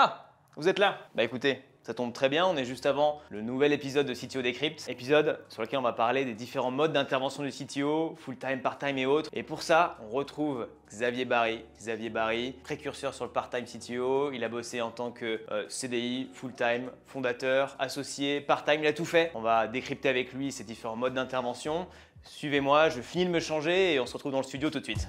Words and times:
Ah, 0.00 0.30
vous 0.54 0.68
êtes 0.68 0.78
là 0.78 0.96
Bah 1.16 1.24
écoutez, 1.24 1.60
ça 1.82 1.92
tombe 1.92 2.12
très 2.12 2.28
bien, 2.28 2.46
on 2.46 2.56
est 2.56 2.64
juste 2.64 2.86
avant 2.86 3.20
le 3.30 3.42
nouvel 3.42 3.72
épisode 3.72 4.06
de 4.06 4.14
CTO 4.14 4.42
Decrypt, 4.42 4.88
épisode 4.88 5.40
sur 5.48 5.60
lequel 5.60 5.80
on 5.80 5.82
va 5.82 5.92
parler 5.92 6.24
des 6.24 6.34
différents 6.34 6.70
modes 6.70 6.92
d'intervention 6.92 7.42
du 7.42 7.50
CTO, 7.50 8.14
full-time, 8.16 8.60
part-time 8.60 8.96
et 8.96 9.06
autres. 9.06 9.28
Et 9.32 9.42
pour 9.42 9.62
ça, 9.62 9.98
on 10.06 10.14
retrouve 10.14 10.68
Xavier 10.88 11.24
Barry. 11.24 11.64
Xavier 11.78 12.10
Barry, 12.10 12.52
précurseur 12.62 13.12
sur 13.12 13.24
le 13.24 13.32
part-time 13.32 13.64
CTO, 13.64 14.30
il 14.30 14.44
a 14.44 14.48
bossé 14.48 14.80
en 14.80 14.92
tant 14.92 15.10
que 15.10 15.40
euh, 15.50 15.64
CDI, 15.68 16.30
full-time, 16.32 16.92
fondateur, 17.06 17.74
associé, 17.80 18.40
part-time, 18.40 18.82
il 18.82 18.86
a 18.86 18.92
tout 18.92 19.04
fait. 19.04 19.32
On 19.34 19.40
va 19.40 19.66
décrypter 19.66 20.08
avec 20.08 20.32
lui 20.32 20.52
ces 20.52 20.62
différents 20.62 20.94
modes 20.94 21.14
d'intervention. 21.14 21.88
Suivez-moi, 22.22 22.88
je 22.90 23.00
finis 23.00 23.26
de 23.26 23.30
me 23.30 23.40
changer 23.40 23.94
et 23.94 23.98
on 23.98 24.06
se 24.06 24.12
retrouve 24.12 24.30
dans 24.30 24.38
le 24.38 24.44
studio 24.44 24.70
tout 24.70 24.78
de 24.78 24.84
suite. 24.84 25.08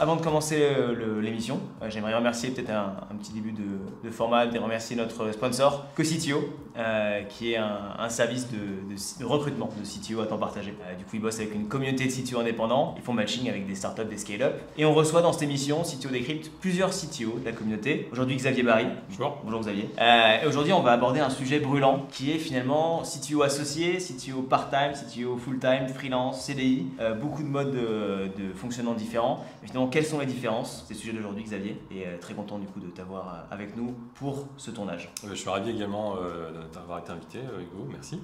Avant 0.00 0.16
de 0.16 0.22
commencer 0.22 0.62
euh, 0.62 1.20
l'émission, 1.20 1.60
euh, 1.82 1.90
j'aimerais 1.90 2.14
remercier 2.14 2.48
peut-être 2.48 2.70
un, 2.70 3.14
petit 3.16 3.34
début 3.34 3.52
de, 3.52 4.10
format, 4.10 4.46
de 4.46 4.58
remercier 4.58 4.96
notre 4.96 5.30
sponsor, 5.30 5.84
CoCTO, 5.94 6.38
euh, 6.80 7.22
qui 7.24 7.52
est 7.52 7.56
un, 7.56 7.78
un 7.98 8.08
service 8.08 8.48
de, 8.50 8.56
de- 8.56 9.20
de 9.20 9.24
recrutement 9.24 9.68
de 9.78 9.84
CTO 9.86 10.20
à 10.22 10.26
temps 10.26 10.38
partagé. 10.38 10.74
Euh, 10.82 10.94
du 10.96 11.04
coup, 11.04 11.10
ils 11.14 11.20
bossent 11.22 11.38
avec 11.38 11.54
une 11.54 11.68
communauté 11.68 12.06
de 12.06 12.10
CTO 12.10 12.40
indépendants, 12.40 12.94
ils 12.96 13.02
font 13.02 13.12
matching 13.12 13.48
avec 13.48 13.66
des 13.66 13.74
startups, 13.74 14.04
des 14.04 14.16
scale-up. 14.16 14.54
Et 14.78 14.84
on 14.84 14.94
reçoit 14.94 15.22
dans 15.22 15.32
cette 15.32 15.42
émission, 15.42 15.82
CTO 15.82 16.08
Decrypt, 16.10 16.50
plusieurs 16.60 16.90
CTO 16.90 17.38
de 17.38 17.44
la 17.44 17.52
communauté. 17.52 18.08
Aujourd'hui, 18.12 18.36
Xavier 18.36 18.62
Barry. 18.62 18.86
Bonjour. 19.10 19.38
Bonjour 19.44 19.60
Xavier. 19.60 19.90
Euh, 20.00 20.42
et 20.42 20.46
aujourd'hui, 20.46 20.72
on 20.72 20.80
va 20.82 20.92
aborder 20.92 21.20
un 21.20 21.30
sujet 21.30 21.60
brûlant 21.60 22.06
qui 22.10 22.32
est 22.32 22.38
finalement 22.38 23.02
CTO 23.02 23.42
associé, 23.42 23.98
CTO 23.98 24.42
part-time, 24.42 24.92
CTO 24.94 25.36
full-time, 25.36 25.88
freelance, 25.88 26.40
CDI, 26.44 26.86
beaucoup 27.20 27.42
de 27.42 27.48
modes 27.48 27.72
de, 27.72 28.30
de 28.42 28.52
fonctionnement 28.54 28.94
différents. 28.94 29.44
Mais 29.62 29.68
finalement, 29.68 29.88
quelles 29.88 30.06
sont 30.06 30.18
les 30.20 30.26
différences 30.26 30.84
C'est 30.88 30.94
le 30.94 31.00
sujet 31.00 31.12
d'aujourd'hui, 31.12 31.44
Xavier? 31.44 31.76
Et 31.90 32.04
très 32.20 32.34
content 32.34 32.58
du 32.58 32.66
coup 32.66 32.80
de 32.80 32.86
t'avoir 32.88 33.44
avec 33.50 33.76
nous 33.76 33.94
pour 34.14 34.46
ce 34.56 34.70
tournage. 34.70 35.10
Je 35.28 35.34
suis 35.34 35.48
ravi 35.48 35.70
également 35.70 36.14
d'avoir 36.72 36.98
été 36.98 37.10
invité, 37.10 37.38
euh, 37.38 37.60
Hugo, 37.60 37.86
merci. 37.88 38.20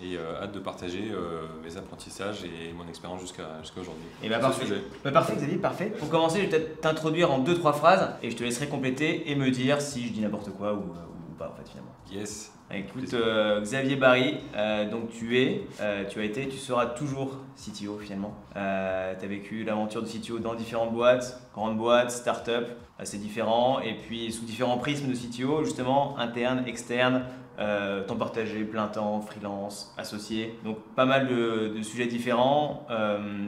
Et 0.00 0.16
euh, 0.16 0.42
hâte 0.42 0.52
de 0.52 0.58
partager 0.58 1.10
euh, 1.12 1.42
mes 1.62 1.76
apprentissages 1.76 2.44
et 2.44 2.72
mon 2.72 2.88
expérience 2.88 3.20
jusqu'à 3.20 3.44
aujourd'hui. 3.78 4.04
Et 4.22 4.28
bah 4.28 4.38
parfait. 4.38 4.64
Bah, 5.04 5.12
parfait 5.12 5.36
Xavier, 5.36 5.56
parfait. 5.58 5.92
Pour 5.98 6.08
commencer, 6.08 6.38
je 6.38 6.46
vais 6.46 6.48
peut-être 6.48 6.80
t'introduire 6.80 7.30
en 7.30 7.38
deux 7.38 7.54
trois 7.54 7.72
phrases 7.72 8.14
et 8.22 8.30
je 8.30 8.36
te 8.36 8.42
laisserai 8.42 8.68
compléter 8.68 9.30
et 9.30 9.34
me 9.34 9.50
dire 9.50 9.80
si 9.80 10.08
je 10.08 10.12
dis 10.12 10.20
n'importe 10.20 10.50
quoi 10.50 10.72
ou, 10.72 10.78
ou 10.78 11.34
pas 11.38 11.50
en 11.50 11.56
fait 11.56 11.68
finalement. 11.68 11.92
Yes. 12.10 12.52
Écoute, 12.74 13.12
euh, 13.12 13.60
Xavier 13.60 13.96
Barry, 13.96 14.38
donc 14.90 15.10
tu 15.10 15.38
es, 15.38 15.66
tu 16.08 16.20
as 16.20 16.24
été, 16.24 16.48
tu 16.48 16.56
seras 16.56 16.86
toujours 16.86 17.36
CTO 17.54 17.98
finalement. 17.98 18.34
tu 18.54 18.58
as 18.58 19.28
vécu 19.28 19.62
l'aventure 19.62 20.00
de 20.02 20.08
CTO 20.08 20.38
dans 20.38 20.54
différentes 20.54 20.92
boîtes, 20.94 21.38
grandes 21.52 21.76
boîtes, 21.76 22.10
start-up, 22.10 22.68
assez 22.98 23.18
différents, 23.18 23.80
et 23.80 23.94
puis 23.94 24.32
sous 24.32 24.46
différents 24.46 24.78
prismes 24.78 25.08
de 25.08 25.14
CTO, 25.14 25.64
justement, 25.64 26.18
interne, 26.18 26.64
externe, 26.66 27.24
euh, 27.62 28.04
temps 28.04 28.16
partagé, 28.16 28.64
plein 28.64 28.88
temps, 28.88 29.20
freelance, 29.20 29.94
associé. 29.96 30.58
Donc 30.64 30.78
pas 30.96 31.04
mal 31.04 31.28
de, 31.28 31.80
sujets 31.82 32.06
différents. 32.06 32.86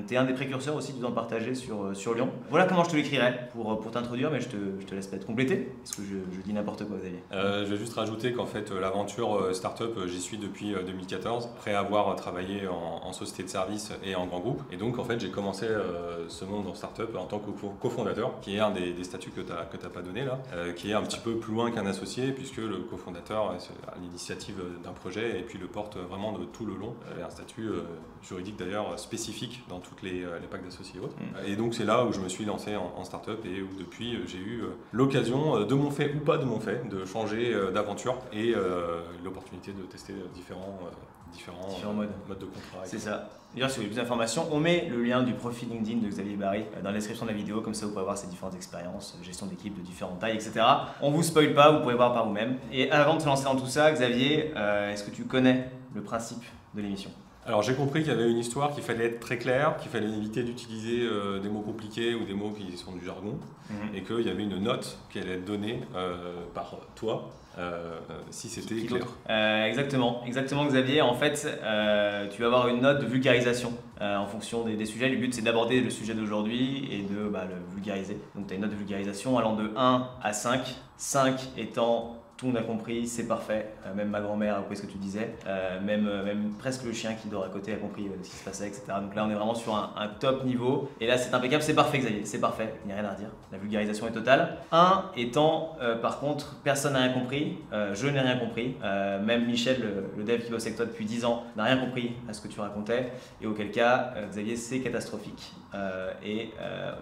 tu 0.09 0.15
es 0.15 0.17
un 0.17 0.25
des 0.25 0.35
précurseurs 0.35 0.77
aussi 0.77 0.93
du 0.93 1.01
temps 1.01 1.13
partagé 1.13 1.55
sur, 1.55 1.85
euh, 1.85 2.15
Lyon. 2.15 2.31
Voilà 2.51 2.67
comment 2.67 2.85
je 2.85 2.91
te 2.91 2.97
l'écrirais 2.97 3.49
pour, 3.53 3.81
pour 3.81 3.91
t'introduire, 3.91 4.31
mais 4.31 4.41
je 4.41 4.49
te, 4.49 4.57
je 4.79 4.87
te 4.87 4.95
laisse 4.95 5.07
peut-être 5.07 5.27
compléter, 5.27 5.73
parce 5.83 5.97
que 5.97 6.03
je, 6.03 6.41
dis 6.43 6.53
n'importe 6.53 6.85
quoi, 6.85 6.97
Xavier. 6.99 7.23
Euh, 7.33 7.65
je 7.65 7.71
vais 7.71 7.77
juste 7.77 7.95
rajouter 7.95 8.33
qu'en 8.33 8.47
fait 8.47 8.71
euh, 8.71 8.81
l'aventure 8.81 9.37
euh, 9.37 9.53
startup 9.53 9.97
euh, 9.97 10.07
j'y 10.07 10.21
suis 10.21 10.39
depuis 10.39 10.75
euh, 10.75 10.83
2014 10.83 11.49
après 11.57 11.75
avoir 11.75 12.11
euh, 12.11 12.15
travaillé 12.15 12.69
en, 12.69 13.13
société 13.13 13.45
de 13.45 13.49
service 13.49 13.93
et 14.05 14.17
en 14.17 14.27
grand 14.27 14.41
groupe 14.41 14.61
et 14.73 14.77
donc 14.77 14.99
en 14.99 15.05
fait 15.05 15.21
j'ai 15.21 15.31
commencé 15.31 15.67
euh, 15.67 16.29
ce 16.29 16.45
monde 16.45 16.67
en 16.67 16.75
startup 16.75 17.15
en 17.17 17.27
tant 17.27 17.39
que 17.39 17.51
co- 17.53 17.73
cofondateur 17.81 18.41
qui 18.41 18.57
est 18.57 18.61
un 18.61 18.73
des, 18.73 19.05
statuts 19.05 19.31
que 19.31 19.41
tu 19.41 19.53
n'as 19.53 19.91
pas 19.91 20.03
donné 20.03 20.25
là 20.25 20.41
euh, 20.53 20.73
qui 20.73 20.91
est 20.91 20.95
un 20.95 21.03
petit 21.03 21.21
peu 21.21 21.37
plus 21.37 21.55
loin 21.55 21.71
qu'un 21.71 21.87
associé 21.87 22.33
puisque 22.33 22.57
le 22.57 22.79
cofondateur 22.79 23.55
euh, 24.09 24.83
d'un 24.83 24.93
projet 24.93 25.39
et 25.41 25.43
puis 25.43 25.59
le 25.59 25.67
porte 25.67 25.97
vraiment 25.97 26.33
de 26.39 26.45
tout 26.45 26.65
le 26.67 26.75
long 26.75 26.95
Euh, 27.19 27.25
un 27.27 27.31
statut 27.31 27.69
euh, 27.69 27.83
juridique 28.23 28.57
d'ailleurs 28.57 28.99
spécifique 28.99 29.63
dans 29.69 29.81
toutes 29.81 30.03
les, 30.03 30.25
euh, 30.25 30.39
les 30.41 30.47
packs 30.47 30.65
d'associés 30.65 31.01
et 31.01 31.05
autres 31.05 31.17
Mm. 31.17 31.47
et 31.47 31.57
donc 31.57 31.75
c'est 31.75 31.85
là 31.85 32.05
où 32.05 32.13
je 32.13 32.21
me 32.21 32.29
suis 32.29 32.45
lancé 32.45 32.77
en, 32.77 32.93
en 32.97 33.05
startup 33.05 33.45
et 33.45 33.63
où 33.63 33.69
depuis 33.79 34.17
euh, 34.17 34.27
j'ai 34.27 34.39
eu 34.39 34.63
l'occasion 34.93 35.65
de 35.65 35.75
mon 35.75 35.91
fait 35.91 36.15
ou 36.15 36.21
pas 36.21 36.39
de 36.39 36.45
mon 36.45 36.61
fait 36.61 36.89
de 36.89 37.05
changer 37.05 37.55
d'aventure 37.73 38.17
et 38.33 38.55
l'opportunité 39.25 39.73
de 39.73 39.83
tester 39.83 40.15
différents, 40.35 40.79
différents, 41.35 41.69
Différents 41.69 41.93
euh, 41.93 42.07
modes. 42.29 42.39
de 42.39 42.45
contrat. 42.47 42.79
C'est 42.85 42.99
ça. 42.99 43.29
D'ailleurs, 43.55 43.71
si 43.71 43.77
vous 43.77 43.83
voulez 43.83 43.95
plus 43.95 44.03
d'informations, 44.03 44.49
on 44.51 44.59
met 44.59 44.89
le 44.91 45.01
lien 45.05 45.23
du 45.23 45.33
profil 45.33 45.69
LinkedIn 45.69 46.01
de 46.01 46.09
Xavier 46.09 46.35
Barry 46.37 46.65
euh, 46.77 46.83
dans 46.83 46.89
la 46.91 46.97
description 46.97 47.25
de 47.25 47.31
la 47.31 47.37
vidéo, 47.37 47.61
comme 47.61 47.73
ça 47.75 47.87
vous 47.87 47.93
pourrez 47.93 48.05
voir 48.05 48.19
ses 48.19 48.27
différentes 48.27 48.57
expériences, 48.57 49.17
euh, 49.21 49.25
gestion 49.25 49.47
d'équipe 49.47 49.77
de 49.77 49.83
différentes 49.83 50.19
tailles, 50.19 50.35
etc. 50.35 50.61
On 51.01 51.11
vous 51.13 51.23
spoil 51.23 51.55
pas, 51.55 51.71
vous 51.71 51.81
pourrez 51.81 51.95
voir 51.95 52.13
par 52.13 52.27
vous-même. 52.27 52.57
Et 52.73 52.91
avant 52.91 53.15
de 53.15 53.21
se 53.21 53.27
lancer 53.27 53.45
dans 53.45 53.55
tout 53.55 53.67
ça, 53.67 53.93
Xavier, 53.93 54.53
euh, 54.57 54.91
est-ce 54.93 55.05
que 55.05 55.11
tu 55.13 55.25
connais 55.25 55.71
le 55.95 56.03
principe 56.03 56.43
de 56.75 56.81
l'émission? 56.83 57.11
Alors 57.47 57.63
j'ai 57.63 57.75
compris 57.75 58.01
qu'il 58.03 58.11
y 58.11 58.15
avait 58.15 58.31
une 58.31 58.39
histoire, 58.39 58.75
qu'il 58.75 58.83
fallait 58.83 59.07
être 59.07 59.21
très 59.21 59.37
clair, 59.37 59.77
qu'il 59.77 59.91
fallait 59.91 60.09
éviter 60.09 60.43
d'utiliser 60.43 61.03
euh, 61.03 61.41
des 61.41 61.49
mots 61.49 61.61
compliqués 61.61 62.15
ou 62.15 62.25
des 62.25 62.33
mots 62.33 62.51
qui 62.51 62.77
sont 62.77 62.93
du 62.93 63.05
jargon 63.05 63.39
et 63.95 64.03
qu'il 64.03 64.23
y 64.23 64.31
avait 64.31 64.43
une 64.43 64.59
note 64.59 64.99
qui 65.11 65.19
allait 65.19 65.35
être 65.35 65.45
donnée 65.45 65.81
euh, 65.95 66.35
par 66.55 66.77
toi 66.95 67.31
euh, 67.59 67.99
si 68.31 68.49
c'était 68.49 68.75
clair. 68.87 69.07
exactement, 69.67 70.23
exactement 70.27 70.65
Xavier. 70.67 71.03
En 71.03 71.15
fait, 71.15 71.47
tu 72.31 72.41
vas 72.41 72.47
avoir 72.47 72.69
une 72.69 72.81
note 72.81 73.01
de 73.01 73.07
vulgarisation 73.07 73.73
en 74.01 74.27
fonction 74.27 74.65
des, 74.65 74.77
des 74.77 74.87
sujets. 74.87 75.09
Le 75.09 75.17
but 75.17 75.35
c'est 75.35 75.43
d'aborder 75.43 75.81
le 75.81 75.91
sujet 75.91 76.15
d'aujourd'hui 76.15 76.89
et 76.91 77.03
de 77.03 77.29
bah, 77.29 77.45
le 77.49 77.57
vulgariser. 77.75 78.17
Donc 78.35 78.47
tu 78.47 78.55
as 78.55 78.57
une 78.57 78.63
note 78.63 78.71
de 78.71 78.77
vulgarisation 78.77 79.39
allant 79.39 79.55
de 79.55 79.71
1 79.77 80.09
à 80.23 80.33
5. 80.33 80.75
5 80.97 81.41
étant 81.59 82.24
tout 82.45 82.51
le 82.51 82.57
monde 82.57 82.63
a 82.63 82.67
compris, 82.67 83.07
c'est 83.07 83.27
parfait. 83.27 83.71
Euh, 83.87 83.95
même 83.95 84.11
ma 84.11 84.21
grand-mère 84.21 84.57
a 84.57 84.61
compris 84.61 84.77
ce 84.77 84.83
que 84.83 84.91
tu 84.91 84.99
disais. 84.99 85.35
Euh, 85.47 85.81
même, 85.81 86.07
euh, 86.07 86.23
même 86.23 86.53
presque 86.59 86.85
le 86.85 86.93
chien 86.93 87.15
qui 87.15 87.29
dort 87.29 87.45
à 87.45 87.49
côté 87.49 87.73
a 87.73 87.77
compris 87.77 88.07
ce 88.23 88.29
qui 88.29 88.37
se 88.37 88.45
passait, 88.45 88.69
etc. 88.69 88.83
Donc 89.01 89.15
là 89.15 89.25
on 89.25 89.31
est 89.31 89.35
vraiment 89.35 89.55
sur 89.55 89.75
un, 89.75 89.95
un 89.97 90.09
top 90.09 90.45
niveau. 90.45 90.91
Et 91.01 91.07
là 91.07 91.17
c'est 91.17 91.33
impeccable, 91.33 91.63
c'est 91.63 91.75
parfait 91.75 91.99
Xavier, 91.99 92.27
c'est 92.27 92.41
parfait. 92.41 92.75
Il 92.85 92.89
n'y 92.89 92.93
a 92.93 92.97
rien 92.97 93.09
à 93.09 93.15
redire. 93.15 93.31
La 93.51 93.57
vulgarisation 93.57 94.07
est 94.09 94.13
totale. 94.13 94.59
1 94.73 95.13
étant 95.17 95.77
par 96.03 96.21
contre 96.21 96.57
personne 96.63 96.93
n'a 96.93 97.01
rien 97.01 97.13
compris. 97.13 97.59
Je 97.73 98.07
n'ai 98.09 98.21
rien 98.21 98.37
compris. 98.37 98.77
Même 98.83 99.47
Michel, 99.47 99.81
le, 100.17 100.25
dev 100.25 100.43
qui 100.43 100.51
bosse 100.51 100.67
avec 100.67 100.77
toi 100.77 100.85
depuis 100.85 101.07
10 101.07 101.25
ans, 101.25 101.45
n'a 101.57 101.65
rien 101.65 101.79
compris 101.79 102.13
à 102.29 102.33
ce 102.35 102.43
que 102.43 102.49
tu 102.49 102.61
racontais. 102.61 103.13
Et 103.41 103.47
auquel 103.47 103.71
cas, 103.71 104.13
Xavier, 104.29 104.57
c'est 104.57 104.81
catastrophique. 104.81 105.53
Et 106.25 106.51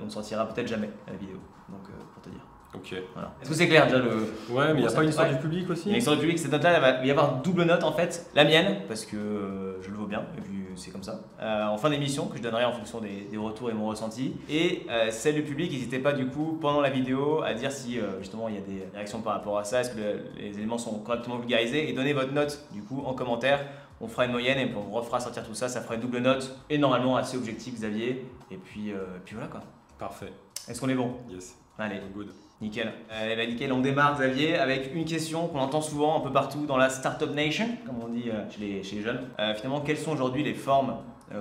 on 0.00 0.04
ne 0.04 0.10
sortira 0.10 0.46
peut-être 0.46 0.68
jamais 0.68 0.90
la 1.08 1.14
vidéo. 1.14 1.38
Donc 1.68 1.88
pour 2.14 2.22
te 2.22 2.28
dire. 2.28 2.51
Ok. 2.74 2.94
Voilà. 3.12 3.32
Est-ce 3.42 3.50
que 3.50 3.54
c'est 3.54 3.68
clair 3.68 3.84
déjà 3.86 3.98
le, 3.98 4.10
Ouais, 4.50 4.72
mais 4.72 4.80
il 4.80 4.86
n'y 4.86 4.86
a 4.86 4.90
pas 4.92 5.02
une 5.02 5.10
histoire 5.10 5.28
ouais. 5.28 5.34
du 5.34 5.40
public 5.40 5.68
aussi 5.68 5.82
il 5.86 5.88
y 5.90 5.92
a 5.92 5.96
l'histoire 5.96 6.16
du 6.16 6.22
public, 6.22 6.38
cette 6.38 6.52
note-là, 6.52 6.76
il 6.76 6.80
va 6.80 7.04
y 7.06 7.10
avoir 7.10 7.42
double 7.42 7.64
note 7.64 7.84
en 7.84 7.92
fait. 7.92 8.26
La 8.34 8.44
mienne, 8.44 8.78
parce 8.88 9.04
que 9.04 9.16
euh, 9.16 9.82
je 9.82 9.90
le 9.90 9.96
vaux 9.96 10.06
bien, 10.06 10.24
et 10.38 10.40
puis 10.40 10.52
c'est 10.76 10.90
comme 10.90 11.02
ça. 11.02 11.20
Euh, 11.40 11.66
en 11.66 11.76
fin 11.76 11.90
d'émission, 11.90 12.26
que 12.28 12.38
je 12.38 12.42
donnerai 12.42 12.64
en 12.64 12.72
fonction 12.72 13.00
des, 13.00 13.26
des 13.30 13.36
retours 13.36 13.68
et 13.68 13.74
mon 13.74 13.86
ressenti. 13.88 14.36
Et 14.48 14.86
euh, 14.88 15.10
celle 15.10 15.34
du 15.34 15.42
public, 15.42 15.70
n'hésitez 15.70 15.98
pas 15.98 16.12
du 16.14 16.26
coup, 16.28 16.58
pendant 16.62 16.80
la 16.80 16.88
vidéo, 16.88 17.42
à 17.42 17.52
dire 17.52 17.70
si 17.70 17.98
euh, 17.98 18.18
justement 18.20 18.48
il 18.48 18.54
y 18.54 18.58
a 18.58 18.62
des 18.62 18.88
réactions 18.94 19.20
par 19.20 19.34
rapport 19.34 19.58
à 19.58 19.64
ça, 19.64 19.80
est-ce 19.82 19.90
que 19.90 19.98
le- 20.00 20.20
les 20.38 20.56
éléments 20.56 20.78
sont 20.78 20.98
correctement 21.00 21.36
vulgarisés, 21.36 21.90
et 21.90 21.92
donnez 21.92 22.14
votre 22.14 22.32
note 22.32 22.66
du 22.72 22.82
coup 22.82 23.02
en 23.04 23.12
commentaire. 23.12 23.60
On 24.00 24.08
fera 24.08 24.24
une 24.24 24.32
moyenne 24.32 24.58
et 24.58 24.66
puis 24.66 24.74
on 24.76 24.90
refera 24.90 25.20
sortir 25.20 25.46
tout 25.46 25.54
ça, 25.54 25.68
ça 25.68 25.80
fera 25.82 25.94
une 25.94 26.00
double 26.00 26.18
note, 26.18 26.56
et 26.70 26.78
normalement 26.78 27.16
assez 27.18 27.36
objectif, 27.36 27.74
Xavier. 27.74 28.26
Et 28.50 28.56
puis, 28.56 28.90
euh, 28.92 28.96
et 29.16 29.20
puis 29.24 29.34
voilà 29.34 29.48
quoi. 29.48 29.60
Parfait. 29.98 30.32
Est-ce 30.68 30.80
qu'on 30.80 30.88
est 30.88 30.94
bon? 30.94 31.16
Yes. 31.30 31.56
Allez. 31.78 32.00
Good. 32.14 32.28
Nickel. 32.62 32.92
Euh, 33.10 33.36
bah, 33.36 33.44
nickel, 33.44 33.72
on 33.72 33.80
démarre 33.80 34.14
Xavier 34.14 34.56
avec 34.56 34.94
une 34.94 35.04
question 35.04 35.48
qu'on 35.48 35.58
entend 35.58 35.80
souvent 35.80 36.16
un 36.16 36.20
peu 36.20 36.32
partout 36.32 36.64
dans 36.64 36.76
la 36.76 36.88
Startup 36.88 37.30
Nation, 37.34 37.66
comme 37.84 37.96
on 38.02 38.08
dit 38.08 38.30
euh, 38.30 38.48
chez, 38.50 38.94
les, 38.94 39.02
jeunes. 39.02 39.20
Euh, 39.40 39.52
finalement, 39.54 39.80
quelles 39.80 39.98
sont 39.98 40.12
aujourd'hui 40.12 40.44
les 40.44 40.54
formes 40.54 40.96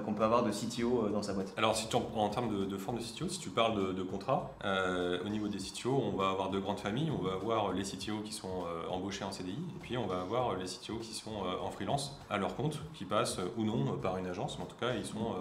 qu'on 0.06 0.14
peut 0.14 0.24
avoir 0.24 0.44
de 0.44 0.52
CTO 0.52 1.10
dans 1.10 1.22
sa 1.22 1.34
boîte? 1.34 1.54
Alors, 1.58 1.76
si 1.76 1.90
tu, 1.90 1.98
en, 1.98 2.10
en 2.16 2.30
termes 2.30 2.50
de, 2.50 2.63
de 2.63 2.78
forme 2.78 2.98
de 2.98 3.04
CTO, 3.04 3.28
si 3.28 3.40
tu 3.40 3.50
parles 3.50 3.75
de, 3.75 3.92
de 3.92 4.04
contrat, 4.04 4.56
au 4.63 5.28
niveau 5.28 5.50
des 5.50 5.57
CTO, 5.57 5.92
on 5.92 6.16
va 6.16 6.30
avoir 6.30 6.50
deux 6.50 6.62
grandes 6.62 6.80
familles. 6.80 7.12
On 7.12 7.22
va 7.22 7.34
avoir 7.34 7.74
les 7.74 7.84
CTO 7.84 8.22
qui 8.24 8.31
sont 8.31 8.63
embauchés 8.90 9.25
en 9.25 9.34
CDI, 9.34 9.51
et 9.51 9.80
puis 9.81 9.98
on 9.98 10.07
va 10.07 10.22
avoir 10.22 10.56
les 10.56 10.66
CTO 10.66 10.95
qui 10.95 11.13
sont 11.13 11.31
en 11.62 11.69
freelance, 11.72 12.18
à 12.30 12.38
leur 12.38 12.56
compte, 12.56 12.80
qui 12.94 13.04
passent 13.04 13.40
ou 13.57 13.66
non 13.66 13.98
par 14.01 14.18
une 14.18 14.28
agence, 14.28 14.57
mais 14.57 14.63
en 14.63 14.68
tout 14.68 14.78
cas, 14.80 14.94
ils 14.95 15.06
sont, 15.06 15.36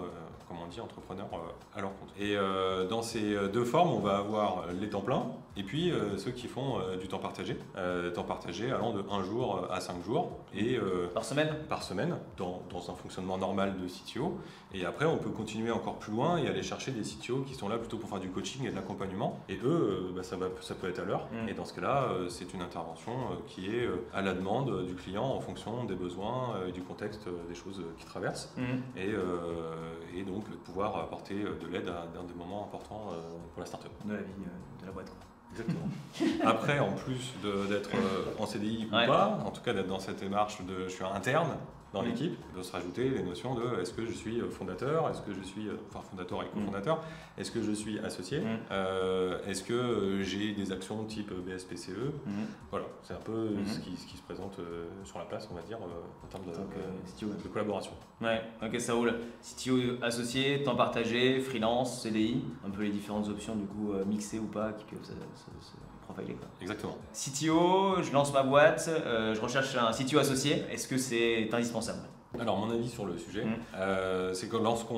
comme 0.51 0.61
on 0.63 0.67
dit, 0.67 0.81
entrepreneurs 0.81 1.29
euh, 1.33 1.77
à 1.77 1.81
leur 1.81 1.91
compte. 1.97 2.09
Et 2.19 2.35
euh, 2.35 2.87
dans 2.87 3.01
ces 3.01 3.35
deux 3.53 3.63
formes, 3.63 3.91
on 3.91 3.99
va 3.99 4.17
avoir 4.17 4.65
les 4.79 4.89
temps 4.89 5.01
pleins, 5.01 5.25
et 5.55 5.63
puis 5.63 5.91
euh, 5.91 6.17
ceux 6.17 6.31
qui 6.31 6.47
font 6.47 6.79
euh, 6.79 6.97
du 6.97 7.07
temps 7.07 7.19
partagé, 7.19 7.57
euh, 7.77 8.11
temps 8.11 8.23
partagé 8.23 8.71
allant 8.71 8.93
de 8.93 9.03
1 9.09 9.23
jour 9.23 9.67
à 9.71 9.79
5 9.79 10.03
jours, 10.03 10.39
et 10.53 10.77
euh, 10.77 11.07
Par 11.13 11.23
semaine 11.25 11.55
par 11.69 11.83
semaine 11.83 12.17
dans, 12.37 12.61
dans 12.69 12.91
un 12.91 12.95
fonctionnement 12.95 13.37
normal 13.37 13.75
de 13.81 13.87
CTO. 13.87 14.37
Et 14.73 14.85
après, 14.85 15.05
on 15.05 15.17
peut 15.17 15.29
continuer 15.29 15.71
encore 15.71 15.99
plus 15.99 16.11
loin 16.11 16.37
et 16.37 16.47
aller 16.47 16.63
chercher 16.63 16.91
des 16.91 17.01
CTO 17.01 17.41
qui 17.41 17.53
sont 17.55 17.67
là 17.69 17.77
plutôt 17.77 17.97
pour 17.97 18.09
faire 18.09 18.19
du 18.19 18.29
coaching 18.29 18.65
et 18.65 18.71
de 18.71 18.75
l'accompagnement. 18.75 19.39
Et 19.49 19.57
eux, 19.63 20.09
euh, 20.09 20.15
bah, 20.15 20.23
ça, 20.23 20.37
va, 20.37 20.47
ça 20.61 20.75
peut 20.75 20.89
être 20.89 20.99
à 20.99 21.03
l'heure. 21.03 21.27
Mm. 21.31 21.49
Et 21.49 21.53
dans 21.53 21.65
ce 21.65 21.73
cas-là, 21.73 22.03
euh, 22.09 22.29
c'est 22.29 22.53
une 22.53 22.61
intervention 22.61 23.11
euh, 23.11 23.35
qui 23.47 23.67
est 23.67 23.85
euh, 23.85 24.05
à 24.13 24.21
la 24.21 24.33
demande 24.33 24.85
du 24.85 24.95
client 24.95 25.23
en 25.25 25.41
fonction 25.41 25.83
des 25.83 25.95
besoins 25.95 26.55
euh, 26.55 26.69
et 26.69 26.71
du 26.71 26.81
contexte 26.81 27.27
euh, 27.27 27.31
des 27.49 27.55
choses 27.55 27.79
euh, 27.79 27.93
qu'il 27.97 28.05
traverse. 28.07 28.53
Mhm. 28.57 28.81
Et, 28.95 29.09
euh, 29.09 29.19
et 30.15 30.23
donc, 30.23 30.40
donc 30.49 30.57
pouvoir 30.63 30.97
apporter 30.97 31.35
de 31.35 31.67
l'aide 31.67 31.87
à, 31.89 32.05
des 32.27 32.33
moments 32.33 32.65
importants 32.65 33.13
pour 33.53 33.59
la 33.59 33.65
startup. 33.65 33.91
De 34.05 34.13
la 34.13 34.21
vie 34.21 34.33
de 34.81 34.85
la 34.85 34.91
boîte. 34.91 35.11
Exactement. 35.51 35.87
Après, 36.49 36.79
en 36.79 36.93
plus 36.93 37.33
d'être 37.69 37.89
en 38.39 38.45
CDI 38.45 38.87
ou 38.87 38.89
pas, 38.91 39.39
en 39.45 39.51
tout 39.51 39.61
cas 39.61 39.73
d'être 39.73 39.87
dans 39.87 39.99
cette 39.99 40.19
démarche 40.19 40.61
de 40.61 40.87
je 40.87 40.93
suis 40.93 41.03
interne, 41.03 41.57
dans 41.93 42.01
mm. 42.01 42.05
l'équipe, 42.05 42.37
de 42.55 42.63
se 42.63 42.71
rajouter 42.71 43.09
les 43.09 43.23
notions 43.23 43.55
de 43.55 43.81
est-ce 43.81 43.93
que 43.93 44.05
je 44.05 44.11
suis 44.11 44.39
fondateur, 44.49 45.09
est-ce 45.09 45.21
que 45.21 45.33
je 45.33 45.41
suis, 45.41 45.67
euh, 45.67 45.75
enfin 45.89 46.01
fondateur 46.09 46.41
et 46.43 46.45
mm. 46.45 46.59
cofondateur, 46.59 47.03
est-ce 47.37 47.51
que 47.51 47.61
je 47.61 47.71
suis 47.71 47.99
associé, 47.99 48.39
mm. 48.39 48.45
euh, 48.71 49.39
est-ce 49.47 49.63
que 49.63 49.73
euh, 49.73 50.23
j'ai 50.23 50.53
des 50.53 50.71
actions 50.71 51.03
type 51.05 51.31
BSPCE, 51.33 51.91
voilà, 52.69 52.85
c'est 53.03 53.13
un 53.13 53.21
peu 53.21 53.49
ce, 53.65 53.79
qui, 53.79 53.97
ce, 53.97 54.05
qui, 54.05 54.17
se 54.17 54.23
présente 54.23 54.59
sur 55.03 55.19
la 55.19 55.25
place, 55.25 55.47
on 55.51 55.55
va 55.55 55.61
dire, 55.61 55.77
en 55.81 56.27
termes 56.27 56.45
de, 56.45 57.27
de, 57.27 57.47
collaboration. 57.49 57.91
Ouais, 58.21 58.41
ok, 58.63 58.79
ça 58.79 58.93
roule. 58.93 59.13
CTO 59.41 60.03
associé, 60.03 60.63
temps 60.63 60.75
partagé, 60.75 61.39
freelance, 61.39 62.01
CDI, 62.01 62.43
un 62.65 62.69
peu 62.69 62.83
les 62.83 62.89
différentes 62.89 63.27
options 63.27 63.55
du 63.55 63.65
coup 63.65 63.93
mixées 64.05 64.39
ou 64.39 64.45
pas 64.45 64.71
qui 64.73 64.85
peuvent 64.85 65.03
se, 65.03 65.13
Exactement. 66.61 66.97
CTO, 67.13 68.01
je 68.01 68.11
lance 68.11 68.33
ma 68.33 68.43
boîte, 68.43 68.89
euh, 68.89 69.33
je 69.35 69.41
recherche 69.41 69.75
un 69.75 69.91
CTO 69.91 70.19
associé. 70.19 70.63
Est-ce 70.71 70.87
que 70.87 70.97
c'est 70.97 71.49
indispensable? 71.53 72.01
Alors 72.39 72.57
mon 72.57 72.71
avis 72.71 72.89
sur 72.89 73.05
le 73.05 73.17
sujet, 73.17 73.43
mm. 73.43 73.55
euh, 73.75 74.33
c'est 74.33 74.47
que 74.47 74.55
lorsqu'on 74.55 74.95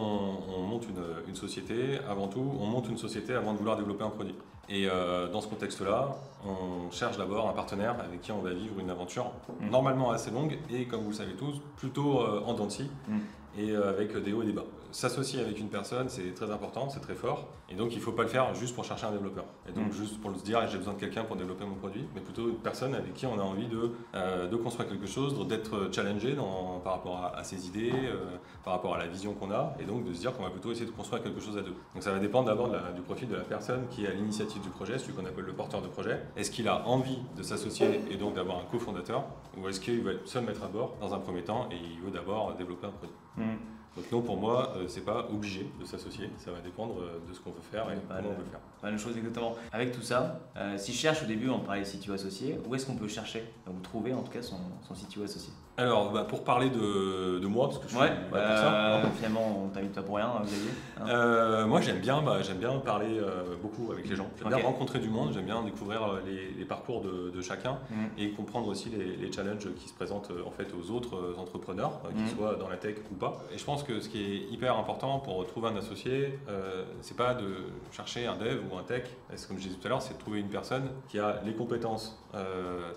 monte 0.59 0.85
une, 1.27 1.35
société, 1.35 1.99
avant 2.07 2.27
tout, 2.27 2.53
on 2.59 2.65
monte 2.65 2.89
une 2.89 2.97
société 2.97 3.33
avant 3.33 3.53
de 3.53 3.57
vouloir 3.57 3.75
développer 3.75 4.03
un 4.03 4.09
produit. 4.09 4.35
Et 4.69 4.87
euh, 4.87 5.27
dans 5.29 5.41
ce 5.41 5.47
contexte-là, 5.47 6.15
on 6.45 6.91
cherche 6.91 7.17
d'abord 7.17 7.49
un 7.49 7.53
partenaire 7.53 7.95
avec 7.99 8.21
qui 8.21 8.31
on 8.31 8.39
va 8.39 8.53
vivre 8.53 8.79
une 8.79 8.89
aventure 8.89 9.31
mm. 9.59 9.69
normalement 9.69 10.11
assez 10.11 10.31
longue 10.31 10.57
et 10.71 10.85
comme 10.85 11.01
vous 11.01 11.09
le 11.09 11.15
savez 11.15 11.33
tous, 11.33 11.59
plutôt 11.75 12.19
en 12.21 12.53
dents 12.53 12.67
mm. 12.67 13.17
et 13.57 13.75
avec 13.75 14.15
des 14.15 14.31
hauts 14.31 14.43
et 14.43 14.45
des 14.45 14.53
bas 14.53 14.65
s'associer 14.93 15.41
avec 15.41 15.59
une 15.59 15.69
personne, 15.69 16.07
c'est 16.07 16.33
très 16.33 16.51
important, 16.51 16.89
c'est 16.89 16.99
très 16.99 17.15
fort. 17.15 17.47
Et 17.69 17.75
donc, 17.75 17.93
il 17.93 17.97
ne 17.97 18.03
faut 18.03 18.11
pas 18.11 18.21
le 18.21 18.29
faire 18.29 18.53
juste 18.53 18.75
pour 18.75 18.83
chercher 18.83 19.07
un 19.07 19.11
développeur. 19.11 19.45
Et 19.67 19.71
donc, 19.71 19.87
mm. 19.87 19.93
juste 19.93 20.21
pour 20.21 20.35
se 20.37 20.43
dire, 20.43 20.65
j'ai 20.67 20.77
besoin 20.77 20.93
de 20.93 20.99
quelqu'un 20.99 21.23
pour 21.23 21.35
développer 21.35 21.65
mon 21.65 21.75
produit, 21.75 22.05
mais 22.13 22.21
plutôt 22.21 22.47
une 22.47 22.57
personne 22.57 22.93
avec 22.93 23.13
qui 23.13 23.25
on 23.25 23.39
a 23.39 23.41
envie 23.43 23.67
de, 23.67 23.91
euh, 24.15 24.47
de 24.47 24.55
construire 24.55 24.87
quelque 24.87 25.07
chose, 25.07 25.47
d'être 25.47 25.89
challengé 25.91 26.33
dans, 26.33 26.79
par 26.83 26.93
rapport 26.93 27.31
à, 27.35 27.43
ses 27.43 27.67
idées, 27.67 27.91
euh, 27.91 28.37
par 28.63 28.73
rapport 28.73 28.95
à 28.95 28.99
la 28.99 29.07
vision 29.07 29.33
qu'on 29.33 29.51
a, 29.51 29.75
et 29.79 29.85
donc 29.85 30.05
de 30.05 30.13
se 30.13 30.19
dire 30.19 30.33
qu'on 30.33 30.43
va 30.43 30.51
plutôt 30.51 30.71
essayer 30.71 30.85
de 30.85 30.91
construire 30.91 31.23
quelque 31.23 31.41
chose 31.41 31.57
à 31.57 31.61
deux. 31.61 31.75
Donc, 31.93 32.03
ça 32.03 32.11
va 32.11 32.19
dépendre 32.19 32.47
d'abord 32.47 32.69
du 32.95 33.01
profil 33.01 33.27
de 33.27 33.35
la 33.35 33.43
personne 33.43 33.87
qui 33.89 34.05
est 34.05 34.07
à 34.07 34.13
l'initiative 34.13 34.61
du 34.61 34.69
projet, 34.69 34.99
celui 34.99 35.13
qu'on 35.13 35.25
appelle 35.25 35.45
le 35.45 35.53
porteur 35.53 35.81
de 35.81 35.87
projet. 35.87 36.21
Est-ce 36.37 36.51
qu'il 36.51 36.67
a 36.67 36.87
envie 36.87 37.19
de 37.35 37.41
s'associer 37.41 38.01
et 38.11 38.15
donc 38.15 38.35
d'avoir 38.35 38.59
un 38.59 38.65
cofondateur, 38.71 39.25
ou 39.57 39.67
est-ce 39.67 39.79
qu'il 39.79 40.03
va 40.03 40.11
se 40.25 40.39
mettre 40.39 40.63
à 40.63 40.67
bord 40.67 40.95
dans 41.01 41.13
un 41.13 41.19
premier 41.19 41.43
temps 41.43 41.67
et 41.71 41.75
il 41.75 41.99
veut 42.01 42.11
d'abord 42.11 42.53
développer 42.55 42.87
un 42.87 42.91
produit? 42.91 43.15
Mm. 43.37 43.57
Donc 43.95 44.11
non, 44.11 44.21
pour 44.21 44.37
moi, 44.37 44.73
euh, 44.75 44.85
c'est 44.87 45.05
pas 45.05 45.27
obligé 45.31 45.69
de 45.79 45.85
s'associer. 45.85 46.29
Ça 46.37 46.51
va 46.51 46.59
dépendre 46.61 46.95
euh, 46.99 47.19
de 47.29 47.33
ce 47.33 47.39
qu'on 47.39 47.51
veut 47.51 47.61
faire 47.61 47.91
et 47.91 47.97
comment 48.07 48.29
on 48.29 48.33
veut 48.33 48.43
le 48.43 48.49
faire. 48.49 48.59
Pas 48.81 48.89
la 48.89 48.97
chose 48.97 49.15
exactement. 49.15 49.55
Avec 49.71 49.91
tout 49.91 50.01
ça, 50.01 50.39
euh, 50.57 50.77
si 50.77 50.93
je 50.93 50.97
cherche 50.97 51.23
au 51.23 51.25
début, 51.25 51.49
on 51.49 51.59
parlait 51.59 51.81
de 51.81 51.85
CTO 51.85 52.13
associé, 52.13 52.59
où 52.67 52.73
est-ce 52.73 52.87
qu'on 52.87 52.95
peut 52.95 53.07
chercher 53.07 53.43
ou 53.67 53.79
trouver 53.81 54.13
en 54.13 54.21
tout 54.23 54.31
cas 54.31 54.41
son, 54.41 54.57
son 54.81 54.93
CTO 54.93 55.23
associé? 55.23 55.53
Alors, 55.77 56.11
bah, 56.11 56.25
pour 56.27 56.43
parler 56.43 56.69
de, 56.69 57.39
de, 57.39 57.47
moi, 57.47 57.67
parce 57.67 57.79
que 57.79 57.85
je 57.85 57.95
suis 57.95 57.99
ouais, 57.99 58.11
bah, 58.31 59.01
finalement, 59.15 59.71
on 59.73 59.79
eu 59.79 59.87
toi 59.87 60.03
pour 60.03 60.17
rien, 60.17 60.31
Xavier. 60.43 60.69
Hein 61.01 61.65
moi, 61.65 61.81
j'aime 61.81 61.99
bien, 61.99 62.21
bah, 62.21 62.41
j'aime 62.43 62.57
bien 62.57 62.77
parler 62.79 63.19
beaucoup 63.61 63.91
avec 63.91 64.07
les 64.07 64.15
gens. 64.15 64.27
J'aime 64.37 64.49
bien 64.49 64.63
rencontrer 64.63 64.99
du 64.99 65.09
monde. 65.09 65.31
J'aime 65.33 65.45
bien 65.45 65.63
découvrir 65.63 66.19
les, 66.25 66.51
les 66.51 66.65
parcours 66.65 67.01
de, 67.01 67.31
de 67.31 67.41
chacun 67.41 67.79
mm. 67.89 68.19
et 68.19 68.31
comprendre 68.31 68.67
aussi 68.67 68.89
les, 68.89 69.15
les, 69.15 69.31
challenges 69.31 69.73
qui 69.75 69.87
se 69.87 69.93
présentent 69.93 70.31
en 70.45 70.51
fait 70.51 70.67
aux 70.79 70.91
autres 70.91 71.35
entrepreneurs, 71.39 72.01
qu'ils 72.15 72.25
mm. 72.25 72.37
soient 72.37 72.55
dans 72.55 72.69
la 72.69 72.77
tech 72.77 72.97
ou 73.11 73.15
pas. 73.15 73.41
Et 73.51 73.57
je 73.57 73.63
pense 73.65 73.82
que 73.83 73.99
ce 73.99 74.09
qui 74.09 74.23
est 74.23 74.37
hyper 74.51 74.77
important 74.77 75.19
pour 75.19 75.45
trouver 75.47 75.69
un 75.69 75.75
associé, 75.75 76.39
euh, 76.47 76.85
c'est 77.01 77.17
pas 77.17 77.33
de 77.33 77.65
chercher 77.91 78.25
un 78.25 78.35
dev 78.35 78.59
ou 78.71 78.77
un 78.77 78.83
tech, 78.83 79.03
comme 79.47 79.57
je 79.57 79.63
disais 79.63 79.75
tout 79.79 79.87
à 79.87 79.89
l'heure, 79.89 80.01
c'est 80.01 80.13
de 80.13 80.19
trouver 80.19 80.39
une 80.39 80.49
personne 80.49 80.89
qui 81.09 81.19
a 81.19 81.41
les 81.45 81.53
compétences 81.53 82.19
euh, 82.35 82.91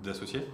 d'associé, 0.00 0.46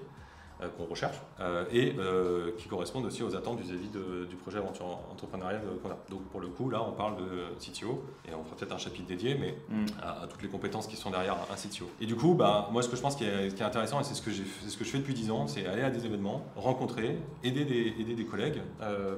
qu'on 0.76 0.84
recherche 0.84 1.16
euh, 1.40 1.64
et 1.70 1.94
euh, 1.98 2.52
qui 2.56 2.68
correspondent 2.68 3.04
aussi 3.04 3.22
aux 3.22 3.36
attentes 3.36 3.60
vis-à-vis 3.60 3.88
du 3.88 4.36
projet 4.36 4.58
aventure 4.58 4.86
entrepreneurial 5.12 5.60
qu'on 5.82 5.90
a. 5.90 5.98
Donc 6.08 6.22
pour 6.30 6.40
le 6.40 6.48
coup, 6.48 6.70
là, 6.70 6.82
on 6.82 6.92
parle 6.92 7.16
de 7.16 7.54
CTO 7.58 8.02
et 8.26 8.34
on 8.34 8.42
fera 8.44 8.56
peut-être 8.56 8.72
un 8.72 8.78
chapitre 8.78 9.06
dédié, 9.06 9.36
mais 9.38 9.58
mm. 9.68 9.86
à, 10.02 10.26
toutes 10.26 10.42
les 10.42 10.48
compétences 10.48 10.86
qui 10.86 10.96
sont 10.96 11.10
derrière 11.10 11.36
un 11.50 11.54
CTO. 11.54 11.86
Et 12.00 12.06
du 12.06 12.16
coup, 12.16 12.34
bah, 12.34 12.68
moi, 12.72 12.82
ce 12.82 12.88
que 12.88 12.96
je 12.96 13.02
pense 13.02 13.16
qui 13.16 13.24
est, 13.24 13.54
qui 13.54 13.62
est 13.62 13.66
intéressant, 13.66 14.00
et 14.00 14.04
c'est 14.04 14.14
ce, 14.14 14.22
que 14.22 14.30
ce 14.30 14.76
que 14.76 14.84
je 14.84 14.90
fais 14.90 14.98
depuis 14.98 15.14
10 15.14 15.30
ans, 15.30 15.46
c'est 15.46 15.66
aller 15.66 15.82
à 15.82 15.90
des 15.90 16.06
événements, 16.06 16.44
rencontrer, 16.56 17.18
aider 17.44 17.64
des, 17.64 17.94
aider 18.00 18.14
des 18.14 18.24
collègues, 18.24 18.60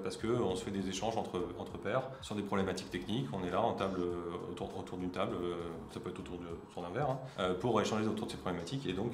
parce 0.03 0.17
qu'on 0.17 0.57
se 0.57 0.65
fait 0.65 0.71
des 0.71 0.89
échanges 0.89 1.17
entre, 1.17 1.41
entre 1.59 1.79
pairs 1.79 2.03
sur 2.23 2.35
des 2.35 2.43
problématiques 2.43 2.91
techniques. 2.91 3.27
On 3.33 3.45
est 3.47 3.51
là 3.51 3.61
en 3.61 3.75
table, 3.75 4.01
autour, 4.51 4.77
autour 4.79 4.99
d'une 4.99 5.11
table, 5.11 5.37
ça 5.93 6.01
peut 6.01 6.11
être 6.11 6.19
autour 6.19 6.39
d'un 6.83 6.91
verre, 6.91 7.17
hein, 7.39 7.55
pour 7.61 7.81
échanger 7.81 8.07
autour 8.07 8.27
de 8.27 8.33
ces 8.33 8.39
problématiques 8.39 8.87
et 8.87 8.93
donc 8.93 9.13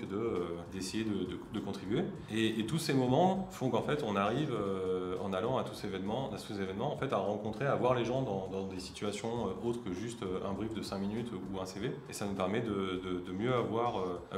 d'essayer 0.73 1.05
de, 1.05 1.25
de, 1.25 1.38
de 1.53 1.61
contribuer. 1.61 2.05
Et, 2.31 2.64
tous 2.66 2.78
ces 2.78 2.94
moments 2.94 3.46
font 3.50 3.70
qu'en 3.70 3.82
fait, 3.82 4.02
on 4.06 4.16
arrive, 4.16 4.52
euh, 4.52 5.16
en 5.22 5.32
allant 5.32 5.58
à 5.58 5.64
tous 5.64 5.75
ces 5.75 5.87
événements, 5.87 6.31
à 6.32 6.37
tous 6.37 6.55
ces 6.55 6.61
événements 6.61 6.93
en 6.93 6.96
fait, 6.96 7.12
à 7.12 7.19
rencontrer, 7.19 7.66
à 7.66 7.75
voir 7.75 7.94
les 7.94 8.05
gens 8.05 8.22
dans, 8.22 8.66
des 8.66 8.81
situations 8.81 9.49
euh, 9.49 9.69
autres 9.69 9.82
que 9.84 9.93
juste 9.93 10.22
euh, 10.22 10.49
un 10.49 10.52
brief 10.52 10.72
de 10.75 10.82
5 10.82 10.99
minutes 10.99 11.31
ou 11.32 11.61
un 11.61 11.66
CV. 11.66 11.93
Et 12.08 12.12
ça 12.12 12.26
nous 12.26 12.34
permet 12.34 12.61
de, 12.61 13.32
mieux 13.37 13.52
avoir 13.52 13.94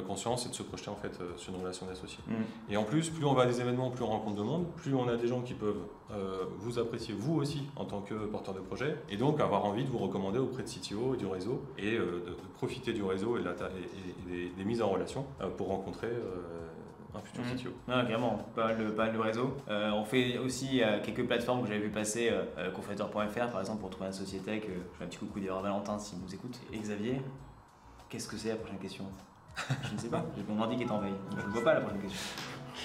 conscience 0.07 0.47
et 0.47 0.49
de 0.49 0.55
se 0.55 0.63
projeter 0.63 0.89
en 0.89 0.97
fait 0.97 1.19
sur 1.37 1.55
une 1.55 1.61
relation 1.61 1.87
d'associé. 1.87 2.19
Mm. 2.27 2.73
Et 2.73 2.77
en 2.79 2.85
plus, 2.85 3.11
plus 3.11 3.27
on 3.27 3.35
va 3.35 3.43
à 3.43 3.47
des 3.47 3.61
événements, 3.61 3.91
plus 3.91 4.05
on 4.05 4.09
rencontre 4.09 4.37
de 4.37 4.43
monde, 4.43 4.67
plus 4.77 4.95
on 4.95 5.07
a 5.07 5.17
des 5.17 5.29
gens 5.29 5.43
qui 5.43 5.53
peuvent 5.53 5.83
vous 6.59 6.79
apprécier 6.79 7.15
vous 7.17 7.35
aussi 7.35 7.65
en 7.77 7.85
tant 7.85 8.01
que 8.01 8.15
porteur 8.15 8.55
de 8.55 8.61
projet, 8.61 8.97
et 9.11 9.17
donc 9.17 9.39
avoir 9.41 9.67
envie 9.67 9.85
de 9.85 9.91
vous 9.91 9.99
recommander 9.99 10.39
auprès 10.39 10.63
de 10.63 10.69
CTO 10.69 11.15
et 11.15 11.17
du 11.19 11.27
réseau, 11.27 11.63
et 11.79 11.99
de, 11.99 12.23
profiter 12.55 12.95
du 12.95 13.03
réseau 13.03 13.37
et, 13.37 13.43
des, 14.57 14.65
mises 14.65 14.81
en 14.81 14.89
relation 14.89 15.27
pour 15.59 15.69
rencontrer 15.69 16.09
un 17.17 17.21
futur 17.21 17.43
mmh. 17.43 17.57
CTO. 17.57 17.71
Non, 17.89 18.05
clairement, 18.05 18.47
pas 18.55 18.73
le, 18.73 18.95
pas 18.95 19.09
le 19.09 19.21
réseau. 19.21 19.57
Euh, 19.69 19.91
on 19.91 20.05
fait 20.05 20.39
aussi 20.39 20.83
euh, 20.83 21.01
quelques 21.03 21.27
plateformes 21.27 21.63
que 21.63 21.69
j'avais 21.69 21.81
vu 21.81 21.91
passer, 21.91 22.31
euh, 22.31 22.71
confréteur.fr 22.71 23.51
par 23.51 23.61
exemple, 23.61 23.81
pour 23.81 23.91
trouver 23.91 24.09
un 24.09 24.13
société. 24.13 24.61
Que, 24.61 24.69
je 24.69 24.99
fais 24.99 25.05
un 25.05 25.09
petit 25.09 25.19
coucou 25.19 25.41
d'ailleurs 25.41 25.61
Valentin 25.61 25.99
s'il 25.99 26.19
nous 26.21 26.35
écoute. 26.35 26.59
Et 26.73 26.79
Xavier, 26.79 27.21
qu'est-ce 28.09 28.29
que 28.29 28.37
c'est 28.37 28.51
la 28.51 28.57
prochaine 28.57 28.79
question? 28.79 29.05
Je 29.89 29.95
ne 29.95 29.99
sais 29.99 30.09
pas, 30.09 30.23
j'ai 30.37 30.43
mon 30.47 30.61
ordi 30.61 30.77
qui 30.77 30.83
est 30.83 30.91
en 30.91 31.01
veille, 31.01 31.15
je 31.31 31.47
ne 31.47 31.51
vois 31.51 31.65
pas 31.65 31.73
la 31.73 31.81
prochaine 31.81 32.01
question. 32.03 32.21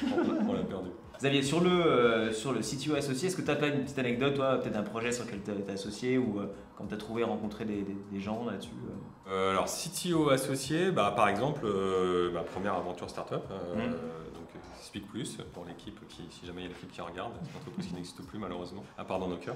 on 0.47 0.53
l'a 0.53 0.63
perdu. 0.63 0.89
Xavier, 1.17 1.43
sur 1.43 1.59
le, 1.59 1.69
euh, 1.69 2.31
sur 2.31 2.53
le 2.53 2.61
CTO 2.61 2.95
associé, 2.95 3.27
est-ce 3.27 3.35
que 3.35 3.41
tu 3.41 3.51
as 3.51 3.55
pas 3.55 3.67
une 3.67 3.83
petite 3.83 3.99
anecdote, 3.99 4.35
toi, 4.35 4.57
peut-être 4.57 4.77
un 4.77 4.83
projet 4.83 5.11
sur 5.11 5.25
lequel 5.25 5.41
tu 5.43 5.51
es 5.51 5.71
associé 5.73 6.17
ou 6.17 6.39
quand 6.77 6.85
tu 6.85 6.93
as 6.93 6.97
trouvé, 6.97 7.23
rencontré 7.23 7.65
des, 7.65 7.85
des, 8.11 8.19
gens 8.19 8.45
là-dessus 8.45 8.71
Alors, 9.29 9.65
CTO 9.65 10.29
associé, 10.29 10.91
bah, 10.91 11.13
par 11.15 11.27
exemple, 11.27 11.67
ma 12.33 12.41
première 12.41 12.75
aventure 12.75 13.09
startup. 13.09 13.43
Mmh. 13.75 13.81
Speak 14.91 15.07
Plus 15.07 15.37
pour 15.53 15.63
l'équipe 15.63 16.05
qui, 16.09 16.23
si 16.29 16.45
jamais 16.45 16.63
il 16.63 16.63
y 16.63 16.67
a 16.67 16.73
l'équipe 16.73 16.91
qui 16.91 16.99
regarde, 16.99 17.31
une 17.49 17.57
entreprise 17.57 17.87
qui 17.87 17.93
n'existe 17.93 18.21
plus 18.23 18.37
malheureusement, 18.37 18.83
à 18.97 19.05
part 19.05 19.19
dans 19.19 19.29
nos 19.29 19.37
cœurs. 19.37 19.55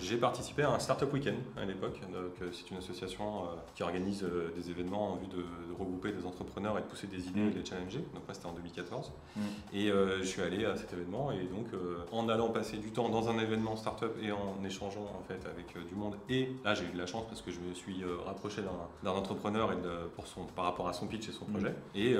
J'ai 0.00 0.16
participé 0.16 0.62
à 0.62 0.70
un 0.70 0.78
Startup 0.78 1.10
Weekend 1.12 1.36
à 1.56 1.64
l'époque. 1.64 2.00
Euh, 2.14 2.28
c'est 2.52 2.70
une 2.70 2.78
association 2.78 3.44
euh, 3.44 3.46
qui 3.74 3.82
organise 3.82 4.22
euh, 4.22 4.52
des 4.56 4.70
événements 4.70 5.12
en 5.12 5.16
vue 5.16 5.26
de, 5.26 5.44
regrouper 5.78 6.12
des 6.12 6.24
entrepreneurs 6.24 6.78
et 6.78 6.82
de 6.82 6.86
pousser 6.86 7.06
des 7.06 7.28
idées 7.28 7.40
et 7.40 7.50
de 7.50 7.58
les 7.58 7.64
challenger. 7.64 7.98
Donc 8.14 8.24
moi 8.26 8.32
c'était 8.32 8.46
en 8.46 8.52
2014. 8.52 9.12
Mm. 9.36 9.40
Et 9.74 9.88
je 9.88 10.24
suis 10.24 10.40
allé 10.40 10.64
à 10.64 10.76
cet 10.76 10.92
événement 10.92 11.32
et 11.32 11.44
donc 11.44 11.66
en 12.12 12.28
allant 12.28 12.48
passer 12.50 12.76
du 12.76 12.90
temps 12.90 13.08
dans 13.08 13.28
un 13.28 13.38
événement 13.38 13.76
startup 13.76 14.12
et 14.22 14.30
en 14.30 14.62
échangeant 14.64 15.10
en 15.18 15.22
fait 15.26 15.40
avec 15.46 15.86
du 15.88 15.94
monde. 15.94 16.16
Et 16.28 16.50
là 16.64 16.74
j'ai 16.74 16.84
eu 16.84 16.92
de 16.92 16.98
la 16.98 17.06
chance 17.06 17.24
parce 17.28 17.42
que 17.42 17.50
je 17.50 17.58
me 17.58 17.74
suis 17.74 18.04
rapproché 18.24 18.62
d'un 19.02 19.10
entrepreneur 19.10 19.72
et 19.72 19.76
pour 20.14 20.26
son, 20.26 20.44
par 20.44 20.64
rapport 20.64 20.88
à 20.88 20.92
son 20.92 21.06
pitch 21.06 21.28
et 21.28 21.32
son 21.32 21.46
mm. 21.46 21.52
projet. 21.52 21.74
Et 21.96 22.16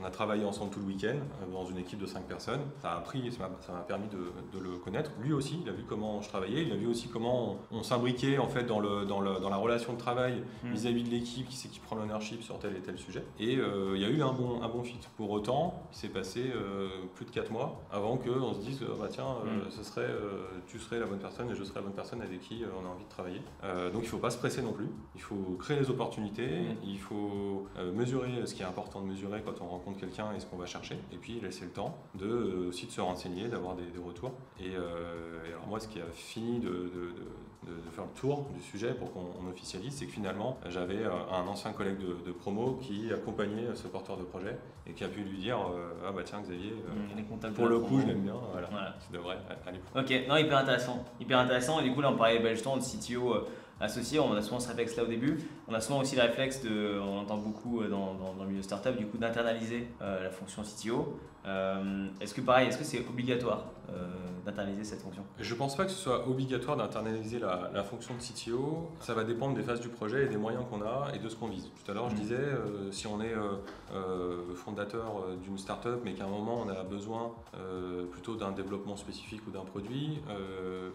on 0.00 0.04
a 0.04 0.10
travaillé 0.10 0.44
ensemble 0.44 0.72
tout 0.72 0.80
le 0.80 0.86
week-end 0.86 1.11
dans 1.52 1.64
une 1.64 1.78
équipe 1.78 1.98
de 1.98 2.06
5 2.06 2.24
personnes. 2.24 2.60
Ça 2.80 2.92
a 2.92 2.98
appris, 2.98 3.30
ça 3.32 3.48
m'a 3.72 3.80
permis 3.80 4.08
de, 4.08 4.32
de 4.56 4.62
le 4.62 4.78
connaître. 4.78 5.10
Lui 5.20 5.32
aussi, 5.32 5.60
il 5.62 5.68
a 5.68 5.72
vu 5.72 5.84
comment 5.88 6.20
je 6.20 6.28
travaillais. 6.28 6.62
Il 6.62 6.72
a 6.72 6.76
vu 6.76 6.86
aussi 6.86 7.08
comment 7.08 7.58
on, 7.70 7.82
s'imbriquait 7.82 8.38
en 8.38 8.48
fait 8.48 8.64
dans, 8.64 8.80
le, 8.80 9.04
dans, 9.04 9.20
le, 9.20 9.40
dans, 9.40 9.50
la 9.50 9.56
relation 9.56 9.92
de 9.92 9.98
travail 9.98 10.42
hmm. 10.62 10.72
vis-à-vis 10.72 11.04
de 11.04 11.10
l'équipe, 11.10 11.48
qui 11.48 11.56
c'est 11.56 11.68
qui 11.68 11.80
prend 11.80 11.96
l'ownership 11.96 12.42
sur 12.42 12.58
tel 12.58 12.76
et 12.76 12.80
tel 12.80 12.98
sujet. 12.98 13.24
Et 13.38 13.56
euh, 13.56 13.92
il 13.94 14.02
y 14.02 14.04
a 14.04 14.08
eu 14.08 14.22
un 14.22 14.32
bon, 14.32 14.62
un 14.62 14.68
bon 14.68 14.82
fit. 14.82 14.98
Pour 15.16 15.30
autant, 15.30 15.82
il 15.92 15.96
s'est 15.96 16.08
passé 16.08 16.50
euh, 16.54 16.88
plus 17.14 17.24
de 17.24 17.30
4 17.30 17.50
mois 17.50 17.82
avant 17.90 18.16
qu'on 18.16 18.54
se 18.54 18.60
dise 18.60 18.80
bah, 18.98 19.08
tiens, 19.10 19.26
euh, 19.46 19.66
hmm. 19.66 19.70
ce 19.70 19.82
serait, 19.82 20.10
tu 20.66 20.78
serais 20.78 20.98
la 20.98 21.06
bonne 21.06 21.18
personne 21.18 21.50
et 21.50 21.54
je 21.54 21.64
serais 21.64 21.80
la 21.80 21.86
bonne 21.86 21.94
personne 21.94 22.22
avec 22.22 22.40
qui 22.40 22.62
on 22.64 22.86
a 22.86 22.90
envie 22.90 23.04
de 23.04 23.10
travailler. 23.10 23.42
donc 23.92 24.02
il 24.02 24.06
ne 24.06 24.10
faut 24.10 24.18
pas 24.18 24.30
se 24.30 24.38
presser 24.38 24.62
non 24.62 24.72
plus. 24.72 24.88
Il 25.14 25.20
faut 25.20 25.56
créer 25.58 25.78
les 25.78 25.90
opportunités. 25.90 26.48
Hmm. 26.48 26.76
Il 26.84 26.98
faut 26.98 27.66
mesurer 27.94 28.46
ce 28.46 28.54
qui 28.54 28.62
est 28.62 28.66
important 28.66 29.00
de 29.00 29.06
mesurer 29.06 29.42
quand 29.44 29.60
on 29.60 29.68
rencontre 29.68 29.98
quelqu'un 29.98 30.32
et 30.36 30.40
ce 30.40 30.46
qu'on 30.46 30.56
va 30.56 30.66
chercher. 30.66 30.98
Et 31.12 31.16
puis 31.16 31.40
laisser 31.40 31.64
le 31.64 31.70
temps 31.70 31.96
de, 32.14 32.66
aussi 32.68 32.86
de 32.86 32.92
se 32.92 33.00
renseigner, 33.00 33.48
d'avoir 33.48 33.74
des, 33.74 33.84
retours. 34.04 34.32
Et, 34.60 34.70
et 34.70 35.52
alors 35.52 35.66
moi, 35.68 35.80
ce 35.80 35.88
qui 35.88 36.00
a 36.00 36.06
fini 36.12 36.60
de, 36.60 36.90
faire 37.92 38.04
le 38.04 38.20
tour 38.20 38.46
du 38.54 38.60
sujet 38.60 38.94
pour 38.94 39.12
qu'on 39.12 39.48
officialise, 39.48 39.94
c'est 39.94 40.06
que 40.06 40.12
finalement, 40.12 40.58
j'avais 40.68 41.04
un 41.04 41.46
ancien 41.46 41.72
collègue 41.72 41.98
de, 41.98 42.32
promo 42.32 42.78
qui 42.80 43.12
accompagnait 43.12 43.74
ce 43.74 43.86
porteur 43.86 44.16
de 44.16 44.24
projet 44.24 44.58
et 44.86 44.92
qui 44.92 45.04
a 45.04 45.08
pu 45.08 45.20
lui 45.20 45.38
dire 45.38 45.58
Ah 46.06 46.12
bah 46.12 46.22
tiens, 46.24 46.40
Xavier, 46.40 46.72
mmh, 46.72 47.52
pour 47.52 47.66
le 47.66 47.78
coup, 47.78 48.00
je 48.00 48.06
l'aime 48.06 48.22
bien, 48.22 48.34
voilà, 48.50 48.68
voilà. 48.70 48.96
tu 49.06 49.12
devrais 49.12 49.36
aller. 49.66 49.80
Ok, 49.94 50.28
non, 50.28 50.36
hyper 50.36 50.58
intéressant. 50.58 51.04
Hyper 51.20 51.38
intéressant, 51.38 51.80
et 51.80 51.84
du 51.84 51.92
coup, 51.92 52.00
là, 52.00 52.10
on 52.10 52.16
parlait 52.16 52.54
justement 52.54 52.76
de 52.76 52.82
CTO 52.82 53.46
associé, 53.82 54.20
on 54.20 54.32
a 54.32 54.42
souvent 54.42 54.60
ce 54.60 54.68
réflexe-là 54.68 55.02
au 55.02 55.06
début. 55.06 55.38
On 55.68 55.74
a 55.74 55.80
souvent 55.80 56.00
aussi 56.00 56.16
le 56.16 56.22
réflexe 56.22 56.62
de, 56.62 56.98
on 57.00 57.18
entend 57.18 57.36
beaucoup 57.36 57.82
dans, 57.84 58.14
dans, 58.14 58.44
le 58.44 58.48
milieu 58.48 58.62
startup, 58.62 58.96
du 58.96 59.06
coup, 59.06 59.18
d'internaliser 59.18 59.88
la 60.00 60.30
fonction 60.30 60.62
CTO. 60.62 61.18
est-ce 62.20 62.34
que 62.34 62.40
pareil, 62.40 62.68
est-ce 62.68 62.78
que 62.78 62.84
c'est 62.84 63.00
obligatoire 63.08 63.66
d'internaliser 64.44 64.84
cette 64.84 65.02
fonction? 65.02 65.24
Je 65.38 65.52
ne 65.52 65.58
pense 65.58 65.76
pas 65.76 65.84
que 65.84 65.90
ce 65.90 65.98
soit 65.98 66.28
obligatoire 66.28 66.76
d'internaliser 66.76 67.38
la, 67.38 67.82
fonction 67.82 68.14
de 68.14 68.20
CTO. 68.20 68.90
Ça 69.00 69.14
va 69.14 69.24
dépendre 69.24 69.54
des 69.54 69.62
phases 69.62 69.80
du 69.80 69.88
projet 69.88 70.24
et 70.24 70.28
des 70.28 70.36
moyens 70.36 70.64
qu'on 70.70 70.82
a 70.82 71.08
et 71.14 71.18
de 71.18 71.28
ce 71.28 71.36
qu'on 71.36 71.48
vise. 71.48 71.68
Tout 71.84 71.90
à 71.90 71.94
l'heure, 71.94 72.10
je 72.10 72.14
mmh. 72.14 72.18
disais, 72.18 72.34
euh, 72.34 72.90
si 72.90 73.06
on 73.06 73.20
est 73.20 73.32
euh, 73.32 73.56
euh, 73.94 74.54
fondateur 74.54 75.24
d'une 75.42 75.58
startup, 75.58 76.00
mais 76.04 76.14
qu'à 76.14 76.24
un 76.24 76.28
moment 76.28 76.64
on 76.64 76.68
a 76.68 76.82
besoin 76.82 77.32
plutôt 78.10 78.36
d'un 78.36 78.52
développement 78.52 78.96
spécifique 78.96 79.42
ou 79.46 79.50
d'un 79.50 79.64
produit, 79.64 80.20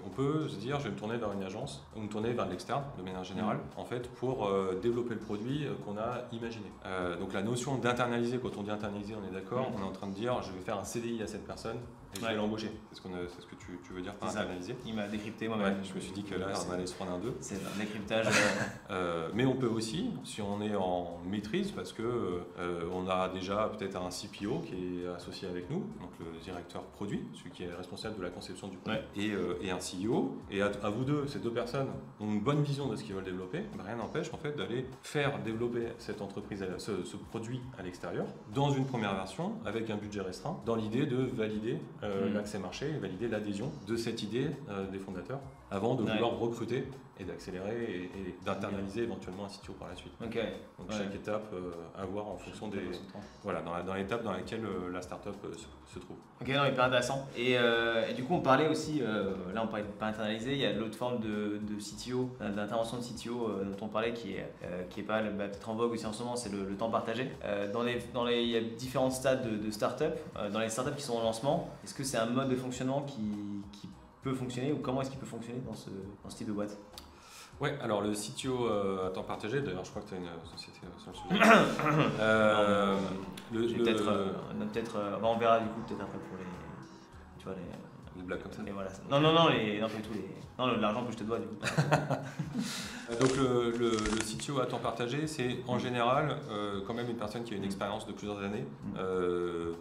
on 0.06 0.10
peut 0.10 0.48
se 0.48 0.58
dire, 0.58 0.80
je 0.80 0.86
vais 0.86 0.92
me 0.92 0.96
tourner 0.96 1.18
vers 1.18 1.32
une 1.32 1.44
agence 1.44 1.86
ou 1.96 2.02
me 2.02 2.08
tourner 2.08 2.34
vers 2.34 2.48
l'externe 2.48 2.84
de 2.98 3.04
manière 3.04 3.24
générale, 3.24 3.58
mmh. 3.58 3.80
en 3.80 3.86
fait, 3.86 4.10
pour 4.10 4.50
développer 4.82 5.14
le 5.14 5.20
produit 5.20 5.66
qu'on 5.86 5.98
a 5.98 6.24
imaginé. 6.32 6.68
donc 7.20 7.34
la 7.34 7.42
notion 7.42 7.78
d'internaliser, 7.78 8.38
quand 8.38 8.58
on 8.58 8.64
dit 8.64 8.72
internaliser, 8.72 9.16
on 9.16 9.28
est 9.28 9.34
d'accord, 9.34 9.72
mmh. 9.72 9.74
on 9.78 9.80
est 9.86 9.90
en 9.90 9.92
train 9.92 10.08
de 10.08 10.14
dire, 10.14 10.42
je 10.44 10.52
vais 10.52 10.60
faire 10.60 10.78
un 10.78 10.84
CDI 10.84 11.22
à 11.24 11.28
cette 11.28 11.46
personne 11.46 11.78
et 12.18 12.22
je 12.22 12.26
vais 12.26 12.36
l'embaucher. 12.36 12.72
C'est 12.92 13.02
ce, 13.02 13.42
ce, 13.42 13.46
que 13.46 13.56
tu, 13.56 13.80
tu 13.84 13.94
veux 13.94 14.02
dire 14.02 14.14
par 14.16 14.30
internaliser 14.30 14.76
Il 14.86 14.96
m'a 14.96 15.08
décrypté 15.08 15.48
moi 15.48 15.58
je 15.84 15.94
me 15.94 16.00
suis 16.00 16.12
dit 16.12 16.24
que 16.24 16.36
là, 16.36 16.48
on 16.68 16.72
allait 16.72 16.86
se 16.86 16.94
prendre 16.94 17.12
un 17.12 17.20
2. 17.20 17.36
C'est 17.40 17.56
un 17.56 17.80
décryptage. 17.80 18.28
Euh, 18.90 19.30
mais 19.34 19.46
on 19.46 19.56
peut 19.56 19.68
aussi, 19.68 20.12
si 20.24 20.42
on 20.42 20.62
est 20.62 20.76
en 20.76 21.20
maîtrise, 21.26 21.72
parce 21.72 21.92
que 21.92 22.02
euh, 22.58 22.90
on 22.94 23.08
a 23.10 23.28
déjà 23.30 23.70
peut-être 23.78 23.98
un 23.98 24.10
CPO 24.10 24.60
qui 24.60 25.02
est 25.04 25.08
associé 25.08 25.48
avec 25.48 25.70
nous, 25.70 25.80
donc 26.00 26.12
le 26.20 26.40
directeur 26.42 26.84
produit, 26.84 27.22
celui 27.34 27.52
qui 27.52 27.64
est 27.64 27.74
responsable 27.74 28.18
de 28.18 28.24
la 28.24 28.30
conception 28.30 28.68
du 28.68 28.78
produit, 28.78 29.02
et, 29.18 29.32
euh, 29.32 29.60
et, 29.62 29.72
un 29.72 29.78
CEO. 29.78 30.38
Et 30.50 30.62
à, 30.62 30.70
vous 30.90 31.04
deux, 31.04 31.28
ces 31.28 31.40
deux 31.40 31.52
personnes 31.52 31.90
ont 32.20 32.28
une 32.28 32.40
bonne 32.40 32.64
vision 32.64 32.88
de 32.88 32.96
ce 32.96 33.04
qu'ils 33.04 33.14
veulent 33.14 33.24
développer. 33.24 33.64
rien 33.84 33.96
n'empêche 33.98 34.34
en 34.34 34.38
fait 34.38 34.56
d'aller 34.56 34.86
faire 35.02 35.40
développer 35.44 35.90
cette 35.98 36.22
entreprise, 36.22 36.66
ce, 36.78 37.04
ce 37.04 37.18
produit 37.18 37.62
à 37.78 37.84
l'extérieur, 37.84 38.26
dans 38.54 38.72
une 38.72 38.86
première 38.86 39.16
version, 39.16 39.54
avec 39.66 39.90
un 39.90 39.98
budget 39.98 40.22
restreint, 40.22 40.60
dans 40.66 40.76
l'idée 40.76 41.06
de 41.06 41.18
valider 41.18 41.80
hmm. 42.08 42.34
l'accès 42.34 42.60
marché 42.60 42.90
et 42.90 43.00
valider 43.00 43.28
l'adhésion 43.28 43.72
de 43.88 43.96
cette 43.96 44.24
idée 44.24 44.50
des 44.92 45.00
fondateurs 45.00 45.40
avant 45.72 45.96
de 45.96 46.04
vouloir 46.04 46.38
recruter 46.38 46.86
et 47.20 47.24
d'accélérer 47.24 48.10
et, 48.16 48.36
d'internaliser 48.46 49.04
éventuellement 49.04 49.46
un 49.46 49.48
CTO 49.48 49.74
par 49.74 49.90
la 49.90 49.96
suite. 49.96 50.14
Donc 50.20 50.38
chaque 50.92 51.14
étape 51.14 51.52
euh, 51.54 51.72
à 51.98 52.06
voir 52.06 52.28
en 52.28 52.38
fonction 52.38 52.68
des 52.68 52.80
voilà 53.44 53.62
dans, 53.62 53.94
l'étape 53.94 54.24
dans 54.24 54.32
laquelle 54.32 54.66
euh, 54.66 54.92
la 54.92 55.02
startup 55.02 55.36
euh, 55.46 55.54
se, 55.86 56.00
trouve. 56.00 56.18
Ok, 56.42 56.50
non, 56.50 56.66
hyper 56.66 56.86
intéressant. 56.86 57.28
Et, 57.36 57.54
et, 57.54 58.14
du 58.14 58.24
coup, 58.24 58.36
on 58.36 58.42
parlait 58.42 58.68
aussi, 58.68 59.00
là 59.00 59.64
on 59.64 59.68
parlait 59.68 59.84
de 59.84 59.90
pas 59.90 60.08
internaliser, 60.08 60.54
il 60.54 60.60
y 60.60 60.66
a 60.66 60.72
l'autre 60.72 60.96
forme 60.96 61.20
de, 61.20 61.60
de 61.62 61.76
CTO, 61.80 62.30
d'intervention 62.40 62.98
de 62.98 63.04
CTO 63.04 63.64
dont 63.64 63.86
on 63.86 63.88
parlait 63.88 64.14
qui 64.14 64.34
est 64.34 64.46
qui 64.90 65.00
est 65.00 65.04
pas 65.04 65.24
bah, 65.24 65.48
peut-être 65.48 65.70
en 65.70 65.76
vogue 65.76 65.94
aussi 65.94 66.06
en 66.06 66.14
ce 66.14 66.24
moment, 66.24 66.36
c'est 66.36 66.52
le, 66.52 66.76
temps 66.78 66.92
partagé. 66.92 67.32
dans 67.74 67.82
les 67.82 68.00
dans 68.14 68.26
les 68.26 68.44
il 68.44 68.50
y 68.50 68.58
a 68.58 68.62
différents 68.62 69.10
stades 69.10 69.50
de, 69.50 69.58
de 69.58 69.72
startup. 69.72 70.14
dans 70.52 70.60
les 70.60 70.70
startups 70.70 70.96
qui 70.96 71.04
sont 71.04 71.16
en 71.16 71.24
lancement, 71.24 71.70
est-ce 71.84 71.94
que 71.94 72.04
c'est 72.04 72.18
un 72.18 72.28
mode 72.28 72.50
de 72.50 72.56
fonctionnement 72.56 73.02
qui, 73.02 73.32
qui 73.72 73.90
peut 74.22 74.34
fonctionner 74.34 74.72
ou 74.72 74.78
comment 74.78 75.02
est-ce 75.02 75.10
qu'il 75.10 75.20
peut 75.20 75.26
fonctionner 75.26 75.62
dans 75.66 75.74
ce, 75.74 75.90
dans 76.24 76.30
ce 76.30 76.38
type 76.38 76.48
de 76.48 76.54
boîte? 76.54 76.78
Ouais, 77.60 77.76
alors 77.82 78.02
le 78.02 78.12
CTO 78.12 78.68
euh, 78.68 79.08
à 79.08 79.10
temps 79.10 79.24
partagé, 79.24 79.62
d'ailleurs 79.62 79.84
je 79.84 79.90
crois 79.90 80.04
que 80.04 80.10
tu 80.10 80.14
as 80.14 80.18
une 80.18 80.28
société 80.56 80.80
euh, 80.84 81.00
sur 81.00 81.12
le 81.12 81.18
sujet. 81.18 81.52
euh, 82.20 82.96
le, 83.52 83.68
peut-être, 83.74 84.08
euh, 84.08 84.32
peut-être 84.72 84.98
on 85.24 85.38
verra 85.38 85.60
du 85.60 85.68
coup 85.70 85.82
peut-être 85.88 86.02
après 86.02 86.20
pour 86.20 86.38
les, 86.38 86.44
tu 87.40 87.46
vois, 87.46 87.56
les, 87.56 87.64
comme 88.18 88.52
ça. 88.52 88.62
voilà. 88.74 88.90
Non, 89.10 89.20
non, 89.20 89.34
non, 89.34 89.50
les, 89.50 89.80
non, 89.80 89.88
tous 89.88 90.14
les, 90.14 90.28
non, 90.58 90.78
l'argent 90.78 91.06
que 91.06 91.12
je 91.12 91.18
te 91.18 91.24
dois 91.24 91.40
du 91.40 91.48
coup. 91.48 91.56
Donc 93.22 93.38
le, 93.38 93.72
le, 93.72 93.92
le, 93.92 94.20
CTO 94.20 94.60
à 94.60 94.66
temps 94.66 94.80
partagé, 94.80 95.28
c'est 95.28 95.60
en 95.68 95.80
général 95.80 96.38
quand 96.86 96.94
même 96.94 97.10
une 97.10 97.16
personne 97.16 97.44
qui 97.44 97.54
a 97.54 97.58
une 97.58 97.64
expérience 97.64 98.06
de 98.06 98.12
plusieurs 98.12 98.40
années, 98.40 98.66
mm. 98.86 98.98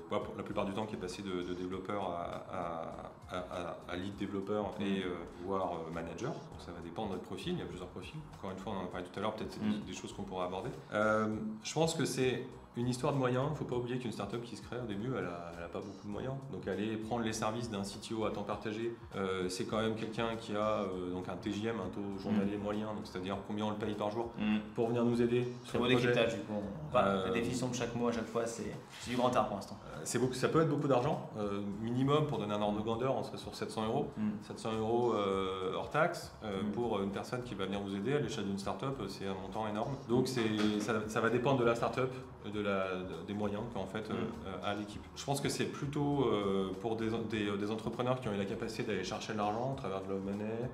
pour 0.08 0.34
la 0.36 0.42
plupart 0.42 0.64
du 0.64 0.72
temps 0.72 0.86
qui 0.86 0.94
est 0.94 0.98
passé 0.98 1.22
de, 1.22 1.42
de 1.42 1.54
développeur 1.54 2.02
à 2.10 3.10
à, 3.30 3.96
lead 3.96 4.16
développeur 4.16 4.74
et 4.80 5.02
euh, 5.02 5.14
voire 5.44 5.72
euh, 5.74 5.92
manager. 5.92 6.32
Donc 6.32 6.60
ça 6.60 6.72
va 6.72 6.80
dépendre 6.80 7.10
de 7.10 7.14
notre 7.14 7.26
profil, 7.26 7.54
il 7.54 7.58
y 7.58 7.62
a 7.62 7.66
plusieurs 7.66 7.88
profils. 7.88 8.20
Encore 8.36 8.50
une 8.50 8.58
fois, 8.58 8.72
on 8.74 8.82
en 8.82 8.84
a 8.84 8.88
parlé 8.88 9.06
tout 9.06 9.18
à 9.18 9.22
l'heure, 9.22 9.34
peut-être 9.34 9.52
c'est 9.52 9.60
des, 9.60 9.92
mm. 9.92 9.94
choses 9.94 10.12
qu'on 10.12 10.22
pourra 10.22 10.46
aborder. 10.46 10.70
Euh, 10.92 11.34
je 11.62 11.74
pense 11.74 11.94
que 11.94 12.04
c'est 12.04 12.46
une 12.76 12.88
histoire 12.88 13.12
de 13.12 13.18
moyens. 13.18 13.44
Il 13.48 13.52
ne 13.52 13.56
faut 13.56 13.64
pas 13.64 13.76
oublier 13.76 13.98
qu'une 13.98 14.12
startup 14.12 14.42
qui 14.42 14.56
se 14.56 14.62
crée 14.62 14.76
au 14.78 14.86
début, 14.86 15.10
elle 15.16 15.24
n'a 15.24 15.68
pas 15.72 15.80
beaucoup 15.80 16.06
de 16.06 16.12
moyens. 16.12 16.34
Donc 16.52 16.66
aller 16.68 16.96
prendre 16.96 17.24
les 17.24 17.32
services 17.32 17.70
d'un 17.70 17.82
CTO 17.82 18.24
à 18.24 18.30
temps 18.30 18.42
partagé, 18.42 18.94
c'est 19.48 19.64
quand 19.64 19.80
même 19.80 19.94
quelqu'un 19.94 20.36
qui 20.36 20.54
a 20.56 20.84
donc 21.12 21.28
un 21.28 21.36
TJM, 21.36 21.80
un 21.80 21.88
taux 21.88 22.18
journalier 22.22 22.56
mm. 22.56 22.62
moyen, 22.62 22.88
c'est-à-dire 23.04 23.36
combien 23.46 23.66
on 23.66 23.70
le 23.70 23.76
paye 23.76 23.94
par 23.94 24.10
jour, 24.10 24.30
mm. 24.38 24.58
pour 24.74 24.88
venir 24.88 25.04
nous 25.04 25.20
aider. 25.20 25.46
Sur 25.64 25.82
le 25.82 25.88
décryptage 25.88 26.34
du 26.34 26.40
coup. 26.42 26.54
la 26.94 27.30
définition 27.30 27.68
de 27.68 27.74
chaque 27.74 27.94
mois 27.94 28.10
à 28.10 28.14
chaque 28.14 28.26
fois, 28.26 28.46
c'est 28.46 28.74
du 29.08 29.16
grand 29.16 29.34
art 29.34 29.48
pour 29.48 29.56
l'instant 29.56 29.78
beaucoup, 30.16 30.34
ça 30.34 30.48
peut 30.48 30.62
être 30.62 30.68
beaucoup 30.68 30.88
d'argent. 30.88 31.28
Euh, 31.38 31.60
minimum, 31.82 32.26
pour 32.26 32.38
donner 32.38 32.54
un 32.54 32.62
ordre 32.62 32.78
de 32.78 32.82
grandeur, 32.82 33.16
on 33.16 33.22
serait 33.22 33.36
sur 33.36 33.54
700 33.54 33.86
euros. 33.86 34.10
700 34.42 34.72
mm. 34.72 34.78
euros 34.78 35.12
euh, 35.14 35.74
hors 35.74 35.90
taxe. 35.90 36.32
Euh. 36.44 36.62
Pour 36.72 37.02
une 37.02 37.10
personne 37.10 37.42
qui 37.42 37.54
va 37.54 37.66
venir 37.66 37.80
vous 37.80 37.94
aider 37.94 38.14
à 38.14 38.20
l'échelle 38.20 38.44
d'une 38.44 38.58
start-up, 38.58 39.00
c'est 39.08 39.26
un 39.26 39.34
montant 39.34 39.68
énorme. 39.68 39.96
Donc 40.08 40.28
ça, 40.28 40.40
ça, 41.08 41.20
va 41.20 41.30
dépendre 41.30 41.58
de 41.58 41.64
la 41.64 41.74
start-up, 41.74 42.12
de 42.52 42.60
la, 42.66 43.24
des 43.26 43.34
moyens 43.34 43.62
qu'en 43.72 43.86
fait 43.86 44.08
mm. 44.10 44.64
a 44.64 44.74
l'équipe. 44.74 45.02
Je 45.14 45.24
pense 45.24 45.40
que 45.40 45.48
c'est 45.48 45.66
plutôt 45.66 46.30
pour 46.80 46.96
des, 46.96 47.10
des, 47.30 47.70
entrepreneurs 47.70 48.20
qui 48.20 48.28
ont 48.28 48.34
eu 48.34 48.38
la 48.38 48.44
capacité 48.44 48.82
d'aller 48.82 49.04
chercher 49.04 49.32
de 49.32 49.38
l'argent 49.38 49.74
à 49.74 49.76
travers 49.76 50.02
de 50.02 50.12
la 50.12 50.18
monnaie 50.18 50.70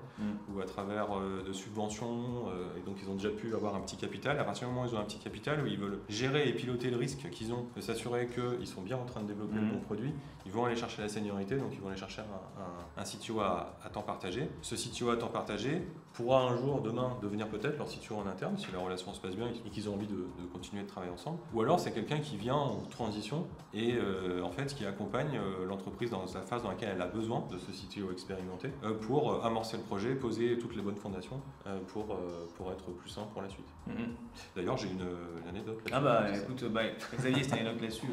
ou 0.53 0.61
à 0.61 0.65
travers 0.65 1.09
de 1.47 1.53
subventions. 1.53 2.47
et 2.77 2.81
donc 2.81 2.97
ils 3.03 3.09
ont 3.09 3.15
déjà 3.15 3.31
pu 3.31 3.55
avoir 3.55 3.75
un 3.75 3.81
petit 3.81 3.97
capital. 3.97 4.39
À 4.39 4.45
partir 4.45 4.69
du 4.69 4.75
moment 4.75 4.87
où 4.87 4.91
ils 4.91 4.97
ont 4.97 5.01
un 5.01 5.05
petit 5.05 5.19
capital, 5.19 5.63
où 5.63 5.67
ils 5.67 5.79
veulent 5.79 6.01
gérer 6.09 6.49
et 6.49 6.53
piloter 6.53 6.91
le 6.91 6.97
risque 6.97 7.29
qu'ils 7.31 7.53
ont, 7.53 7.67
de 7.75 7.81
s'assurer 7.81 8.29
qu'ils 8.29 8.67
sont 8.67 8.83
bien 8.83 8.97
en 8.97 9.05
train 9.05 9.23
de 9.23 9.27
développer 9.27 9.57
le 9.57 9.67
bon 9.67 9.75
mhm. 9.75 9.83
produit, 9.83 10.13
ils 10.47 10.53
vont 10.53 10.65
aller 10.65 10.77
chercher 10.77 11.03
la 11.03 11.09
seniorité, 11.09 11.57
donc 11.57 11.71
ils 11.73 11.81
vont 11.81 11.89
aller 11.89 11.99
chercher 11.99 12.23
un, 12.23 13.01
un, 13.01 13.05
CTO 13.05 13.41
à, 13.41 13.75
temps 13.93 14.03
partagé. 14.03 14.49
Ce 14.61 14.75
CTO 14.75 15.11
à 15.11 15.17
temps 15.17 15.29
partagé 15.29 15.83
pourra 16.13 16.43
un 16.43 16.57
jour, 16.57 16.81
demain, 16.81 17.17
devenir 17.23 17.49
peut-être 17.49 17.79
leur 17.79 17.87
CTO 17.87 18.17
en 18.17 18.27
interne, 18.27 18.57
si 18.59 18.71
la 18.73 18.79
relation 18.79 19.13
se 19.15 19.21
passe 19.21 19.35
bien 19.35 19.49
et 19.49 19.71
qu'ils 19.71 19.89
ont 19.89 19.95
envie 19.95 20.07
de, 20.07 20.27
continuer 20.53 20.83
de 20.83 20.89
travailler 20.89 21.13
ensemble. 21.13 21.39
Ou 21.55 21.63
alors 21.63 21.81
c'est 21.81 21.93
quelqu'un 21.93 22.19
qui 22.19 22.37
vient 22.37 22.55
en 22.55 22.81
transition 22.91 23.47
et 23.75 23.95
euh, 23.95 24.43
en 24.43 24.51
fait 24.51 24.75
qui 24.75 24.85
accompagne 24.85 25.39
euh, 25.39 25.67
l'entreprise 25.67 26.11
dans 26.11 26.27
sa 26.27 26.41
phase 26.43 26.63
dans 26.63 26.71
laquelle 26.71 26.93
elle 26.95 27.03
a 27.03 27.07
besoin 27.07 27.45
de 27.51 27.59
ce 27.59 27.71
CTO 27.71 28.13
expérimenté 28.13 28.71
euh, 28.85 28.95
pour 28.95 29.45
amorcer 29.45 29.77
le 29.77 29.83
projet, 29.83 30.15
poser 30.15 30.59
toutes 30.59 30.77
les 30.77 30.83
bonnes 30.83 30.97
fondations 30.97 31.41
pour, 31.89 32.17
pour 32.57 32.73
être 32.73 32.85
plus 32.93 33.11
simple 33.11 33.29
pour 33.33 33.43
la 33.43 33.49
suite. 33.49 33.67
Mhm. 33.87 34.15
D'ailleurs, 34.57 34.77
j'ai 34.77 34.89
une, 34.89 35.49
anecdote. 35.49 35.79
Ah 35.93 36.01
bah 36.01 36.25
écoute, 36.35 36.65
bah, 36.65 36.83
Xavier, 37.17 37.43
c'était 37.43 37.61
une 37.61 37.67
anecdote 37.67 37.83
là-dessus. 37.83 38.07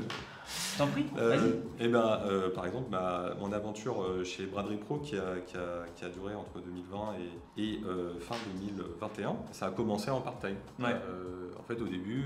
T'en 0.78 0.88
prie. 0.88 1.06
Euh, 1.18 1.54
et 1.80 1.86
eh 1.86 1.88
ben, 1.88 2.20
euh, 2.26 2.50
par 2.50 2.66
exemple, 2.66 2.90
ma, 2.90 3.34
mon 3.40 3.52
aventure 3.52 4.02
euh, 4.02 4.24
chez 4.24 4.46
Braderie 4.46 4.78
Pro 4.78 4.98
qui 4.98 5.18
a, 5.18 5.40
qui, 5.46 5.58
a, 5.58 5.86
qui 5.96 6.06
a, 6.06 6.10
duré 6.10 6.36
entre 6.36 6.60
2020 6.60 7.16
et, 7.58 7.64
et 7.64 7.82
fin 8.20 8.36
2021, 8.56 9.36
ça 9.52 9.68
a 9.68 9.72
commencé 9.72 10.10
en 10.10 10.22
part-time. 10.22 10.56
en 10.80 11.64
fait, 11.68 11.82
au 11.82 11.88
début, 11.88 12.26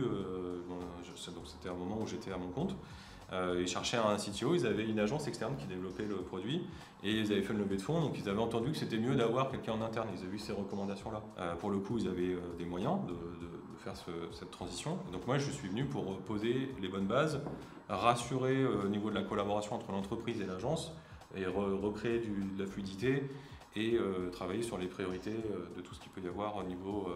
c'était 1.16 1.70
un 1.70 1.74
moment 1.74 2.00
où 2.02 2.08
j'étais 2.08 2.32
à 2.32 2.38
mon 2.38 2.50
compte. 2.50 2.76
ils 3.32 3.68
cherchaient 3.68 3.98
un 3.98 4.18
CTO, 4.18 4.56
ils 4.56 4.66
avaient 4.66 4.86
une 4.86 5.00
agence 5.00 5.28
externe 5.28 5.56
qui 5.58 5.66
développait 5.66 6.06
le 6.06 6.18
produit 6.18 6.62
et 7.04 7.12
ils 7.12 7.32
avaient 7.32 7.42
fait 7.42 7.54
une 7.54 7.60
levée 7.60 7.78
de 7.78 7.82
fonds, 7.82 8.02
donc 8.02 8.18
ils 8.18 8.30
avaient 8.30 8.42
entendu 8.42 8.72
que 8.72 8.78
c'était 8.78 8.98
mieux 8.98 9.16
d'avoir 9.16 9.50
quelqu'un 9.50 9.74
en 9.74 9.82
interne. 9.82 10.08
Ils 10.14 10.22
avaient 10.22 10.32
vu 10.32 10.40
ces 10.40 10.54
recommandations-là. 10.54 11.22
pour 11.60 11.72
le 11.72 11.80
coup, 11.80 11.98
ils 11.98 12.08
avaient 12.08 12.38
des 12.58 12.66
moyens 12.66 13.00
de, 13.08 13.14
faire 13.84 13.96
cette 14.32 14.52
transition. 14.52 14.98
Donc 15.12 15.28
moi, 15.28 15.38
je 15.38 15.52
suis 15.52 15.68
venu 15.68 15.86
pour 15.86 16.18
poser 16.20 16.70
les 16.82 16.88
bonnes 16.88 17.08
bases 17.08 17.42
rassurer 17.90 18.56
euh, 18.56 18.86
au 18.86 18.90
niveau 18.90 19.10
de 19.10 19.16
la 19.16 19.24
collaboration 19.24 19.76
entre 19.76 19.92
l'entreprise 19.92 20.42
et 20.42 20.46
l'agence 20.46 20.94
et 21.36 21.46
recréer 21.46 22.20
de 22.20 22.64
la 22.64 22.70
fluidité 22.70 23.24
et 23.76 23.96
euh, 23.96 24.30
travailler 24.32 24.62
sur 24.62 24.78
les 24.78 24.86
priorités 24.86 25.32
euh, 25.32 25.76
de 25.76 25.82
tout 25.82 25.96
ce 25.96 26.00
qu'il 26.00 26.12
peut 26.12 26.22
y 26.22 26.28
avoir 26.28 26.58
au 26.58 26.64
niveau 26.64 27.08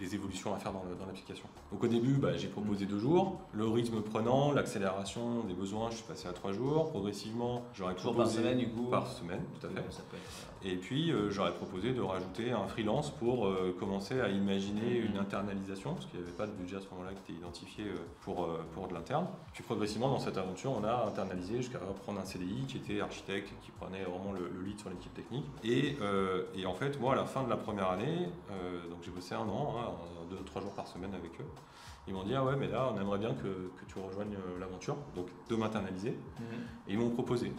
des, 0.00 0.14
évolutions 0.14 0.54
à 0.54 0.58
faire 0.58 0.72
dans 0.72 1.06
l'application. 1.06 1.44
Donc 1.70 1.84
au 1.84 1.86
début, 1.88 2.14
bah, 2.14 2.36
j'ai 2.36 2.48
proposé 2.48 2.86
deux 2.86 2.98
jours. 2.98 3.38
Le 3.52 3.68
rythme 3.68 4.00
prenant, 4.00 4.52
l'accélération 4.52 5.44
des 5.44 5.52
besoins, 5.52 5.90
je 5.90 5.96
suis 5.96 6.06
passé 6.06 6.26
à 6.26 6.32
trois 6.32 6.52
jours. 6.52 6.88
Progressivement, 6.88 7.64
j'aurais 7.74 7.94
proposé... 7.94 8.16
par 8.16 8.28
semaine 8.28 8.58
du 8.58 8.68
coup 8.70 8.84
Par 8.84 9.06
semaine, 9.06 9.42
tout 9.60 9.66
à 9.66 9.70
fait. 9.70 9.84
Et 10.64 10.76
puis 10.76 11.12
j'aurais 11.30 11.54
proposé 11.54 11.92
de 11.92 12.00
rajouter 12.00 12.50
un 12.50 12.66
freelance 12.66 13.10
pour 13.10 13.48
commencer 13.78 14.20
à 14.20 14.28
imaginer 14.28 14.96
une 14.98 15.16
internalisation, 15.16 15.94
parce 15.94 16.06
qu'il 16.06 16.20
n'y 16.20 16.26
avait 16.26 16.36
pas 16.36 16.46
de 16.46 16.52
budget 16.52 16.76
à 16.76 16.80
ce 16.80 16.88
moment-là 16.90 17.12
qui 17.12 17.32
était 17.32 17.40
identifié 17.40 17.84
pour, 18.22 18.48
pour 18.74 18.88
de 18.88 18.94
l'interne. 18.94 19.26
Puis 19.52 19.62
progressivement 19.62 20.08
dans 20.08 20.18
cette 20.18 20.36
aventure, 20.36 20.72
on 20.72 20.84
a 20.84 21.06
internalisé 21.06 21.58
jusqu'à 21.58 21.78
prendre 21.78 22.20
un 22.20 22.24
CDI 22.24 22.64
qui 22.66 22.78
était 22.78 23.00
architecte, 23.00 23.52
qui 23.62 23.70
prenait 23.70 24.02
vraiment 24.02 24.32
le, 24.32 24.50
lead 24.64 24.78
sur 24.78 24.90
l'équipe 24.90 25.14
technique. 25.14 25.46
Et, 25.62 25.96
et, 26.54 26.66
en 26.66 26.74
fait, 26.74 27.00
moi, 27.00 27.12
à 27.12 27.16
la 27.16 27.24
fin 27.24 27.44
de 27.44 27.50
la 27.50 27.56
première 27.56 27.90
année, 27.90 28.28
donc 28.90 28.98
j'ai 29.02 29.10
bossé 29.10 29.34
un 29.34 29.48
an, 29.48 29.76
hein, 29.78 30.08
deux, 30.30 30.42
trois 30.44 30.62
jours 30.62 30.72
par 30.72 30.86
semaine 30.86 31.14
avec 31.14 31.40
eux. 31.40 31.46
Ils 32.06 32.14
m'ont 32.14 32.24
dit 32.24 32.34
ah 32.34 32.44
ouais 32.44 32.56
mais 32.56 32.68
là 32.68 32.90
on 32.92 33.00
aimerait 33.00 33.18
bien 33.18 33.34
que, 33.34 33.70
que 33.76 33.84
tu 33.86 33.98
rejoignes 33.98 34.34
euh, 34.34 34.58
l'aventure, 34.58 34.96
donc 35.14 35.26
de 35.48 35.56
m'internaliser. 35.56 36.10
Mhm. 36.10 36.46
Et 36.88 36.92
ils 36.92 36.98
m'ont 36.98 37.10
proposé. 37.10 37.52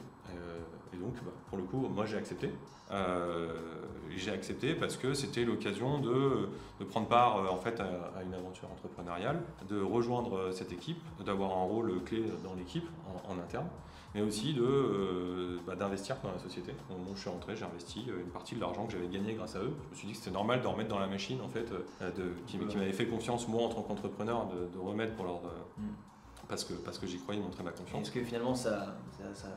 Euh, 0.93 0.95
et 0.95 0.99
donc 0.99 1.13
bah, 1.23 1.31
pour 1.49 1.57
le 1.57 1.63
coup 1.63 1.87
moi 1.87 2.05
j'ai 2.05 2.17
accepté. 2.17 2.51
Euh, 2.91 3.53
j'ai 4.09 4.31
accepté 4.31 4.73
parce 4.73 4.97
que 4.97 5.13
c'était 5.13 5.45
l'occasion 5.45 5.99
de, 5.99 6.49
de, 6.79 6.85
prendre 6.85 7.07
part 7.07 7.53
en 7.53 7.57
fait 7.57 7.79
à, 7.79 8.23
une 8.23 8.33
aventure 8.33 8.67
entrepreneuriale, 8.71 9.41
de 9.69 9.79
rejoindre 9.79 10.51
cette 10.51 10.71
équipe, 10.71 10.99
d'avoir 11.23 11.51
un 11.51 11.63
rôle 11.63 12.03
clé 12.03 12.23
dans 12.43 12.55
l'équipe 12.55 12.87
en, 13.27 13.37
interne 13.39 13.67
mais 14.15 14.21
aussi 14.21 14.53
de, 14.53 14.63
euh, 14.63 15.57
bah, 15.67 15.75
d'investir 15.75 16.17
dans 16.23 16.31
la 16.31 16.39
société. 16.39 16.73
Au 16.89 16.93
moment 16.93 17.11
où 17.11 17.15
je 17.15 17.21
suis 17.21 17.29
rentré, 17.29 17.55
j'ai 17.55 17.65
investi 17.65 18.05
euh, 18.09 18.21
une 18.21 18.29
partie 18.29 18.55
de 18.55 18.59
l'argent 18.59 18.85
que 18.85 18.93
j'avais 18.93 19.07
gagné 19.07 19.33
grâce 19.33 19.55
à 19.55 19.59
eux. 19.59 19.73
Je 19.85 19.89
me 19.89 19.95
suis 19.95 20.07
dit 20.07 20.13
que 20.13 20.19
c'était 20.19 20.31
normal 20.31 20.61
de 20.61 20.67
remettre 20.67 20.89
dans 20.89 20.99
la 20.99 21.07
machine, 21.07 21.39
en 21.41 21.47
fait, 21.47 21.71
euh, 22.01 22.11
de, 22.11 22.33
qui, 22.47 22.57
m'avait 22.57 22.91
fait 22.91 23.05
confiance, 23.05 23.47
moi, 23.47 23.63
en 23.63 23.69
tant 23.69 23.81
qu'entrepreneur, 23.83 24.47
de, 24.47 24.79
remettre 24.79 25.15
pour 25.15 25.25
leur. 25.25 25.41
Mm. 25.77 25.87
Parce 26.47 26.63
que, 26.63 26.73
parce 26.73 26.97
que 26.97 27.05
j'y 27.05 27.19
croyais, 27.19 27.39
montrer 27.39 27.61
ma 27.61 27.71
confiance. 27.71 28.07
Est-ce 28.07 28.11
que 28.11 28.23
finalement 28.23 28.55
ça, 28.55 28.95
ça 29.11 29.35
ça 29.35 29.47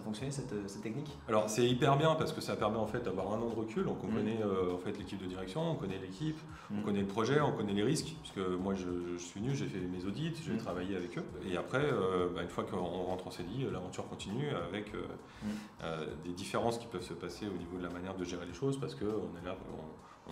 fonctionnait 0.00 0.30
cette, 0.30 0.52
cette 0.68 0.82
technique? 0.82 1.10
Alors 1.28 1.48
c'est 1.50 1.66
hyper 1.66 1.96
bien 1.96 2.14
parce 2.14 2.32
que 2.32 2.40
ça 2.40 2.54
permet 2.56 2.78
en 2.78 2.86
fait 2.86 3.00
d'avoir 3.00 3.32
un 3.32 3.38
an 3.40 3.48
de 3.48 3.54
recul. 3.54 3.84
Donc 3.84 3.98
on 4.04 4.08
mm. 4.08 4.14
connaît 4.14 4.40
euh, 4.42 4.74
en 4.74 4.78
fait 4.78 4.96
l'équipe 4.96 5.20
de 5.20 5.26
direction, 5.26 5.72
on 5.72 5.74
connaît 5.74 5.98
l'équipe, 5.98 6.38
on 6.70 6.78
mm. 6.78 6.82
connaît 6.82 7.00
le 7.00 7.06
projet, 7.06 7.40
on 7.40 7.52
connaît 7.52 7.72
les 7.72 7.82
risques. 7.82 8.14
Puisque 8.22 8.38
moi 8.38 8.74
je, 8.74 9.18
suis 9.18 9.40
venu, 9.40 9.54
j'ai 9.54 9.66
fait 9.66 9.80
mes 9.80 10.04
audits, 10.04 10.34
j'ai 10.44 10.52
mm. 10.52 10.58
travaillé 10.58 10.96
avec 10.96 11.18
eux. 11.18 11.24
Et 11.50 11.56
après, 11.56 11.82
euh, 11.82 12.28
bah, 12.34 12.42
une 12.42 12.48
fois 12.48 12.64
qu'on 12.64 12.78
rentre 12.78 13.26
en 13.26 13.30
CDI, 13.30 13.66
l'aventure 13.72 14.08
continue 14.08 14.50
avec 14.50 14.92
euh, 14.94 16.06
des 16.24 16.32
différences 16.32 16.78
qui 16.78 16.86
peuvent 16.86 17.02
se 17.02 17.14
passer 17.14 17.46
au 17.46 17.58
niveau 17.58 17.78
de 17.78 17.82
la 17.82 17.90
manière 17.90 18.14
de 18.14 18.24
gérer 18.24 18.46
les 18.46 18.54
choses 18.54 18.78
parce 18.78 18.94
qu'on 18.94 19.04
est 19.04 19.46
là. 19.46 19.56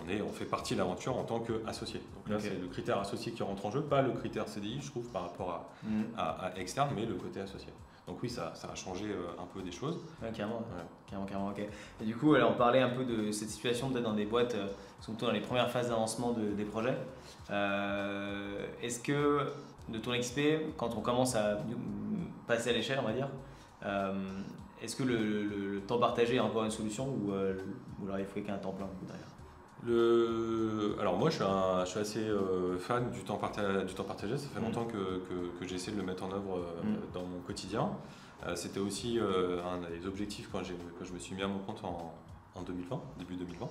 On, 0.01 0.07
est, 0.07 0.21
on 0.21 0.29
fait 0.29 0.45
partie 0.45 0.75
de 0.75 0.79
l'aventure 0.79 1.17
en 1.17 1.23
tant 1.23 1.41
qu'associé. 1.41 1.99
Donc 2.15 2.29
là, 2.29 2.39
c'est 2.39 2.57
le 2.57 2.67
critère 2.67 2.99
associé 2.99 3.33
qui 3.33 3.43
rentre 3.43 3.65
en 3.65 3.71
jeu, 3.71 3.81
pas 3.81 4.01
le 4.01 4.13
critère 4.13 4.47
CDI, 4.47 4.79
je 4.79 4.91
trouve, 4.91 5.09
par 5.09 5.23
rapport 5.23 5.69
à, 6.15 6.45
à 6.45 6.55
externe, 6.57 6.91
mais 6.95 7.05
le 7.05 7.15
côté 7.15 7.41
associé. 7.41 7.67
Donc 8.09 8.23
oui, 8.23 8.29
ça, 8.29 8.51
a 8.63 8.75
changé 8.75 9.05
euh, 9.05 9.39
un 9.39 9.45
peu 9.53 9.61
des 9.61 9.71
choses. 9.71 9.99
carrément, 10.35 10.63
carrément, 11.07 11.27
carrément, 11.27 11.49
ok. 11.49 11.61
Et 12.01 12.05
du 12.05 12.15
coup, 12.15 12.33
alors, 12.33 12.51
on 12.51 12.57
parlait 12.57 12.81
un 12.81 12.89
peu 12.89 13.05
de 13.05 13.31
cette 13.31 13.49
situation 13.51 13.91
peut-être 13.91 14.03
dans 14.03 14.13
des 14.13 14.25
boîtes, 14.25 14.55
euh, 14.55 14.67
surtout 14.99 15.27
dans 15.27 15.31
les 15.31 15.41
premières 15.41 15.69
phases 15.69 15.89
d'avancement 15.89 16.31
des 16.33 16.65
projets. 16.65 16.97
Euh, 17.51 18.65
est-ce 18.81 18.99
que, 18.99 19.51
de 19.89 19.99
ton 19.99 20.17
XP, 20.17 20.39
quand 20.75 20.95
on 20.97 21.01
commence 21.01 21.35
à 21.35 21.59
passer 22.47 22.71
à 22.71 22.73
l'échelle, 22.73 22.99
on 22.99 23.07
va 23.07 23.13
dire, 23.13 23.29
est-ce 24.81 24.95
que 24.95 25.03
le, 25.03 25.81
temps 25.87 25.99
partagé 25.99 26.37
est 26.37 26.39
encore 26.39 26.63
une 26.63 26.71
solution 26.71 27.07
ou, 27.07 27.31
ou 27.31 28.05
alors 28.07 28.19
il 28.19 28.25
faut 28.25 28.39
qu'il 28.39 28.45
y 28.45 28.47
ait 28.47 28.51
un 28.51 28.57
temps 28.57 28.71
plein 28.71 28.87
derrière? 29.03 29.28
Le... 29.85 30.95
Alors 30.99 31.17
moi 31.17 31.29
je 31.29 31.35
suis, 31.35 31.45
je 31.45 31.89
suis 31.89 31.99
assez 31.99 32.27
euh, 32.27 32.77
fan 32.77 33.09
du 33.11 33.23
temps, 33.23 33.37
partagé, 33.37 33.85
du 33.85 33.93
temps 33.93 34.03
partagé, 34.03 34.37
ça 34.37 34.47
fait 34.49 34.59
mm. 34.59 34.63
longtemps 34.63 34.85
que, 34.85 35.21
que, 35.59 35.67
j'essaie 35.67 35.91
de 35.91 35.97
le 35.97 36.03
mettre 36.03 36.23
en 36.23 36.31
œuvre 36.31 36.57
euh, 36.57 36.83
mm. 36.83 37.13
dans 37.13 37.23
mon 37.23 37.39
quotidien. 37.39 37.91
Euh, 38.45 38.55
c'était 38.55 38.79
aussi 38.79 39.19
un 39.19 39.79
des 39.89 40.07
objectifs 40.07 40.49
quand, 40.51 40.59
quand, 40.59 41.05
je 41.05 41.13
me 41.13 41.19
suis 41.19 41.35
mis 41.35 41.43
à 41.43 41.47
mon 41.47 41.59
compte 41.59 41.83
en, 41.83 42.13
en 42.55 42.61
2020, 42.61 43.01
début 43.17 43.35
2020. 43.35 43.67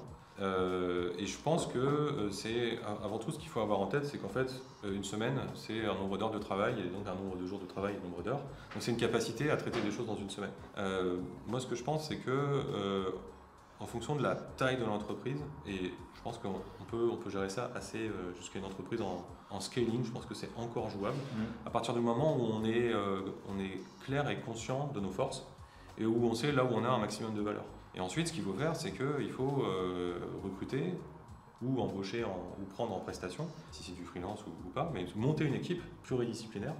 et 1.18 1.26
je 1.26 1.38
pense 1.38 1.66
que 1.66 2.28
c'est 2.30 2.78
avant 3.02 3.18
tout 3.18 3.30
ce 3.30 3.38
qu'il 3.38 3.48
faut 3.48 3.60
avoir 3.60 3.80
en 3.80 3.86
tête, 3.86 4.04
c'est 4.04 4.18
qu'en 4.18 4.28
fait 4.28 4.62
une 4.84 5.04
semaine 5.04 5.40
c'est 5.54 5.86
un 5.86 5.94
nombre 5.94 6.18
d'heures 6.18 6.30
de 6.30 6.38
travail 6.38 6.74
et 6.80 6.90
donc 6.90 7.06
un 7.06 7.14
nombre 7.14 7.36
de 7.36 7.46
jours 7.46 7.60
de 7.60 7.66
travail 7.66 7.94
et 7.94 7.96
un 7.96 8.08
nombre 8.08 8.22
d'heures. 8.22 8.42
Donc 8.74 8.80
c'est 8.80 8.90
une 8.90 8.98
capacité 8.98 9.50
à 9.50 9.56
traiter 9.56 9.80
des 9.80 9.90
choses 9.90 10.06
dans 10.06 10.16
une 10.16 10.30
semaine. 10.30 10.52
moi 11.46 11.60
ce 11.60 11.66
que 11.66 11.74
je 11.74 11.82
pense 11.82 12.08
c'est 12.08 12.18
que 12.18 13.10
en 13.80 13.86
fonction 13.86 14.16
de 14.16 14.22
la 14.22 14.34
taille 14.34 14.76
de 14.76 14.84
l'entreprise, 14.84 15.40
et 15.66 15.92
je 16.14 16.22
pense 16.22 16.38
qu'on 16.38 16.60
peut, 16.90 17.08
on 17.12 17.16
peut 17.16 17.30
gérer 17.30 17.48
ça 17.48 17.70
assez 17.74 18.08
euh, 18.08 18.34
jusqu'à 18.36 18.58
une 18.58 18.64
entreprise 18.64 19.00
en, 19.00 19.60
scaling, 19.60 20.04
je 20.04 20.10
pense 20.10 20.26
que 20.26 20.34
c'est 20.34 20.50
encore 20.56 20.90
jouable. 20.90 21.16
Mm. 21.16 21.66
À 21.66 21.70
partir 21.70 21.94
du 21.94 22.00
moment 22.00 22.36
où 22.36 22.42
on 22.42 22.64
est, 22.64 22.92
euh, 22.92 23.20
on 23.48 23.58
est 23.58 23.80
clair 24.04 24.28
et 24.28 24.40
conscient 24.40 24.90
de 24.94 25.00
nos 25.00 25.10
forces, 25.10 25.46
et 25.96 26.04
où 26.04 26.24
on 26.24 26.34
sait 26.34 26.52
là 26.52 26.64
où 26.64 26.68
on 26.72 26.84
a 26.84 26.88
un 26.88 26.98
maximum 26.98 27.34
de 27.34 27.40
valeur. 27.40 27.64
Et 27.94 28.00
ensuite, 28.00 28.28
ce 28.28 28.32
qu'il 28.32 28.42
faut 28.42 28.52
faire, 28.52 28.76
c'est 28.76 28.92
qu'il 28.92 29.30
faut 29.30 29.62
euh, 29.62 30.18
recruter 30.44 30.94
ou 31.62 31.80
embaucher 31.80 32.24
ou 32.24 32.64
prendre 32.74 32.94
en 32.94 33.00
prestation, 33.00 33.48
si 33.72 33.82
c'est 33.82 33.96
du 33.96 34.04
freelance 34.04 34.44
ou, 34.46 34.50
ou, 34.66 34.70
pas, 34.70 34.90
mais 34.94 35.06
monter 35.16 35.44
une 35.44 35.54
équipe 35.54 35.82
pluridisciplinaire 36.02 36.74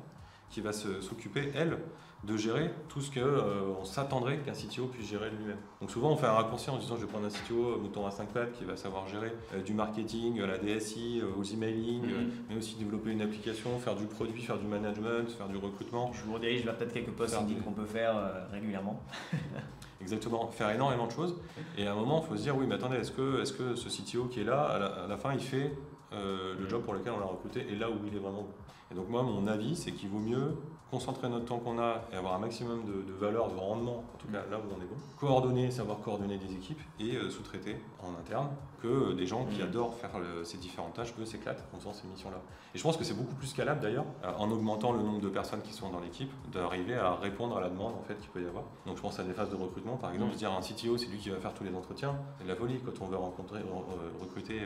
qui 0.50 0.60
va 0.60 0.72
s'occuper, 0.72 1.52
elle, 1.54 1.78
de 2.24 2.36
gérer 2.36 2.70
tout 2.88 3.00
ce 3.00 3.10
qu'on 3.12 3.20
euh, 3.20 3.84
s'attendrait 3.84 4.38
qu'un 4.38 4.52
CTO 4.52 4.86
puisse 4.86 5.08
gérer 5.08 5.30
lui-même. 5.30 5.58
Donc 5.80 5.90
souvent 5.90 6.10
on 6.10 6.16
fait 6.16 6.26
un 6.26 6.32
raccourci 6.32 6.68
en 6.68 6.76
disant 6.76 6.96
je 6.96 7.02
vais 7.02 7.06
prendre 7.06 7.26
un 7.26 7.30
CTO 7.30 7.74
euh, 7.74 7.78
mouton 7.78 8.06
à 8.06 8.10
5 8.10 8.28
pattes 8.30 8.52
qui 8.52 8.64
va 8.64 8.76
savoir 8.76 9.06
gérer 9.06 9.32
euh, 9.54 9.62
du 9.62 9.72
marketing, 9.72 10.40
la 10.40 10.58
DSI, 10.58 11.22
aux 11.38 11.44
emailing, 11.44 12.02
mhm. 12.02 12.30
mais 12.48 12.56
aussi 12.56 12.74
développer 12.74 13.12
une 13.12 13.22
application, 13.22 13.78
faire 13.78 13.94
du 13.94 14.06
produit, 14.06 14.42
faire 14.42 14.58
du 14.58 14.66
management, 14.66 15.30
faire 15.30 15.48
du 15.48 15.58
recrutement. 15.58 16.10
Je 16.12 16.24
vous 16.24 16.34
redirige 16.34 16.64
vers 16.64 16.76
peut-être 16.76 16.92
quelques 16.92 17.12
postes 17.12 17.36
qu'on 17.64 17.72
peut 17.72 17.86
faire 17.86 18.48
régulièrement. 18.50 19.00
Exactement, 20.00 20.46
faire 20.48 20.70
énormément 20.70 21.06
de 21.06 21.12
choses. 21.12 21.36
Et 21.76 21.86
à 21.86 21.92
un 21.92 21.94
moment, 21.94 22.22
il 22.24 22.28
faut 22.28 22.36
se 22.36 22.42
dire, 22.42 22.56
oui, 22.56 22.66
mais 22.68 22.76
attendez, 22.76 22.96
est-ce 22.96 23.10
que, 23.10 23.42
est 23.42 23.56
que 23.56 23.74
ce 23.74 23.88
CTO 23.88 24.26
qui 24.26 24.40
est 24.40 24.44
là, 24.44 24.62
à 25.04 25.08
la, 25.08 25.16
fin, 25.16 25.32
il 25.32 25.40
fait 25.40 25.72
le 26.12 26.68
job 26.68 26.82
pour 26.82 26.94
lequel 26.94 27.12
on 27.12 27.20
l'a 27.20 27.26
recruté 27.26 27.66
et 27.70 27.76
là 27.76 27.90
où 27.90 27.94
il 28.06 28.14
est 28.14 28.18
vraiment 28.18 28.42
bon 28.42 28.54
Et 28.90 28.94
donc 28.94 29.08
moi, 29.08 29.22
mon 29.22 29.46
avis, 29.46 29.76
c'est 29.76 29.92
qu'il 29.92 30.08
vaut 30.08 30.18
mieux 30.18 30.56
concentrer 30.90 31.28
notre 31.28 31.44
temps 31.44 31.58
qu'on 31.58 31.78
a 31.78 32.02
et 32.12 32.16
avoir 32.16 32.34
un 32.34 32.38
maximum 32.38 32.84
de, 32.84 33.12
valeur, 33.12 33.50
de 33.50 33.56
rendement, 33.56 34.04
en 34.14 34.18
tout 34.18 34.28
cas 34.28 34.44
là 34.50 34.58
où 34.58 34.62
on 34.74 34.82
est 34.82 34.86
bon. 34.86 34.96
Coordonner, 35.18 35.70
savoir 35.70 36.00
coordonner 36.00 36.38
des 36.38 36.54
équipes 36.54 36.80
et 36.98 37.16
euh, 37.16 37.28
sous-traiter 37.28 37.76
en 38.02 38.18
interne 38.18 38.48
que 38.80 39.12
des 39.12 39.26
gens 39.26 39.44
qui 39.44 39.60
mm. 39.60 39.64
adorent 39.64 39.94
faire 39.94 40.10
ces 40.44 40.56
différentes 40.56 40.94
tâches, 40.94 41.12
eux 41.20 41.26
s'éclatent 41.26 41.64
en 41.74 41.78
faisant 41.78 41.92
ces 41.92 42.06
missions-là. 42.06 42.38
Et 42.74 42.78
je 42.78 42.82
pense 42.82 42.96
que 42.96 43.04
c'est 43.04 43.14
beaucoup 43.14 43.34
plus 43.34 43.48
scalable 43.48 43.80
d'ailleurs, 43.80 44.06
euh, 44.24 44.32
en 44.38 44.50
augmentant 44.50 44.92
le 44.92 45.02
nombre 45.02 45.20
de 45.20 45.28
personnes 45.28 45.60
qui 45.60 45.72
sont 45.72 45.90
dans 45.90 46.00
l'équipe, 46.00 46.30
d'arriver 46.52 46.94
à 46.94 47.14
répondre 47.16 47.56
à 47.58 47.60
la 47.60 47.68
demande 47.68 47.94
en 47.94 48.02
fait 48.02 48.14
qu'il 48.18 48.30
peut 48.30 48.42
y 48.42 48.46
avoir. 48.46 48.64
Donc 48.86 48.96
je 48.96 49.02
pense 49.02 49.18
à 49.18 49.24
des 49.24 49.34
phases 49.34 49.50
de 49.50 49.56
recrutement, 49.56 49.96
par 49.96 50.12
exemple, 50.12 50.30
mm. 50.30 50.34
se 50.34 50.38
dire 50.38 50.52
un 50.52 50.60
CTO, 50.60 50.96
c'est 50.96 51.08
lui 51.08 51.18
qui 51.18 51.28
va 51.28 51.36
faire 51.36 51.52
tous 51.52 51.64
les 51.64 51.74
entretiens, 51.74 52.16
c'est 52.38 52.44
de 52.44 52.48
la 52.48 52.56
folie 52.56 52.80
quand 52.84 53.04
on 53.04 53.08
veut 53.08 53.16
rencontrer, 53.16 53.58
euh, 53.58 54.10
recruter 54.20 54.60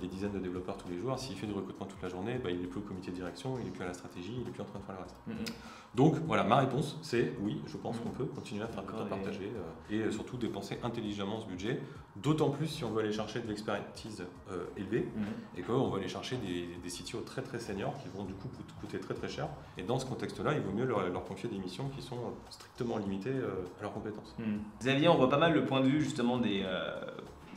des 0.00 0.06
dizaines 0.06 0.32
de 0.32 0.38
développeurs 0.38 0.76
tous 0.76 0.88
les 0.88 0.98
jours. 0.98 1.18
S'il 1.18 1.36
fait 1.36 1.46
du 1.46 1.52
recrutement 1.52 1.86
toute 1.86 2.02
la 2.02 2.08
journée, 2.08 2.38
bah, 2.42 2.50
il 2.50 2.60
n'est 2.60 2.66
plus 2.66 2.78
au 2.78 2.82
comité 2.82 3.10
de 3.10 3.16
direction, 3.16 3.58
il 3.58 3.64
n'est 3.64 3.70
plus 3.70 3.82
à 3.82 3.88
la 3.88 3.94
stratégie, 3.94 4.34
il 4.36 4.44
n'est 4.44 4.50
plus 4.50 4.62
en 4.62 4.66
train 4.66 4.78
de 4.78 4.84
faire 4.84 4.94
le 4.94 5.02
reste. 5.02 5.16
Mm-hmm. 5.28 5.54
Donc 5.94 6.16
voilà, 6.26 6.42
ma 6.42 6.56
réponse, 6.56 6.98
c'est 7.02 7.32
oui, 7.40 7.60
je 7.66 7.76
pense 7.76 7.98
qu'on 8.00 8.10
peut 8.10 8.24
continuer 8.24 8.64
à 8.64 8.66
faire 8.66 8.80
un 8.80 8.98
temps 8.98 9.06
partagé 9.06 9.52
euh, 9.90 10.08
et 10.08 10.12
surtout 10.12 10.36
dépenser 10.36 10.78
intelligemment 10.82 11.40
ce 11.40 11.46
budget, 11.46 11.80
d'autant 12.16 12.50
plus 12.50 12.66
si 12.66 12.84
on 12.84 12.90
veut 12.90 13.02
aller 13.02 13.12
chercher 13.12 13.40
de 13.40 13.46
l'expertise 13.46 14.24
euh, 14.50 14.64
élevée 14.76 15.02
mm-hmm. 15.16 15.58
et 15.58 15.62
qu'on 15.62 15.90
veut 15.90 16.00
aller 16.00 16.08
chercher 16.08 16.36
des, 16.36 16.68
des 16.82 16.88
CTO 16.88 17.20
très 17.20 17.42
très 17.42 17.60
seniors 17.60 17.94
qui 18.02 18.08
vont 18.08 18.24
du 18.24 18.34
coup 18.34 18.48
coûter 18.80 18.98
très 18.98 19.14
très 19.14 19.28
cher. 19.28 19.48
Et 19.78 19.84
dans 19.84 20.00
ce 20.00 20.06
contexte-là, 20.06 20.54
il 20.54 20.62
vaut 20.62 20.72
mieux 20.72 20.84
leur, 20.84 21.24
confier 21.24 21.48
des 21.48 21.58
missions 21.58 21.88
qui 21.90 22.02
sont 22.02 22.18
strictement 22.50 22.98
limitées 22.98 23.30
euh, 23.30 23.64
à 23.78 23.82
leurs 23.82 23.92
compétences. 23.92 24.34
Mm. 24.38 24.56
Xavier, 24.80 25.08
on 25.08 25.16
voit 25.16 25.30
pas 25.30 25.38
mal 25.38 25.54
le 25.54 25.64
point 25.64 25.80
de 25.80 25.86
vue 25.86 26.00
justement 26.00 26.38
des 26.38 26.64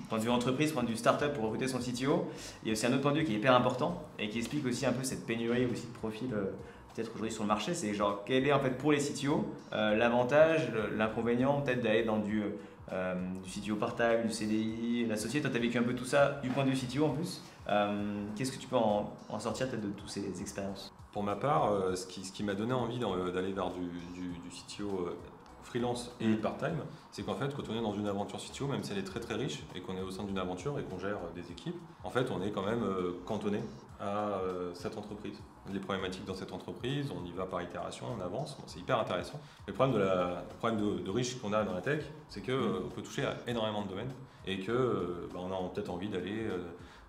point 0.09 0.17
de 0.17 0.23
vue 0.23 0.29
entreprise, 0.29 0.71
point 0.71 0.83
de 0.83 0.89
vue 0.89 0.97
startup 0.97 1.33
pour 1.33 1.45
recruter 1.45 1.67
son 1.67 1.79
CTO. 1.79 2.29
Il 2.63 2.67
y 2.67 2.71
a 2.71 2.73
aussi 2.73 2.85
un 2.85 2.93
autre 2.93 3.01
point 3.01 3.11
de 3.11 3.19
vue 3.19 3.25
qui 3.25 3.33
est 3.33 3.37
hyper 3.37 3.53
important 3.53 4.03
et 4.19 4.29
qui 4.29 4.39
explique 4.39 4.65
aussi 4.65 4.85
un 4.85 4.93
peu 4.93 5.03
cette 5.03 5.25
pénurie 5.25 5.65
aussi 5.65 5.87
de 5.87 5.93
profil 5.93 6.29
euh, 6.33 6.45
peut-être 6.93 7.11
aujourd'hui 7.13 7.31
sur 7.31 7.43
le 7.43 7.47
marché. 7.47 7.73
C'est 7.73 7.93
genre 7.93 8.23
quel 8.25 8.47
est 8.47 8.53
en 8.53 8.59
fait 8.59 8.71
pour 8.71 8.91
les 8.91 8.99
CTO 8.99 9.45
euh, 9.73 9.95
l'avantage, 9.95 10.71
l'inconvénient 10.95 11.61
peut-être 11.61 11.81
d'aller 11.81 12.03
dans 12.03 12.19
du, 12.19 12.43
euh, 12.91 13.15
du 13.43 13.49
CTO 13.49 13.75
part-time, 13.75 14.25
du 14.25 14.33
CDI, 14.33 15.05
l'associé. 15.07 15.41
Toi, 15.41 15.49
tu 15.49 15.57
as 15.57 15.59
vécu 15.59 15.77
un 15.77 15.83
peu 15.83 15.95
tout 15.95 16.05
ça 16.05 16.39
du 16.41 16.49
point 16.49 16.65
de 16.65 16.71
vue 16.71 16.77
CTO 16.77 17.05
en 17.05 17.09
plus. 17.09 17.41
Qu'est-ce 18.35 18.51
que 18.53 18.59
tu 18.59 18.67
peux 18.67 18.77
en, 18.77 19.13
sortir 19.39 19.67
peut-être 19.67 19.81
de 19.81 19.89
toutes 19.89 20.09
ces 20.09 20.41
expériences? 20.41 20.93
Pour 21.11 21.23
ma 21.23 21.35
part, 21.35 21.73
ce 21.95 22.05
qui, 22.05 22.43
m'a 22.43 22.53
donné 22.53 22.73
envie 22.73 22.99
d'aller 22.99 23.51
vers 23.51 23.71
du, 23.71 23.81
du, 24.13 24.29
du 24.29 24.49
CTO 24.49 25.09
freelance 25.67 26.11
et 26.19 26.33
part-time, 26.35 26.79
c'est 27.11 27.23
qu'en 27.23 27.35
fait, 27.35 27.53
quand 27.55 27.63
on 27.69 27.77
est 27.77 27.81
dans 27.81 27.93
une 27.93 28.07
aventure 28.07 28.39
CTO, 28.39 28.67
même 28.67 28.83
si 28.83 28.93
elle 28.93 28.99
est 28.99 29.03
très 29.03 29.19
très 29.19 29.35
riche 29.35 29.63
et 29.75 29.81
qu'on 29.81 29.95
est 29.95 30.01
au 30.01 30.11
sein 30.11 30.23
d'une 30.23 30.37
aventure 30.37 30.79
et 30.79 30.83
qu'on 30.83 30.97
gère 30.97 31.17
des 31.35 31.51
équipes, 31.51 31.75
en 32.03 32.09
fait, 32.09 32.31
on 32.31 32.41
est 32.41 32.51
quand 32.51 32.65
même 32.65 32.83
euh, 32.83 33.19
cantonné 33.25 33.61
à 33.99 34.39
euh, 34.39 34.71
cette 34.73 34.97
entreprise. 34.97 35.39
Les 35.71 35.79
problématiques 35.79 36.25
dans 36.25 36.35
cette 36.35 36.53
entreprise, 36.53 37.11
on 37.11 37.25
y 37.25 37.31
va 37.31 37.45
par 37.45 37.61
itération, 37.61 38.05
on 38.17 38.23
avance, 38.23 38.57
c'est 38.67 38.79
hyper 38.79 38.99
intéressant. 38.99 39.39
Le 39.67 39.73
problème 39.73 39.97
de, 39.97 40.03
la, 40.03 41.11
riche 41.13 41.39
qu'on 41.39 41.51
a 41.51 41.63
dans 41.63 41.73
la 41.73 41.81
tech, 41.81 42.03
c'est 42.29 42.41
qu'on 42.41 42.51
euh, 42.51 42.89
peut 42.95 43.01
toucher 43.01 43.25
à 43.25 43.35
énormément 43.47 43.83
de 43.83 43.89
domaines 43.89 44.13
et 44.45 44.59
que 44.59 45.29
bah, 45.33 45.39
on 45.43 45.51
a 45.51 45.69
peut-être 45.69 45.89
envie 45.89 46.07
d'aller 46.07 46.47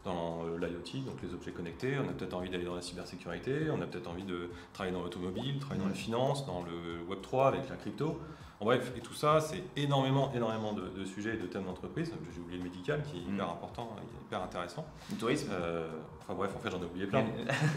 dans 0.05 0.43
l'IoT, 0.59 1.05
donc 1.05 1.23
les 1.23 1.33
objets 1.35 1.53
connectés, 1.53 1.97
on 1.99 2.09
a 2.09 2.13
peut-être 2.13 2.35
envie 2.35 2.51
d'aller 2.51 2.65
dans 2.65 2.75
la 2.75 2.83
cybersécurité, 2.83 3.71
on 3.71 3.81
a 3.81 3.87
peut-être 3.87 4.09
envie 4.09 4.25
de 4.25 4.51
travailler 4.73 4.97
dans 4.97 5.03
l'automobile, 5.03 5.61
travailler 5.61 5.83
dans 5.83 5.89
la 5.89 5.95
finance, 5.95 6.47
dans 6.47 6.63
le 6.63 7.15
Web3 7.15 7.49
avec 7.49 7.69
la 7.69 7.77
crypto. 7.77 8.19
En 8.61 8.65
bref, 8.65 8.93
et 8.97 9.01
tout 9.01 9.15
ça, 9.15 9.41
c'est 9.41 9.63
énormément, 9.77 10.33
énormément 10.35 10.73
de, 10.73 11.05
sujets 11.05 11.35
et 11.35 11.37
de 11.37 11.47
thèmes 11.47 11.65
d'entreprise. 11.65 12.13
J'ai 12.35 12.41
oublié 12.41 12.59
le 12.59 12.65
médical 12.65 13.03
qui 13.03 13.19
est 13.19 13.21
hyper 13.21 13.47
mm. 13.47 13.51
important, 13.51 13.91
hyper 14.27 14.43
intéressant. 14.43 14.85
Le 15.11 15.17
tourisme 15.17 15.51
euh, 15.53 15.89
Enfin 16.29 16.37
bref, 16.37 16.51
en 16.55 16.59
fait, 16.59 16.71
j'en 16.71 16.83
ai 16.83 16.85
oublié 16.85 17.07
plein. 17.07 17.25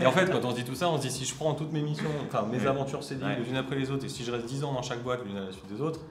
et 0.01 0.05
en 0.05 0.11
fait, 0.11 0.29
quand 0.29 0.43
on 0.43 0.51
se 0.51 0.57
dit 0.57 0.65
tout 0.65 0.75
ça, 0.75 0.89
on 0.89 0.97
se 0.97 1.03
dit 1.03 1.11
si 1.11 1.23
je 1.23 1.33
prends 1.33 1.53
toutes 1.53 1.71
mes 1.71 1.81
missions, 1.81 2.09
enfin 2.27 2.45
mes 2.51 2.67
aventures 2.67 3.01
c'est 3.01 3.15
ouais. 3.15 3.37
les 3.39 3.49
unes 3.49 3.55
après 3.55 3.77
les 3.77 3.89
autres, 3.89 4.03
et 4.03 4.09
si 4.09 4.25
je 4.25 4.31
reste 4.31 4.45
10 4.45 4.65
ans 4.65 4.73
dans 4.73 4.81
chaque 4.81 5.01
boîte, 5.03 5.21
l'une 5.25 5.37
à 5.37 5.45
la 5.45 5.51
suite 5.53 5.67
des 5.67 5.79
autres, 5.79 6.01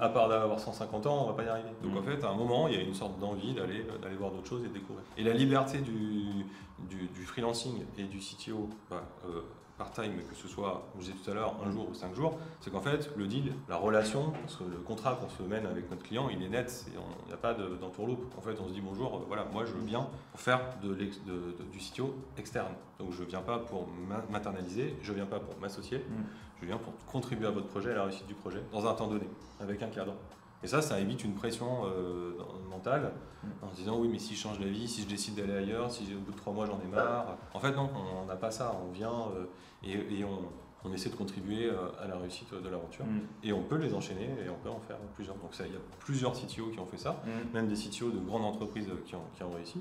à 0.00 0.08
part 0.08 0.28
d'avoir 0.28 0.60
150 0.60 1.06
ans, 1.06 1.24
on 1.24 1.26
va 1.26 1.32
pas 1.32 1.42
y 1.42 1.48
arriver. 1.48 1.70
Donc 1.82 1.94
mm. 1.94 1.96
en 1.96 2.02
fait, 2.02 2.24
à 2.24 2.28
un 2.30 2.34
moment, 2.34 2.68
il 2.68 2.74
y 2.74 2.76
a 2.76 2.82
une 2.82 2.94
sorte 2.94 3.18
d'envie 3.18 3.52
d'aller 3.52 3.84
d'aller 4.00 4.14
voir 4.14 4.30
d'autres 4.30 4.46
choses 4.48 4.64
et 4.64 4.68
découvrir. 4.68 5.04
Et 5.16 5.24
la 5.24 5.32
liberté 5.32 5.78
du, 5.78 6.44
du, 6.88 7.24
freelancing 7.24 7.82
et 7.98 8.04
du 8.04 8.18
CTO, 8.18 8.68
bah, 8.88 9.02
euh, 9.26 9.40
part-time, 9.78 10.12
que 10.28 10.34
ce 10.34 10.48
soit, 10.48 10.88
comme 10.92 11.00
je 11.00 11.06
disais 11.06 11.18
tout 11.24 11.30
à 11.30 11.34
l'heure, 11.34 11.54
un 11.64 11.70
jour 11.70 11.88
ou 11.88 11.94
cinq 11.94 12.14
jours, 12.14 12.38
c'est 12.60 12.70
qu'en 12.70 12.80
fait, 12.80 13.10
le 13.16 13.26
deal, 13.26 13.54
la 13.68 13.76
relation, 13.76 14.32
le 14.68 14.78
contrat 14.78 15.14
qu'on 15.14 15.28
se 15.28 15.42
mène 15.42 15.66
avec 15.66 15.88
notre 15.88 16.02
client, 16.02 16.28
il 16.28 16.42
est 16.42 16.48
net, 16.48 16.84
il 16.88 17.28
n'y 17.28 17.32
a 17.32 17.36
pas 17.36 17.54
d'entourloupe. 17.54 18.34
En 18.36 18.40
fait, 18.40 18.60
on 18.60 18.68
se 18.68 18.72
dit 18.72 18.80
bonjour, 18.80 19.16
euh, 19.16 19.24
voilà, 19.28 19.44
moi 19.52 19.64
je 19.64 19.74
viens 19.86 20.08
pour 20.32 20.40
faire 20.40 20.60
de, 20.82 20.94
du 20.94 21.78
CTO 21.78 22.14
externe. 22.36 22.72
Donc 22.98 23.12
je 23.12 23.22
ne 23.22 23.28
viens 23.28 23.42
pas 23.42 23.60
pour 23.60 23.88
maternaliser, 24.28 24.96
je 25.02 25.12
ne 25.12 25.16
viens 25.16 25.26
pas 25.26 25.38
pour 25.38 25.56
m'associer, 25.60 25.98
mm. 25.98 26.22
je 26.60 26.66
viens 26.66 26.78
pour 26.78 26.92
contribuer 27.06 27.46
à 27.46 27.50
votre 27.50 27.68
projet, 27.68 27.92
à 27.92 27.94
la 27.94 28.04
réussite 28.04 28.26
du 28.26 28.34
projet, 28.34 28.60
dans 28.72 28.86
un 28.86 28.94
temps 28.94 29.06
donné, 29.06 29.28
avec 29.60 29.82
un 29.82 29.88
cadre. 29.88 30.14
Et 30.62 30.66
ça, 30.66 30.82
ça 30.82 30.98
évite 31.00 31.24
une 31.24 31.34
pression 31.34 31.84
euh, 31.86 32.32
mentale 32.68 33.12
mm. 33.42 33.48
en 33.62 33.70
se 33.70 33.76
disant 33.76 33.98
oui, 33.98 34.08
mais 34.10 34.18
si 34.18 34.34
je 34.34 34.40
change 34.40 34.58
la 34.60 34.66
vie, 34.66 34.88
si 34.88 35.02
je 35.02 35.08
décide 35.08 35.36
d'aller 35.36 35.56
ailleurs, 35.56 35.90
si 35.90 36.02
au 36.14 36.20
bout 36.20 36.32
de 36.32 36.36
trois 36.36 36.52
mois 36.52 36.66
j'en 36.66 36.80
ai 36.80 36.88
marre. 36.88 37.36
En 37.54 37.60
fait, 37.60 37.72
non, 37.72 37.90
on 38.22 38.26
n'a 38.26 38.36
pas 38.36 38.50
ça. 38.50 38.76
On 38.84 38.90
vient 38.90 39.28
euh, 39.36 39.46
et, 39.84 40.24
on, 40.24 40.92
essaie 40.94 41.10
de 41.10 41.16
contribuer 41.16 41.66
euh, 41.66 41.76
à 42.02 42.08
la 42.08 42.16
réussite 42.16 42.54
de 42.54 42.68
l'aventure. 42.68 43.04
Mm. 43.04 43.20
Et 43.44 43.52
on 43.52 43.62
peut 43.62 43.76
les 43.76 43.92
enchaîner 43.92 44.30
et 44.44 44.48
on 44.48 44.56
peut 44.56 44.70
en 44.70 44.80
faire 44.80 44.96
plusieurs. 45.14 45.36
Donc 45.36 45.50
il 45.60 45.66
y 45.66 45.76
a 45.76 45.80
plusieurs 46.00 46.32
CTO 46.32 46.70
qui 46.70 46.80
ont 46.80 46.86
fait 46.86 46.96
ça, 46.96 47.22
mm. 47.24 47.54
même 47.54 47.68
des 47.68 47.74
CTO 47.74 48.10
de 48.10 48.18
grandes 48.18 48.44
entreprises 48.44 48.88
qui 49.04 49.14
ont, 49.14 49.22
qui 49.34 49.42
ont 49.44 49.50
réussi, 49.50 49.80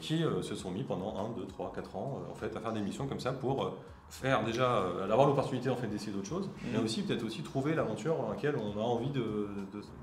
qui 0.00 0.22
se 0.42 0.54
sont 0.54 0.70
mis 0.70 0.84
pendant 0.84 1.18
1, 1.34 1.36
2, 1.36 1.46
3, 1.46 1.72
4 1.74 1.96
ans 1.96 2.22
en 2.30 2.34
fait, 2.34 2.56
à 2.56 2.60
faire 2.60 2.72
des 2.72 2.80
missions 2.80 3.06
comme 3.06 3.20
ça 3.20 3.32
pour 3.32 3.74
faire 4.08 4.44
déjà, 4.44 4.78
euh, 4.78 5.10
avoir 5.10 5.26
l'opportunité 5.26 5.70
en 5.70 5.76
fait 5.76 5.86
d'essayer 5.86 6.12
d'autres 6.12 6.28
choses, 6.28 6.48
mais 6.72 6.78
mm. 6.78 6.84
aussi 6.84 7.02
peut-être 7.02 7.24
aussi 7.24 7.42
trouver 7.42 7.74
l'aventure 7.74 8.16
dans 8.16 8.30
laquelle 8.30 8.54
on 8.56 8.78
a 8.78 8.82
envie 8.82 9.10
de, 9.10 9.48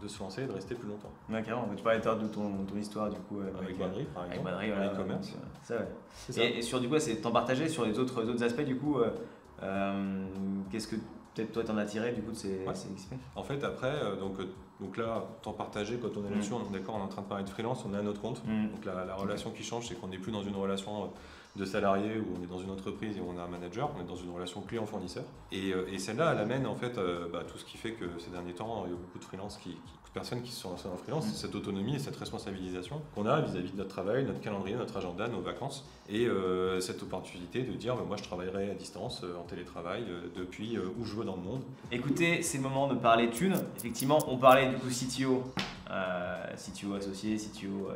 de, 0.02 0.08
se 0.08 0.20
lancer 0.20 0.44
et 0.44 0.48
de 0.48 0.52
rester 0.52 0.76
plus 0.76 0.88
longtemps. 0.88 1.12
Ouais, 1.30 1.42
carrément. 1.42 1.68
Tu 1.76 1.84
parlais 1.84 2.00
de 2.00 2.28
ton, 2.28 2.66
ton 2.66 2.78
histoire 2.78 3.10
du 3.10 3.20
coup 3.22 3.40
avec 3.40 3.78
Bannery 3.78 4.06
par 4.14 4.26
exemple, 4.26 4.50
avec 4.50 4.76
Bannery, 4.76 4.96
commerce 4.98 5.34
Ça, 5.64 5.76
ouais. 5.78 6.58
Et, 6.58 6.62
sur 6.62 6.80
du 6.80 6.90
coup, 6.90 7.00
c'est 7.00 7.18
temps 7.18 7.32
partagé 7.32 7.70
sur 7.70 7.86
les 7.86 7.98
autres, 8.00 8.24
autres 8.24 8.44
aspects 8.44 8.66
du 8.66 8.78
coup. 8.78 9.00
Euh, 9.00 9.12
euh, 9.64 10.26
qu'est-ce 10.72 10.88
que 10.88 10.96
peut-être 11.36 11.52
toi 11.52 11.64
t'en 11.64 11.78
as 11.78 11.86
tiré 11.86 12.12
du 12.12 12.22
coup 12.22 12.32
de 12.32 12.36
ces, 12.36 12.66
XP 12.66 13.14
En 13.36 13.44
fait, 13.44 13.64
après, 13.64 13.94
donc 14.20 14.38
donc 14.82 14.98
là, 14.98 15.24
temps 15.44 15.54
partagé, 15.54 16.00
quand 16.02 16.10
on 16.18 16.26
est 16.26 16.32
là-dessus, 16.32 16.54
mm. 16.54 16.56
on 16.56 16.74
est 16.74 16.80
d'accord, 16.80 16.96
on 16.96 17.02
est 17.02 17.04
en 17.04 17.08
train 17.08 17.22
de 17.22 17.28
parler 17.28 17.44
de 17.44 17.50
freelance, 17.50 17.86
on 17.88 17.94
est 17.94 17.98
à 17.98 18.02
notre 18.02 18.20
compte. 18.20 18.44
Mm. 18.46 18.72
Donc 18.72 18.84
la, 18.84 19.06
la, 19.06 19.14
relation 19.14 19.52
qui 19.52 19.64
change, 19.64 19.88
c'est 19.88 19.94
qu'on 19.94 20.08
n'est 20.08 20.18
plus 20.18 20.32
dans 20.32 20.42
une 20.42 20.56
relation 20.56 21.12
de 21.56 21.66
salariés 21.66 22.18
où 22.18 22.38
on 22.38 22.44
est 22.44 22.48
dans 22.48 22.60
une 22.60 22.72
entreprise 22.72 23.18
et 23.18 23.22
où 23.22 23.28
on 23.30 23.38
a 23.38 23.44
un 23.44 23.48
manager, 23.48 23.92
on 23.98 24.02
est 24.02 24.08
dans 24.08 24.16
une 24.16 24.32
relation 24.32 24.62
client-fournisseur. 24.62 25.24
Et, 25.52 25.74
euh, 25.74 25.86
et 25.92 26.00
celle-là, 26.00 26.32
elle 26.34 26.40
amène 26.40 26.66
en 26.66 26.76
fait 26.76 26.98
euh, 26.98 27.28
bah, 27.32 27.44
tout 27.46 27.58
ce 27.58 27.66
qui 27.66 27.78
fait 27.78 27.92
que 27.92 28.06
ces 28.20 28.32
derniers 28.32 28.54
temps, 28.54 28.84
il 28.86 28.92
y 28.92 28.94
a 28.94 28.98
beaucoup 28.98 29.20
de 29.20 29.24
freelance 29.24 29.58
qui, 29.58 29.72
de 29.72 30.14
personnes 30.14 30.42
qui 30.42 30.52
se 30.52 30.62
sont 30.62 30.70
lancées 30.70 30.88
en 30.88 30.96
freelance, 30.96 31.28
mm. 31.28 31.34
cette 31.34 31.56
autonomie 31.56 31.96
et 31.96 32.00
cette 32.00 32.16
responsabilisation 32.16 33.02
qu'on 33.14 33.26
a 33.26 33.42
vis-à-vis 33.42 33.72
de 33.72 33.78
notre 33.78 33.90
travail, 33.90 34.24
notre 34.24 34.40
calendrier, 34.40 34.78
notre 34.78 34.96
agenda, 34.96 35.28
nos 35.28 35.42
vacances, 35.42 35.86
et 36.08 36.26
euh, 36.26 36.80
cette 36.80 37.04
opportunité 37.04 37.64
de 37.64 37.74
dire 37.74 37.96
bah, 37.96 38.04
moi 38.08 38.16
je 38.16 38.24
travaillerai 38.24 38.72
à 38.72 38.74
distance, 38.74 39.26
en 39.38 39.44
télétravail, 39.44 40.06
depuis 40.36 40.78
où 40.78 41.04
je 41.04 41.16
veux 41.16 41.26
dans 41.26 41.36
le 41.36 41.42
monde. 41.42 41.64
Écoutez, 41.92 42.42
c'est 42.44 42.58
le 42.58 42.64
moment 42.64 42.88
de 42.88 42.96
parler 42.96 43.30
thunes. 43.30 43.62
Effectivement, 43.78 44.20
on 44.28 44.38
parlait 44.38 44.70
du 44.70 44.78
coup 44.78 44.88
CTO, 44.88 45.44
CTO 46.56 46.94
associé, 46.94 47.36
CTO 47.36 47.90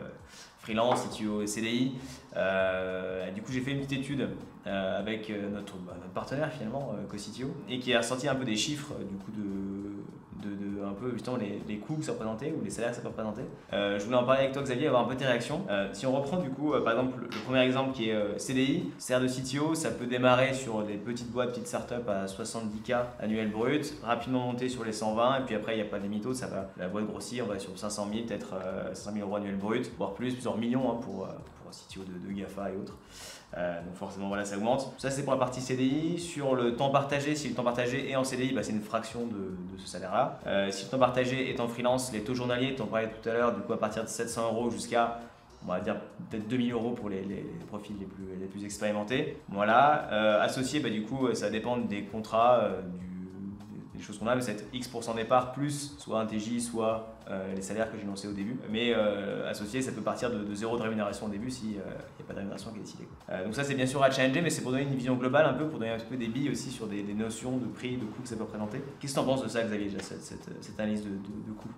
freelance, 0.65 1.07
CTO 1.07 1.45
CDI. 1.45 1.93
Euh, 2.35 3.31
du 3.31 3.41
coup, 3.41 3.51
j'ai 3.51 3.61
fait 3.61 3.71
une 3.71 3.85
petite 3.85 3.99
étude 3.99 4.29
euh, 4.65 4.99
avec 4.99 5.29
euh, 5.29 5.49
notre, 5.49 5.77
bah, 5.77 5.93
notre, 6.01 6.13
partenaire 6.13 6.51
finalement, 6.51 6.95
CoCTO, 7.09 7.55
et 7.69 7.79
qui 7.79 7.93
a 7.93 7.99
ressorti 7.99 8.27
un 8.27 8.35
peu 8.35 8.45
des 8.45 8.55
chiffres 8.55 8.93
du 9.09 9.15
coup 9.17 9.31
de 9.31 10.03
de, 10.41 10.83
un 10.83 10.93
peu 10.93 11.11
justement 11.13 11.37
les, 11.37 11.61
les, 11.67 11.77
coûts 11.77 11.95
que 11.95 12.05
ça 12.05 12.11
représentait 12.11 12.53
ou 12.57 12.63
les 12.63 12.69
salaires 12.69 12.91
que 12.91 12.97
ça 12.97 13.01
peut 13.01 13.09
représenter. 13.09 13.41
Euh, 13.73 13.97
je 13.99 14.05
voulais 14.05 14.17
en 14.17 14.23
parler 14.23 14.41
avec 14.41 14.53
toi 14.53 14.63
Xavier, 14.63 14.87
avoir 14.87 15.05
un 15.05 15.07
peu 15.07 15.15
tes 15.15 15.25
réactions. 15.25 15.65
Euh, 15.69 15.89
si 15.93 16.05
on 16.05 16.15
reprend 16.15 16.37
du 16.37 16.49
coup 16.49 16.73
euh, 16.73 16.83
par 16.83 16.93
exemple 16.93 17.21
le, 17.21 17.27
premier 17.45 17.61
exemple 17.61 17.93
qui 17.93 18.09
est 18.09 18.39
CDI, 18.39 18.91
salaire 18.97 19.27
de 19.27 19.33
CTO, 19.33 19.75
ça 19.75 19.91
peut 19.91 20.05
démarrer 20.05 20.53
sur 20.53 20.83
des 20.83 20.95
petites 20.95 21.31
boîtes, 21.31 21.49
petites 21.49 21.67
startups 21.67 22.07
à 22.07 22.25
70K 22.25 22.97
annuel 23.19 23.51
brut, 23.51 23.95
rapidement 24.03 24.39
monter 24.39 24.69
sur 24.69 24.83
les 24.83 24.93
120 24.93 25.39
et 25.39 25.41
puis 25.45 25.55
après 25.55 25.73
il 25.73 25.77
n'y 25.77 25.87
a 25.87 25.89
pas 25.89 25.99
de 25.99 26.07
mythos, 26.07 26.33
ça 26.33 26.47
va, 26.47 26.69
la 26.77 26.87
boîte 26.87 27.07
grossir, 27.07 27.45
on 27.47 27.51
va 27.51 27.59
sur 27.59 27.77
500 27.77 28.09
000, 28.11 28.25
peut-être 28.25 28.55
500 28.93 29.11
000 29.13 29.27
euros 29.27 29.37
annuel 29.37 29.55
brut, 29.55 29.91
voire 29.97 30.13
plus, 30.13 30.33
plusieurs 30.33 30.57
millions 30.57 30.91
hein, 30.91 30.99
pour, 31.01 31.27
pour 31.65 31.71
CTO 31.71 32.01
de, 32.03 32.27
de 32.27 32.39
GAFA 32.39 32.71
et 32.71 32.77
autres. 32.77 32.97
Euh, 33.57 33.81
donc 33.83 33.95
forcément, 33.95 34.27
voilà, 34.27 34.45
ça 34.45 34.57
augmente. 34.57 34.93
Ça, 34.97 35.09
c'est 35.09 35.23
pour 35.23 35.33
la 35.33 35.39
partie 35.39 35.61
CDI. 35.61 36.19
Sur 36.19 36.55
le 36.55 36.75
temps 36.75 36.89
partagé, 36.89 37.35
si 37.35 37.49
le 37.49 37.55
temps 37.55 37.63
partagé 37.63 38.09
est 38.09 38.15
en 38.15 38.23
CDI, 38.23 38.53
bah, 38.53 38.63
c'est 38.63 38.73
une 38.73 38.81
fraction 38.81 39.27
de, 39.27 39.77
ce 39.77 39.87
salaire-là. 39.87 40.39
Euh, 40.45 40.71
si 40.71 40.85
le 40.85 40.91
temps 40.91 40.99
partagé 40.99 41.49
est 41.49 41.59
en 41.59 41.67
freelance, 41.67 42.11
les 42.11 42.21
taux 42.21 42.33
journaliers, 42.33 42.75
tu 42.75 42.81
en 42.81 42.87
parlais 42.87 43.09
tout 43.09 43.29
à 43.29 43.33
l'heure, 43.33 43.55
du 43.55 43.61
coup, 43.61 43.73
à 43.73 43.79
partir 43.79 44.03
de 44.03 44.09
700 44.09 44.53
euros 44.53 44.69
jusqu'à 44.69 45.19
on 45.67 45.71
va 45.71 45.79
dire 45.79 45.95
peut-être 46.29 46.47
2000 46.47 46.73
euros 46.73 46.91
pour 46.91 47.09
les, 47.09 47.23
profils 47.67 47.95
les 47.97 48.45
plus, 48.45 48.63
expérimentés. 48.65 49.37
Voilà. 49.49 50.09
Euh, 50.11 50.41
associé, 50.41 50.79
bah, 50.79 50.89
du 50.89 51.03
coup, 51.03 51.33
ça 51.33 51.49
dépend 51.49 51.77
des 51.77 52.03
contrats, 52.03 52.69
des 53.95 54.01
choses 54.01 54.19
qu'on 54.19 54.27
a, 54.27 54.35
mais 54.35 54.41
c'est 54.41 54.67
X% 54.73 55.15
départ 55.15 55.53
plus 55.53 55.95
soit 55.97 56.19
un 56.19 56.25
TJ, 56.25 56.59
soit 56.59 57.14
les 57.55 57.61
salaires 57.61 57.91
que 57.91 57.97
j'ai 57.97 58.05
lancés 58.05 58.27
au 58.27 58.33
début. 58.33 58.57
Mais 58.69 58.93
euh, 58.93 59.49
associé, 59.49 59.81
ça 59.81 59.91
peut 59.91 60.01
partir 60.01 60.31
de, 60.31 60.53
zéro 60.53 60.77
de 60.77 60.83
rémunération 60.83 61.25
au 61.25 61.29
début 61.29 61.49
s'il 61.49 61.69
n'y 61.69 61.77
a 61.77 62.23
pas 62.27 62.33
de 62.33 62.39
rémunération 62.39 62.71
qui 62.71 62.79
est 62.79 62.81
décidée. 62.81 63.07
Euh, 63.29 63.43
donc 63.43 63.55
ça, 63.55 63.63
c'est 63.63 63.75
bien 63.75 63.85
sûr 63.85 64.03
à 64.03 64.11
challenger, 64.11 64.41
mais 64.41 64.49
c'est 64.49 64.61
pour 64.61 64.71
donner 64.71 64.83
une 64.83 64.95
vision 64.95 65.15
globale 65.15 65.45
un 65.45 65.53
peu, 65.53 65.67
pour 65.67 65.79
donner 65.79 65.91
un 65.91 65.97
peu 65.97 66.17
des 66.17 66.27
billes 66.27 66.49
aussi 66.49 66.71
sur 66.71 66.87
des, 66.87 67.03
notions 67.13 67.57
de 67.57 67.65
prix, 67.65 67.97
de 67.97 68.05
coûts 68.05 68.21
que 68.21 68.27
ça 68.27 68.35
peut 68.35 68.43
représenter. 68.43 68.81
Qu'est-ce 68.99 69.13
que 69.13 69.19
tu 69.19 69.23
en 69.23 69.25
penses 69.25 69.43
de 69.43 69.47
ça, 69.47 69.63
Xavier, 69.63 69.89
cette, 69.99 70.21
cette, 70.21 70.79
analyse 70.79 71.03
de, 71.03 71.09
de, 71.09 71.47
de 71.47 71.53
coûts? 71.57 71.69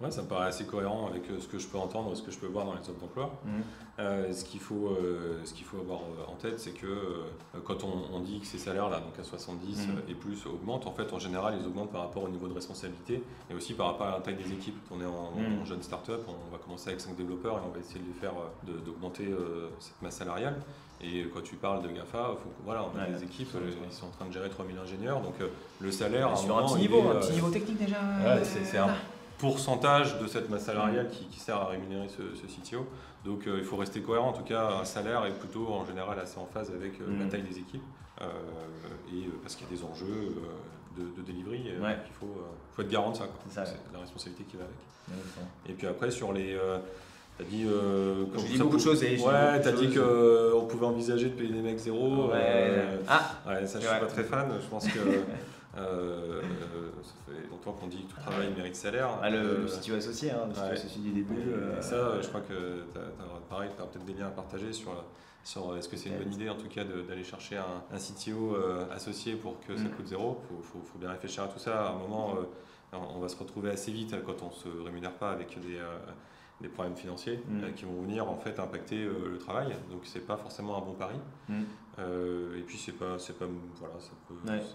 Ouais, 0.00 0.10
ça 0.10 0.22
me 0.22 0.26
paraît 0.26 0.48
assez 0.48 0.64
cohérent 0.64 1.06
avec 1.06 1.30
euh, 1.30 1.38
ce 1.38 1.46
que 1.46 1.58
je 1.58 1.68
peux 1.68 1.78
entendre 1.78 2.10
et 2.12 2.16
ce 2.16 2.22
que 2.22 2.32
je 2.32 2.38
peux 2.38 2.48
voir 2.48 2.64
dans 2.66 2.72
les 2.72 2.80
offres 2.80 3.00
d'emploi. 3.00 3.30
Mhm. 3.44 3.62
Euh, 4.00 4.32
ce 4.32 4.44
qu'il 4.44 4.58
faut, 4.58 4.88
euh, 4.88 5.40
ce 5.44 5.54
qu'il 5.54 5.64
faut 5.64 5.78
avoir 5.78 6.00
en 6.26 6.34
tête, 6.34 6.58
c'est 6.58 6.72
que 6.72 7.22
quand 7.64 7.84
on, 7.84 8.18
dit 8.20 8.40
que 8.40 8.46
ces 8.46 8.58
salaires-là, 8.58 8.98
donc 8.98 9.16
à 9.20 9.22
70 9.22 9.86
mhm. 9.86 10.02
et 10.08 10.14
plus, 10.14 10.46
augmentent, 10.46 10.88
en 10.88 10.92
fait, 10.92 11.12
en 11.12 11.20
général, 11.20 11.56
ils 11.60 11.66
augmentent 11.66 11.92
par 11.92 12.00
rapport 12.00 12.24
au 12.24 12.28
niveau 12.28 12.48
de 12.48 12.54
responsabilité 12.54 13.22
et 13.48 13.54
aussi 13.54 13.74
par 13.74 13.86
rapport 13.86 14.08
à 14.08 14.12
la 14.12 14.20
taille 14.20 14.34
des 14.34 14.52
équipes. 14.52 14.76
On 14.90 15.00
est 15.00 15.06
en, 15.06 15.30
mhm. 15.36 15.64
jeune 15.64 15.82
start-up, 15.82 16.22
on 16.26 16.50
va 16.50 16.58
commencer 16.58 16.88
avec 16.88 17.00
5 17.00 17.14
développeurs 17.14 17.58
et 17.58 17.60
on 17.64 17.70
va 17.70 17.78
essayer 17.78 18.00
de 18.00 18.06
les 18.06 18.20
faire, 18.20 18.32
d'augmenter 18.84 19.32
cette 19.78 20.02
masse 20.02 20.16
salariale. 20.16 20.60
Et 21.00 21.26
quand 21.32 21.42
tu 21.42 21.56
parles 21.56 21.82
de 21.82 21.88
GAFA, 21.88 22.34
faut, 22.42 22.50
voilà, 22.64 22.84
on 22.92 22.98
a 22.98 23.06
des 23.06 23.22
équipes, 23.22 23.50
ils 23.54 23.92
sont 23.92 24.06
en 24.06 24.10
train 24.10 24.26
de 24.26 24.32
gérer 24.32 24.48
3000 24.48 24.76
ingénieurs, 24.78 25.20
donc 25.20 25.34
le 25.80 25.92
salaire. 25.92 26.36
Sur 26.36 26.58
un, 26.58 26.66
petit 26.66 26.80
niveau, 26.80 27.10
un 27.10 27.20
petit 27.20 27.32
niveau 27.32 27.50
technique 27.50 27.78
déjà. 27.78 27.98
c'est 28.42 28.78
un, 28.78 28.88
pourcentage 29.38 30.18
de 30.20 30.26
cette 30.26 30.48
masse 30.50 30.64
salariale 30.64 31.08
qui, 31.08 31.38
sert 31.38 31.56
à 31.56 31.66
rémunérer 31.66 32.08
ce, 32.08 32.22
CTO. 32.46 32.86
Donc 33.24 33.46
euh, 33.46 33.56
il 33.58 33.64
faut 33.64 33.76
rester 33.76 34.00
cohérent. 34.00 34.28
En 34.28 34.32
tout 34.32 34.44
cas, 34.44 34.70
un 34.80 34.84
salaire 34.84 35.24
est 35.26 35.38
plutôt 35.38 35.68
en 35.68 35.84
général 35.84 36.18
assez 36.18 36.38
en 36.38 36.46
phase 36.46 36.70
avec 36.70 37.00
euh, 37.00 37.18
la 37.18 37.24
mm. 37.24 37.28
taille 37.28 37.42
des 37.42 37.58
équipes. 37.58 37.82
Euh, 38.20 38.26
et 39.12 39.28
parce 39.42 39.56
qu'il 39.56 39.66
y 39.66 39.70
a 39.70 39.76
des 39.76 39.84
enjeux 39.84 40.36
de, 40.96 41.02
de 41.02 41.26
delivery, 41.26 41.64
il 41.66 42.14
faut, 42.18 42.32
faut, 42.74 42.82
être 42.82 42.88
garant 42.88 43.10
de 43.10 43.16
ça. 43.16 43.24
C'est 43.50 43.76
la 43.92 43.98
responsabilité 44.00 44.44
qui 44.44 44.56
va 44.56 44.64
avec. 44.64 45.18
Et 45.68 45.72
puis 45.72 45.86
après, 45.86 46.10
sur 46.10 46.32
les. 46.32 46.58
T'as 47.36 47.44
dit, 47.44 47.64
euh, 47.66 48.26
dit 48.48 48.58
beaucoup 48.58 48.76
de 48.76 48.82
choses. 48.82 49.02
Et 49.02 49.18
ouais, 49.18 49.60
t'as 49.60 49.72
dit 49.72 49.88
qu'on 49.88 50.66
pouvait 50.66 50.86
envisager 50.86 51.30
de 51.30 51.34
payer 51.34 51.52
des 51.52 51.62
mecs 51.62 51.78
zéro. 51.78 52.30
Ouais. 52.30 52.84
ah. 53.08 53.40
ouais, 53.48 53.66
ça, 53.66 53.80
je 53.80 53.86
suis 53.86 54.00
pas 54.00 54.06
très 54.06 54.22
fan. 54.22 54.52
Je 54.60 54.66
pense 54.68 54.86
que 54.86 55.00
Euh, 55.76 56.42
ça 57.02 57.14
fait 57.26 57.48
longtemps 57.50 57.72
qu'on 57.72 57.86
dit 57.86 58.04
que 58.04 58.14
tout 58.14 58.20
travail 58.20 58.52
mérite 58.54 58.76
salaire. 58.76 59.18
Ah, 59.22 59.30
le, 59.30 59.62
le 59.62 59.66
CTO 59.66 59.94
associé, 59.94 60.30
hein, 60.30 60.48
le 60.48 60.72
associé 60.72 61.02
du 61.02 61.10
début. 61.10 61.52
Euh, 61.52 61.80
ça, 61.80 62.20
je 62.20 62.28
crois 62.28 62.40
que 62.40 62.84
tu 62.92 62.98
as, 62.98 63.48
pareil, 63.48 63.70
as 63.78 63.82
peut-être 63.82 64.04
des 64.04 64.14
liens 64.14 64.28
à 64.28 64.30
partager 64.30 64.72
sur, 64.72 65.04
sur 65.42 65.76
est-ce 65.76 65.88
que 65.88 65.96
c'est 65.96 66.10
une 66.10 66.18
bonne 66.18 66.32
idée 66.32 66.48
en 66.48 66.56
tout 66.56 66.68
cas 66.68 66.84
d'aller 66.84 67.24
chercher 67.24 67.56
un, 67.56 67.82
un 67.92 67.98
CTO 67.98 68.54
euh, 68.54 68.86
associé 68.92 69.34
pour 69.34 69.58
que 69.60 69.76
ça 69.76 69.84
mm. 69.84 69.90
coûte 69.90 70.06
zéro. 70.06 70.40
Il 70.42 70.56
faut, 70.56 70.62
faut, 70.62 70.84
faut, 70.84 70.98
bien 70.98 71.10
réfléchir 71.10 71.42
à 71.42 71.48
tout 71.48 71.58
ça. 71.58 71.86
À 71.86 71.90
un 71.90 71.98
moment, 71.98 72.34
on 72.92 73.18
va 73.18 73.28
se 73.28 73.36
retrouver 73.36 73.70
assez 73.70 73.90
vite 73.90 74.14
quand 74.24 74.42
on 74.42 74.48
ne 74.48 74.52
se 74.52 74.84
rémunère 74.84 75.14
pas 75.14 75.30
avec 75.30 75.58
des 75.60 75.78
des 76.60 76.68
problèmes 76.68 76.94
financiers 76.94 77.42
mm. 77.48 77.72
qui 77.74 77.84
vont 77.84 78.00
venir 78.02 78.30
en 78.30 78.36
fait 78.36 78.60
impacter 78.60 79.04
le 79.04 79.38
travail. 79.38 79.74
Donc 79.90 80.02
c'est 80.04 80.24
pas 80.24 80.36
forcément 80.36 80.78
un 80.78 80.86
bon 80.86 80.94
pari. 80.94 81.16
Mm. 81.48 81.64
Euh, 81.98 82.58
et 82.58 82.62
puis 82.62 82.76
c'est 82.76 82.92
pas 82.92 83.18
c'est 83.18 83.38
pas 83.38 83.44
voilà 83.76 83.94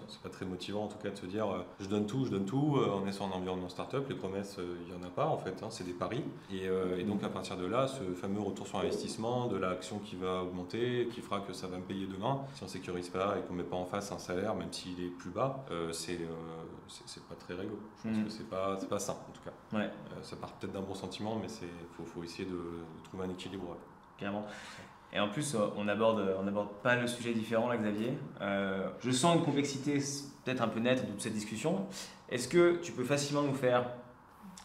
c'est 0.07 0.21
pas 0.21 0.29
très 0.29 0.45
motivant 0.45 0.85
en 0.85 0.87
tout 0.87 0.97
cas 0.97 1.09
de 1.09 1.17
se 1.17 1.25
dire 1.25 1.47
euh, 1.51 1.59
je 1.79 1.87
donne 1.87 2.05
tout 2.05 2.23
je 2.25 2.31
donne 2.31 2.45
tout 2.45 2.77
euh, 2.77 2.89
on 3.03 3.05
est 3.07 3.11
sur 3.11 3.25
un 3.25 3.31
environnement 3.31 3.67
startup 3.67 4.07
les 4.07 4.15
promesses 4.15 4.57
il 4.87 4.93
y 4.93 4.97
en 4.97 5.03
a 5.05 5.09
pas 5.09 5.25
en 5.27 5.37
fait 5.37 5.61
hein, 5.61 5.67
c'est 5.69 5.83
des 5.83 5.91
paris 5.93 6.23
et, 6.51 6.67
et, 6.97 7.03
donc 7.03 7.21
à 7.23 7.29
partir 7.29 7.57
de 7.57 7.65
là 7.65 7.87
ce 7.87 8.03
fameux 8.15 8.39
retour 8.39 8.67
sur 8.67 8.79
investissement 8.79 9.47
de 9.47 9.57
l'action 9.57 9.99
qui 9.99 10.15
va 10.15 10.43
augmenter 10.43 11.09
qui 11.13 11.19
fera 11.21 11.41
que 11.41 11.51
ça 11.51 11.67
va 11.67 11.77
me 11.77 11.83
payer 11.83 12.07
demain 12.07 12.39
si 12.55 12.63
on 12.63 12.67
sécurise 12.69 13.09
pas 13.09 13.37
et 13.37 13.41
qu'on 13.41 13.53
met 13.53 13.63
pas 13.63 13.75
en 13.75 13.85
face 13.85 14.11
un 14.13 14.17
salaire 14.19 14.55
même 14.55 14.71
s'il 14.71 15.03
est 15.03 15.09
plus 15.09 15.31
bas 15.31 15.65
c'est 15.91 16.19
c'est 17.05 17.23
pas 17.25 17.35
très 17.35 17.53
réglo. 17.53 17.77
Je 18.03 18.09
pense 18.09 18.17
Mm. 18.17 18.23
que 18.25 18.29
c'est 18.31 18.49
pas, 18.49 18.75
c'est 18.79 18.89
pas 18.89 18.97
sain 18.99 19.13
en 19.13 19.31
tout 19.31 19.41
cas. 19.43 19.77
Ouais. 19.77 19.83
Euh, 19.85 20.23
ça 20.23 20.35
part 20.37 20.53
peut-être 20.53 20.73
d'un 20.73 20.81
bon 20.81 20.95
sentiment, 20.95 21.37
mais 21.39 21.47
c'est 21.47 21.69
faut, 21.95 22.03
faut 22.03 22.23
essayer 22.23 22.45
de, 22.45 22.51
de 22.51 23.03
trouver 23.03 23.25
un 23.25 23.29
équilibre. 23.29 23.77
Clairement. 24.17 24.43
Et 25.11 25.19
en 25.19 25.29
plus, 25.29 25.55
euh, 25.55 25.59
on 25.77 25.87
aborde, 25.87 26.35
on 26.39 26.47
aborde 26.47 26.69
pas 26.83 26.95
le 26.95 27.07
sujet 27.07 27.33
différent 27.33 27.67
là, 27.67 27.77
Xavier. 27.77 28.17
Euh, 28.41 28.89
je 29.01 29.11
sens 29.11 29.35
une 29.35 29.43
complexité 29.43 29.99
peut-être 30.45 30.61
un 30.61 30.67
peu 30.67 30.79
nette 30.79 31.05
de 31.05 31.11
toute 31.11 31.21
cette 31.21 31.33
discussion. 31.33 31.87
Est-ce 32.29 32.47
que 32.47 32.77
tu 32.81 32.91
peux 32.91 33.03
facilement 33.03 33.41
nous 33.41 33.55
faire 33.55 33.85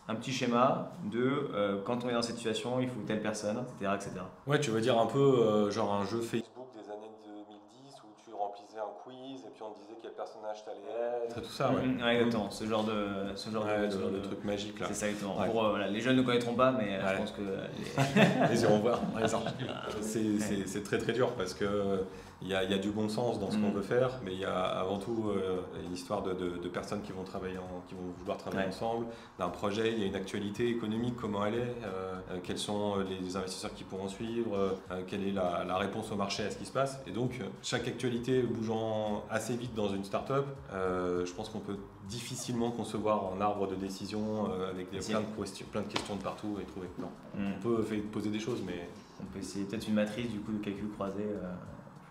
un 0.08 0.14
petit 0.14 0.32
schéma 0.32 0.92
de 1.04 1.48
euh, 1.54 1.80
quand 1.84 2.04
on 2.04 2.08
est 2.08 2.12
dans 2.12 2.22
cette 2.22 2.36
situation, 2.36 2.80
il 2.80 2.88
faut 2.88 3.00
telle 3.06 3.22
personne, 3.22 3.64
etc. 3.80 3.92
etc. 3.94 4.10
Ouais, 4.46 4.60
tu 4.60 4.70
veux 4.70 4.80
dire 4.80 4.98
un 4.98 5.06
peu 5.06 5.18
euh, 5.18 5.70
genre 5.70 5.94
un 5.94 6.04
jeu 6.04 6.20
Facebook 6.20 6.68
des 6.74 6.90
années 6.90 7.10
2010 7.24 8.02
où 8.04 8.08
tu 8.22 8.34
remplissais 8.34 8.78
un 8.78 8.92
quiz 9.02 9.40
et 9.46 9.50
puis 9.50 9.62
on 9.62 9.63
te 9.63 9.63
disait 9.80 9.98
quel 10.02 10.12
personnage 10.12 10.64
t'allais 10.64 11.24
être 11.26 11.38
et 11.38 11.42
tout 11.42 11.50
ça, 11.50 11.70
ouais. 11.70 12.02
Ouais, 12.02 12.14
exactement. 12.16 12.50
Ce 12.50 12.64
genre 12.64 12.84
de, 12.84 13.06
ce 13.34 13.50
genre 13.50 13.64
Ouais, 13.64 13.88
de, 13.88 13.96
le 13.98 14.18
de- 14.18 14.24
truc 14.24 14.44
magique 14.44 14.78
là. 14.80 14.86
C'est 14.88 14.94
ça 14.94 15.08
exactement. 15.08 15.38
Ouais. 15.40 15.46
Pour, 15.50 15.64
euh, 15.64 15.70
voilà, 15.70 15.88
les 15.88 16.00
jeunes 16.00 16.16
ne 16.16 16.22
connaîtront 16.22 16.54
pas, 16.54 16.72
mais 16.72 16.96
euh, 16.98 17.02
Ouais. 17.04 17.12
je 17.12 17.16
pense 17.18 17.32
que 17.32 17.40
les- 18.42 18.48
Les 18.50 18.62
iront 18.62 18.78
voir, 18.80 19.00
c'est 20.00 20.82
très 20.84 20.98
très 20.98 21.12
dur 21.12 21.32
parce 21.32 21.54
que 21.54 22.04
il 22.42 22.48
y 22.48 22.54
a, 22.54 22.62
il 22.64 22.70
y 22.70 22.74
a 22.74 22.78
du 22.78 22.90
bon 22.90 23.08
sens 23.08 23.38
dans 23.38 23.50
ce 23.50 23.56
qu'on 23.56 23.68
Mm. 23.70 23.74
veut 23.74 23.82
faire, 23.82 24.10
mais 24.24 24.32
il 24.32 24.40
y 24.40 24.44
a 24.44 24.54
avant 24.64 24.98
tout 24.98 25.26
euh, 25.30 25.60
une 25.86 25.92
histoire 25.92 26.22
de, 26.22 26.32
de- 26.34 26.58
de 26.58 26.68
personnes 26.68 27.00
qui 27.02 27.12
vont 27.12 27.22
travailler, 27.24 27.58
en- 27.58 27.80
qui 27.88 27.94
vont 27.94 28.12
vouloir 28.18 28.36
travailler 28.36 28.64
Ouais. 28.64 28.68
ensemble, 28.68 29.06
d'un 29.38 29.48
projet. 29.48 29.92
Il 29.92 30.00
y 30.00 30.04
a 30.04 30.06
une 30.06 30.14
actualité 30.16 30.68
économique, 30.68 31.14
comment 31.20 31.46
elle 31.46 31.54
est, 31.54 31.58
euh, 31.84 32.14
euh, 32.32 32.38
quels 32.42 32.58
sont 32.58 32.96
les 32.98 33.36
investisseurs 33.36 33.72
qui 33.74 33.84
pourront 33.84 34.08
suivre, 34.08 34.54
euh, 34.90 35.02
quelle 35.06 35.26
est 35.26 35.32
la, 35.32 35.64
la 35.64 35.76
réponse 35.78 36.10
au 36.12 36.16
marché 36.16 36.42
à 36.44 36.50
ce 36.50 36.56
qui 36.58 36.66
se 36.66 36.72
passe. 36.72 37.00
Et 37.06 37.10
donc 37.12 37.38
euh, 37.40 37.44
chaque 37.62 37.88
actualité 37.88 38.42
bougeant 38.42 39.24
assez 39.30 39.56
vite 39.56 39.74
dans 39.74 39.88
une 39.88 40.04
start-up, 40.04 40.46
euh, 40.72 41.24
je 41.24 41.32
pense 41.32 41.48
qu'on 41.48 41.60
peut 41.60 41.76
difficilement 42.08 42.70
concevoir 42.70 43.32
un 43.34 43.40
arbre 43.40 43.66
de 43.66 43.74
décision 43.76 44.50
euh, 44.50 44.70
avec 44.70 44.90
des, 44.90 44.98
plein, 44.98 45.20
de 45.20 45.26
questions, 45.40 45.66
plein 45.72 45.80
de 45.80 45.88
questions 45.88 46.16
de 46.16 46.22
partout 46.22 46.58
et 46.60 46.64
trouver. 46.64 46.88
Non. 46.98 47.08
Mhm. 47.36 47.52
On 47.58 47.62
peut 47.62 47.84
poser 48.12 48.28
des 48.30 48.38
choses, 48.40 48.62
mais 48.66 48.88
on 49.22 49.24
peut 49.24 49.38
essayer 49.38 49.64
peut-être 49.64 49.88
une 49.88 49.94
matrice 49.94 50.30
du 50.30 50.40
coup 50.40 50.52
de 50.52 50.58
calcul 50.62 50.90
croisé. 50.90 51.22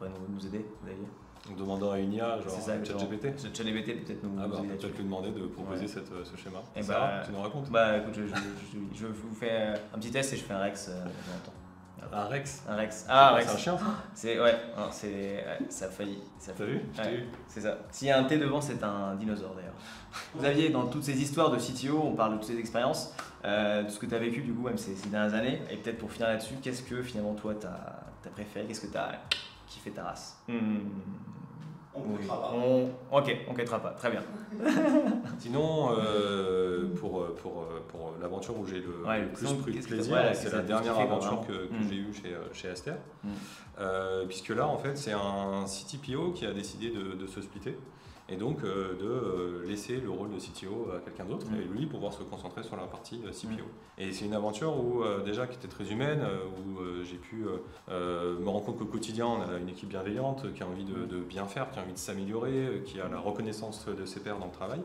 Pourrait 0.04 0.20
nous, 0.28 0.36
nous 0.36 0.46
aider, 0.48 0.66
vous 0.82 0.88
allez 0.88 0.98
dire. 0.98 1.08
En 1.52 1.56
demandant 1.60 1.92
à 1.92 2.00
une 2.00 2.14
IA, 2.14 2.40
genre. 2.42 2.54
ChatGPT. 2.86 3.54
ChatGPT 3.54 4.06
peut-être 4.06 4.24
nous, 4.24 4.32
Ah 4.42 4.48
bah, 4.48 4.58
peut-être 4.62 4.98
lui 4.98 5.04
demander 5.04 5.32
de 5.32 5.46
proposer 5.48 5.82
Ouais. 5.82 5.88
cette, 5.88 6.12
euh, 6.12 6.24
ce 6.24 6.38
schéma. 6.38 6.60
Eh 6.76 6.82
Ça 6.84 6.94
bah, 6.94 7.22
tu 7.26 7.32
nous 7.34 7.42
racontes 7.42 7.70
Bah 7.70 7.98
écoute, 7.98 8.14
je, 8.16 8.28
je, 8.28 8.34
je- 8.34 9.00
je 9.02 9.08
vous 9.08 9.36
fais 9.36 9.50
euh, 9.52 9.76
un 9.94 9.98
petit 10.00 10.12
test 10.12 10.32
et 10.34 10.38
je 10.38 10.44
fais 10.44 10.54
un 10.54 10.60
Rex 10.62 10.90
euh, 10.90 11.04
dans. 11.46 11.52
Un 12.18 12.26
Rex 12.26 12.64
Un 12.70 12.76
Rex. 12.76 13.06
Ah, 13.10 13.32
C'est 13.36 13.40
Rex. 13.44 13.54
un 13.54 13.58
chien, 13.58 13.78
C'est 14.14 14.40
ouais, 14.40 14.56
c'est 14.92 15.10
ouais, 15.10 15.60
ça 15.70 15.86
a 15.86 15.90
failli. 15.90 16.20
Ça 16.38 16.52
T'as 16.56 16.66
vu 16.66 16.76
Ouais. 16.98 17.26
C'est 17.48 17.62
ça. 17.62 17.78
S'il 17.92 18.08
y 18.08 18.12
a 18.12 18.20
un 18.20 18.24
T 18.26 18.38
devant, 18.38 18.62
c'est 18.62 18.82
un 18.84 19.16
dinosaure 19.16 19.56
d'ailleurs. 19.56 19.74
Vous 20.36 20.46
aviez 20.46 20.70
dans 20.70 20.86
toutes 20.88 21.04
ces 21.04 21.20
histoires 21.22 21.50
de 21.50 21.58
CTO, 21.58 22.00
on 22.04 22.14
parle 22.16 22.34
de 22.34 22.38
toutes 22.38 22.48
ces 22.48 22.60
expériences, 22.60 23.14
euh, 23.46 23.84
de 23.84 23.90
ce 23.90 24.00
que 24.00 24.06
tu 24.06 24.16
as 24.16 24.20
vécu 24.20 24.42
du 24.42 24.54
coup 24.54 24.64
même 24.64 24.78
ces, 24.78 24.96
ces 24.96 25.10
dernières 25.10 25.34
années. 25.34 25.62
Et 25.72 25.78
peut-être 25.78 25.98
pour 25.98 26.12
finir 26.12 26.28
là-dessus, 26.30 26.56
qu'est-ce 26.62 26.84
que 26.84 27.02
finalement 27.02 27.34
toi 27.34 27.54
t'as 27.60 27.68
as 27.70 28.30
préféré 28.34 28.66
Qu'est-ce 28.66 28.82
que 28.82 28.92
t'as 28.94 29.10
kiffé 29.74 29.92
ta 29.92 30.04
race 30.04 30.38
Hmm. 30.48 30.80
On 31.96 32.02
Oui. 32.02 32.22
quittera 32.22 32.42
pas. 32.42 32.54
On- 32.56 32.90
Ok, 33.18 33.38
on 33.48 33.54
quittera 33.54 33.80
pas. 33.80 33.92
Très 33.92 34.10
bien. 34.10 34.22
Sinon, 35.40 35.90
euh, 35.96 36.88
pour, 37.00 37.22
euh, 37.22 37.36
pour, 37.40 37.62
euh, 37.62 37.84
pour 37.88 38.14
l'aventure 38.20 38.58
où 38.58 38.66
j'ai 38.66 38.80
le, 38.80 39.06
Ouais, 39.08 39.22
le 39.22 39.28
plus 39.28 39.54
pris 39.54 39.76
que- 39.80 39.86
plaisir, 39.88 40.14
ouais, 40.16 40.34
c'est 40.34 40.52
la 40.52 40.62
dernière 40.62 40.98
aventure 40.98 41.46
que, 41.46 41.68
que 41.68 41.74
Mm. 41.74 41.88
j'ai 41.90 41.96
eue 41.96 42.14
chez, 42.14 42.36
chez 42.54 42.70
Aster. 42.70 42.94
Mm. 43.24 43.30
Euh, 43.80 44.26
puisque 44.26 44.50
là, 44.50 44.68
en 44.68 44.78
fait, 44.78 44.98
c'est 44.98 45.12
un 45.14 45.66
CTPO 45.68 46.32
qui 46.32 46.46
a 46.48 46.54
décidé 46.54 46.90
de, 46.90 47.14
de 47.14 47.28
se 47.28 47.42
splitter 47.42 47.78
et 48.30 48.38
donc 48.38 48.64
euh, 48.64 48.94
de 49.00 49.06
euh, 49.06 49.68
laisser 49.68 49.98
le 49.98 50.10
rôle 50.10 50.32
de 50.32 50.38
CTO 50.38 50.90
à 50.96 51.00
quelqu'un 51.00 51.26
d'autre 51.26 51.46
Mm. 51.50 51.56
et 51.56 51.64
lui 51.66 51.86
pouvoir 51.86 52.14
se 52.14 52.24
concentrer 52.24 52.64
sur 52.64 52.76
la 52.78 52.84
partie 52.84 53.22
euh, 53.26 53.32
CPO. 53.32 53.66
Et 53.98 54.12
c'est 54.14 54.26
une 54.26 54.34
aventure 54.34 54.74
où 54.78 55.04
déjà 55.26 55.46
qui 55.46 55.58
était 55.58 55.68
très 55.68 55.92
humaine, 55.92 56.22
où 56.58 56.80
j'ai 57.04 57.18
pu 57.18 57.46
me 57.90 58.48
rendre 58.48 58.66
compte 58.66 58.80
qu'au 58.80 58.86
quotidien 58.86 59.28
on 59.28 59.42
a 59.42 59.58
une 59.60 59.70
équipe 59.70 59.90
bienveillante, 59.90 60.52
qui 60.54 60.64
a 60.64 60.68
envie 60.68 60.86
de, 60.86 61.06
de 61.06 61.20
bien 61.20 61.46
faire, 61.46 61.70
qui 61.70 61.78
a 61.78 61.84
envie 61.84 61.94
de 61.94 61.98
s'améliorer, 61.98 62.82
qui 62.86 63.00
a 63.00 63.08
la 63.08 63.20
reconnaissance 63.20 63.86
de 63.86 64.06
ses 64.06 64.20
pairs 64.20 64.40
dans 64.40 64.48
le 64.48 64.52
travail. 64.52 64.82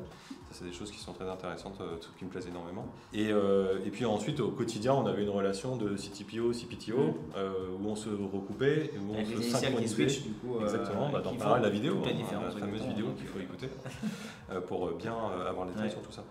C'est 0.50 0.64
des 0.64 0.72
choses 0.72 0.90
qui 0.90 0.98
sont 0.98 1.12
très 1.12 1.28
intéressantes, 1.28 1.78
euh, 1.80 1.96
qui 2.18 2.24
me 2.24 2.30
plaisent 2.30 2.46
énormément. 2.48 2.86
Et, 3.12 3.30
euh, 3.30 3.78
et 3.84 3.90
puis 3.90 4.04
ensuite 4.04 4.40
au 4.40 4.50
quotidien 4.50 4.94
on 4.94 5.06
avait 5.06 5.22
une 5.22 5.28
relation 5.30 5.76
de 5.76 5.94
CTPO, 5.96 6.52
CPTO, 6.52 7.16
euh, 7.36 7.52
où 7.80 7.86
on 7.86 7.94
se 7.94 8.08
recoupait, 8.08 8.90
où 8.98 9.12
on 9.12 9.14
Avec 9.14 9.26
se 9.28 9.42
synchronisait. 9.42 9.94
switch 10.08 10.22
du 10.24 10.32
coup. 10.32 10.58
Exactement, 10.60 11.10
bah, 11.10 11.20
dans 11.22 11.56
la 11.56 11.68
vidéo, 11.70 11.96
hein, 12.04 12.40
la 12.44 12.50
fameuse 12.50 12.82
vidéo 12.82 13.06
qu'il 13.16 13.26
faut 13.26 13.38
écouter 13.40 13.68
pour 14.66 14.90
bien 14.92 15.14
avoir 15.46 15.66
les 15.66 15.72
détails 15.72 15.88
Ouais. 15.88 15.90
sur 15.92 16.02
tout 16.02 16.12
ça. 16.12 16.24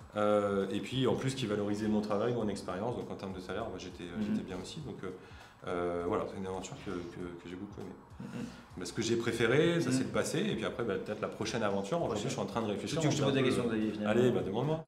Et 0.71 0.79
puis 0.79 1.07
en 1.07 1.15
plus 1.15 1.35
qui 1.35 1.45
valorisait 1.45 1.87
mon 1.87 2.01
travail, 2.01 2.33
mon 2.33 2.47
expérience, 2.47 2.95
donc 2.97 3.09
en 3.11 3.15
termes 3.15 3.33
de 3.33 3.39
salaire, 3.39 3.65
bah, 3.65 3.77
j'étais 3.77 4.03
bien 4.45 4.57
aussi. 4.61 4.79
Donc 4.81 4.97
euh, 5.67 6.03
voilà, 6.07 6.25
c'est 6.29 6.37
une 6.37 6.47
aventure 6.47 6.75
que, 6.85 6.91
que- 6.91 7.43
que 7.43 7.49
j'ai 7.49 7.55
beaucoup 7.55 7.79
aimé. 7.81 7.89
Mhm. 8.19 8.45
Bah, 8.77 8.85
ce 8.85 8.93
que 8.93 9.01
j'ai 9.01 9.15
préféré, 9.15 9.81
ça 9.81 9.91
c'est 9.91 10.03
le 10.03 10.09
passé, 10.09 10.39
et 10.39 10.55
puis 10.55 10.65
après 10.65 10.83
bah, 10.83 10.95
peut-être 11.03 11.21
la 11.21 11.27
prochaine 11.29 11.63
aventure. 11.63 12.01
Aujourd'hui, 12.01 12.25
je 12.25 12.29
suis 12.29 12.39
en 12.39 12.45
train 12.45 12.61
de 12.61 12.67
Tu 12.67 12.71
réfléchir. 12.73 13.01
veux 13.01 13.07
que 13.09 13.13
je 13.13 13.19
te 13.19 13.23
pose 13.25 13.35
la 13.35 13.41
question, 13.43 13.63
finalement 13.69 14.09
Allez, 14.09 14.31
bah, 14.31 14.41
demande-moi. 14.45 14.85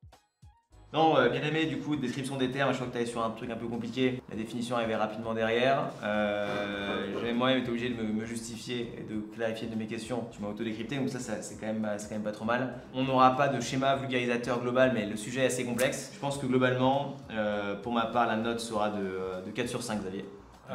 Non, 0.91 1.17
euh, 1.17 1.29
bien 1.29 1.43
aimé, 1.43 1.67
du 1.67 1.77
coup, 1.77 1.95
description 1.95 2.35
des 2.35 2.49
termes, 2.49 2.71
je 2.71 2.77
crois 2.77 2.87
que 2.87 2.91
tu 2.93 2.97
allais 2.97 3.05
sur 3.05 3.23
un 3.23 3.29
truc 3.29 3.51
un 3.51 3.55
peu 3.55 3.67
compliqué. 3.67 4.23
La 4.31 4.35
définition 4.35 4.75
arrivait 4.75 4.95
rapidement 4.95 5.35
derrière. 5.35 5.91
Euh, 6.03 7.33
moi-même 7.35 7.59
été 7.59 7.69
obligé 7.69 7.89
de 7.89 8.01
me, 8.01 8.11
me 8.11 8.25
justifier 8.25 8.91
et 8.97 9.03
de 9.03 9.19
clarifier 9.35 9.67
de 9.67 9.75
mes 9.75 9.85
questions. 9.85 10.23
Tu 10.31 10.41
m'as 10.41 10.47
auto-décrypté, 10.49 10.97
donc 10.97 11.09
ça, 11.09 11.19
ça, 11.19 11.41
c'est 11.43 11.59
quand, 11.59 11.67
même- 11.67 11.87
c'est 11.97 12.09
quand 12.09 12.15
même 12.15 12.23
pas 12.23 12.31
trop 12.31 12.45
mal. 12.45 12.73
On 12.95 13.03
n'aura 13.03 13.37
pas 13.37 13.49
de 13.49 13.59
schéma 13.61 13.95
vulgarisateur 13.97 14.59
global, 14.61 14.91
mais 14.95 15.05
le 15.05 15.15
sujet 15.15 15.41
est 15.41 15.45
assez 15.45 15.63
complexe. 15.63 16.09
Je 16.13 16.19
pense 16.19 16.39
que 16.39 16.47
globalement, 16.47 17.15
euh, 17.31 17.75
pour 17.75 17.93
ma 17.93 18.07
part, 18.07 18.25
la 18.25 18.35
note 18.37 18.59
sera 18.59 18.89
de, 18.89 19.45
de 19.45 19.51
4 19.51 19.69
sur 19.69 19.83
5, 19.83 19.99
Xavier. 20.01 20.25
Ah. 20.69 20.73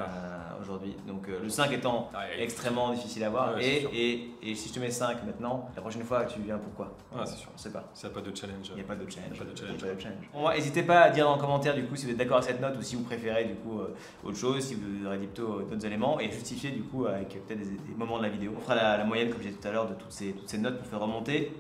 euh, 0.58 0.62
aujourd'hui. 0.62 0.96
Donc 1.06 1.28
euh, 1.28 1.40
le 1.42 1.48
5 1.48 1.72
étant 1.72 2.10
Ouais, 2.12 2.42
extrêmement 2.42 2.92
difficile 2.92 3.24
à 3.24 3.30
voir. 3.30 3.54
Ouais, 3.54 3.64
et, 3.64 3.88
et, 3.92 4.30
et 4.50 4.54
si 4.54 4.68
je 4.68 4.74
te 4.74 4.80
mets 4.80 4.90
5 4.90 5.24
maintenant, 5.24 5.68
la 5.76 5.82
prochaine 5.82 6.02
fois, 6.04 6.24
tu 6.24 6.40
viens 6.40 6.58
pourquoi? 6.58 6.96
Ah, 7.16 7.24
c'est 7.24 7.36
sûr. 7.36 7.50
On 7.54 7.58
sait 7.58 7.70
pas. 7.70 7.84
Ça 7.94 8.08
n'a 8.08 8.14
pas 8.14 8.20
de 8.20 8.34
challenge. 8.34 8.68
Il 8.70 8.74
n'y 8.76 8.80
a 8.80 8.84
pas 8.84 8.96
de 8.96 9.08
challenge. 9.10 9.30
Il 9.34 9.38
y 9.38 9.40
a 9.40 9.44
pas 9.44 9.50
de 9.52 9.56
challenge. 9.56 9.76
Il 9.78 9.84
y 9.84 9.88
a 9.88 9.90
pas 9.90 9.94
de 9.96 10.00
challenge. 10.00 10.28
Bon, 10.32 10.50
N'hésitez 10.50 10.82
pas 10.82 11.00
à 11.02 11.10
dire 11.10 11.30
le 11.32 11.38
commentaire 11.40 11.74
du 11.74 11.84
coup 11.84 11.96
si 11.96 12.06
vous 12.06 12.10
êtes 12.12 12.16
d'accord 12.16 12.38
avec 12.38 12.48
cette 12.50 12.60
note 12.60 12.76
ou 12.78 12.82
si 12.82 12.96
vous 12.96 13.04
préférez 13.04 13.44
du 13.44 13.54
coup 13.54 13.80
euh, 13.80 13.94
autre 14.24 14.36
chose, 14.36 14.62
si 14.64 14.74
vous 14.74 15.06
aurez 15.06 15.18
dit 15.18 15.26
plutôt 15.26 15.62
d'autres 15.62 15.86
éléments 15.86 16.18
et 16.20 16.30
justifier 16.30 16.70
du 16.70 16.82
coup 16.82 17.06
avec 17.06 17.28
peut-être 17.46 17.58
des, 17.60 17.64
des 17.76 17.94
moments 17.96 18.18
de 18.18 18.24
la 18.24 18.28
vidéo. 18.30 18.52
On 18.56 18.60
fera 18.60 18.74
la, 18.74 18.96
la 18.96 19.04
moyenne 19.04 19.30
comme 19.30 19.42
j'ai 19.42 19.50
dit 19.50 19.56
tout 19.56 19.68
à 19.68 19.72
l'heure 19.72 19.88
de 19.88 19.94
toutes 19.94 20.12
ces, 20.12 20.32
toutes 20.32 20.48
ces 20.48 20.58
notes 20.58 20.78
pour 20.78 20.86
faire 20.86 21.00
remonter 21.00 21.52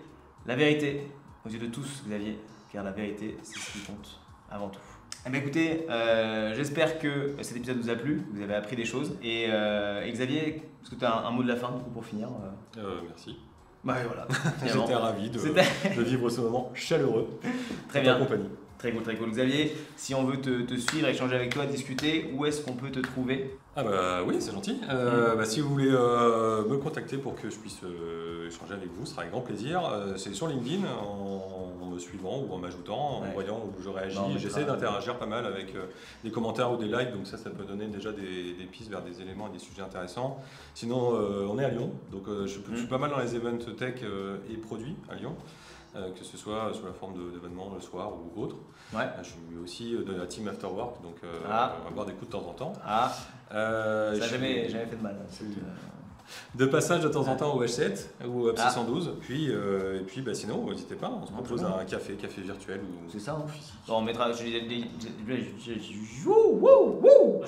la 0.46 0.56
vérité 0.56 1.06
aux 1.46 1.48
yeux 1.50 1.58
de 1.58 1.66
tous, 1.66 2.02
Xavier, 2.06 2.38
car 2.72 2.82
la 2.84 2.90
vérité 2.90 3.36
c'est 3.42 3.58
ce 3.58 3.72
qui 3.72 3.78
compte 3.80 4.18
avant 4.50 4.68
tout. 4.68 4.80
Eh 5.26 5.30
bien, 5.30 5.40
écoutez, 5.40 5.86
euh, 5.88 6.54
j'espère 6.54 6.98
que 6.98 7.34
cet 7.40 7.56
épisode 7.56 7.78
vous 7.78 7.90
a 7.90 7.94
plu, 7.94 8.22
que 8.30 8.36
vous 8.36 8.42
avez 8.42 8.54
appris 8.54 8.76
des 8.76 8.84
choses. 8.84 9.16
Et, 9.22 9.46
euh, 9.48 10.04
et 10.04 10.12
Xavier, 10.12 10.56
est-ce 10.82 10.90
que 10.90 10.96
tu 10.96 11.04
as 11.04 11.14
un, 11.14 11.24
un 11.26 11.30
mot 11.30 11.42
de 11.42 11.48
la 11.48 11.56
fin 11.56 11.70
du 11.72 11.80
coup 11.82 11.90
pour 11.90 12.04
finir 12.04 12.28
euh? 12.78 13.00
Merci. 13.08 13.36
Bah 13.82 13.96
voilà. 14.06 14.26
J'étais 14.64 14.94
ravi 14.94 15.30
de, 15.30 15.38
vivre 16.02 16.28
ce 16.30 16.40
moment 16.40 16.70
chaleureux 16.74 17.28
Très 17.88 18.00
en 18.00 18.02
bien. 18.02 18.18
compagnie. 18.18 18.48
Très 18.78 18.92
cool, 18.92 19.02
très 19.02 19.16
cool. 19.16 19.30
Xavier, 19.30 19.74
si 19.96 20.14
on 20.14 20.24
veut 20.24 20.40
te, 20.40 20.62
te 20.62 20.74
suivre, 20.74 21.08
échanger 21.08 21.36
avec 21.36 21.54
toi, 21.54 21.64
discuter, 21.64 22.30
où 22.34 22.44
est-ce 22.44 22.60
qu'on 22.62 22.74
peut 22.74 22.90
te 22.90 23.00
trouver? 23.00 23.56
Ah 23.76 23.82
bah 23.82 24.22
oui, 24.26 24.36
c'est 24.40 24.52
gentil. 24.52 24.78
Euh, 24.90 25.36
bah, 25.36 25.44
si 25.46 25.60
vous 25.60 25.70
voulez 25.70 25.90
euh, 25.90 26.66
me 26.68 26.76
contacter 26.76 27.16
pour 27.16 27.34
que 27.34 27.48
je 27.48 27.56
puisse 27.56 27.80
euh, 27.82 28.46
échanger 28.48 28.74
avec 28.74 28.88
vous, 28.92 29.06
ce 29.06 29.12
sera 29.12 29.22
avec 29.22 29.32
grand 29.32 29.40
plaisir. 29.40 29.80
C'est 30.16 30.34
sur 30.34 30.48
LinkedIn, 30.48 30.82
en 30.86 31.63
me 31.94 31.98
suivant 31.98 32.40
ou 32.40 32.52
en 32.52 32.58
m'ajoutant, 32.58 33.22
Ouais. 33.22 33.28
en 33.28 33.32
voyant 33.32 33.58
où 33.64 33.82
je 33.82 33.88
réagis. 33.88 34.18
J'essaie 34.38 34.64
d'interagir 34.64 35.18
pas 35.18 35.26
mal 35.26 35.46
avec 35.46 35.74
euh, 35.74 35.86
des 36.22 36.30
commentaires 36.30 36.72
ou 36.72 36.76
des 36.76 36.86
likes, 36.86 37.12
donc 37.12 37.26
ça, 37.26 37.38
ça 37.38 37.50
peut 37.50 37.64
donner 37.64 37.86
déjà 37.86 38.12
des, 38.12 38.52
des 38.54 38.64
pistes 38.64 38.90
vers 38.90 39.02
des 39.02 39.20
éléments 39.20 39.48
et 39.48 39.52
des 39.52 39.58
sujets 39.58 39.82
intéressants. 39.82 40.38
Sinon, 40.74 41.14
euh, 41.14 41.46
on 41.50 41.58
est 41.58 41.64
à 41.64 41.70
Lyon, 41.70 41.90
donc 42.12 42.28
euh, 42.28 42.46
je, 42.46 42.58
je 42.70 42.76
suis 42.76 42.86
Mm. 42.86 42.88
pas 42.88 42.98
mal 42.98 43.10
dans 43.10 43.18
les 43.20 43.34
events 43.36 43.58
tech 43.78 43.94
euh, 44.02 44.36
et 44.50 44.56
produits 44.56 44.96
à 45.10 45.14
Lyon. 45.14 45.34
euh, 45.96 46.10
que 46.10 46.24
ce 46.24 46.36
soit 46.36 46.72
sous 46.74 46.84
la 46.84 46.92
forme 46.92 47.14
d'événements 47.32 47.70
le 47.72 47.80
soir 47.80 48.10
ou 48.14 48.42
autre. 48.42 48.56
Ouais. 48.92 49.02
Euh, 49.02 49.22
Je 49.22 49.28
suis 49.28 49.38
aussi 49.62 49.94
euh, 49.94 50.02
de 50.02 50.12
la 50.12 50.26
team 50.26 50.48
After 50.48 50.66
Work, 50.66 51.00
donc 51.04 51.14
euh, 51.22 51.32
Ah. 51.48 51.76
on 51.82 51.84
va 51.84 51.90
boire 51.94 52.06
des 52.06 52.14
coups 52.14 52.26
de 52.26 52.32
temps 52.32 52.44
en 52.48 52.52
temps. 52.52 52.72
Ah, 52.84 53.12
Euh, 53.52 54.12
ça 54.14 54.18
n'a 54.18 54.26
jamais, 54.26 54.68
jamais 54.68 54.86
fait 54.86 54.96
de 54.96 55.02
mal. 55.02 55.14
De 56.54 56.66
passage 56.66 57.02
de 57.02 57.08
temps 57.08 57.26
en 57.28 57.36
temps 57.36 57.54
au 57.54 57.62
H7 57.64 58.06
ou 58.26 58.42
au 58.48 58.52
Ah. 58.56 58.68
612. 58.70 59.12
Puis, 59.20 59.48
euh, 59.50 60.00
et 60.00 60.04
puis 60.04 60.22
bah, 60.22 60.34
sinon, 60.34 60.64
n'hésitez 60.70 60.94
pas, 60.94 61.10
on 61.22 61.26
se 61.26 61.32
propose 61.32 61.64
un 61.64 61.84
café, 61.84 62.14
café 62.14 62.40
virtuel 62.42 62.80
ou 62.80 63.10
C'est 63.10 63.20
ça, 63.20 63.32
hein 63.32 63.44
Bon, 63.86 63.98
on 63.98 64.02
mettra. 64.02 64.32
Je, 64.32 64.42
disais- 64.44 64.62
je- 64.68 65.08
je- 65.64 65.72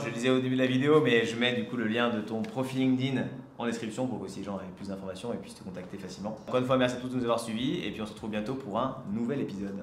je- 0.05 0.11
disais 0.15 0.31
au 0.31 0.41
début 0.41 0.57
de 0.57 0.61
la 0.61 0.67
vidéo, 0.67 1.01
mais 1.01 1.25
je 1.25 1.37
mets 1.37 1.55
du 1.55 1.65
coup 1.67 1.77
le 1.77 1.87
lien 1.87 2.11
de 2.11 2.21
ton 2.21 2.43
profil 2.43 2.81
LinkedIn 2.81 3.23
en 3.59 3.65
description 3.67 4.07
pour 4.07 4.21
que 4.23 4.29
si 4.29 4.39
les 4.41 4.45
gens 4.45 4.59
aient 4.59 4.77
plus 4.77 4.89
d'informations 4.89 5.33
et 5.33 5.37
puissent 5.37 5.55
te 5.55 5.65
contacter 5.65 5.97
facilement. 5.99 6.37
Encore 6.47 6.61
une 6.61 6.67
fois, 6.67 6.77
merci 6.77 6.97
à 6.97 7.01
tous 7.01 7.09
de 7.09 7.17
nous 7.17 7.23
avoir 7.25 7.41
suivis 7.41 7.85
et 7.87 7.91
puis 7.91 8.03
on 8.03 8.07
se 8.07 8.13
retrouve 8.13 8.31
bientôt 8.31 8.55
pour 8.55 8.79
un 8.79 8.97
nouvel 9.13 9.41
épisode. 9.41 9.83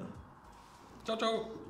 Ciao 1.06 1.16
ciao 1.16 1.63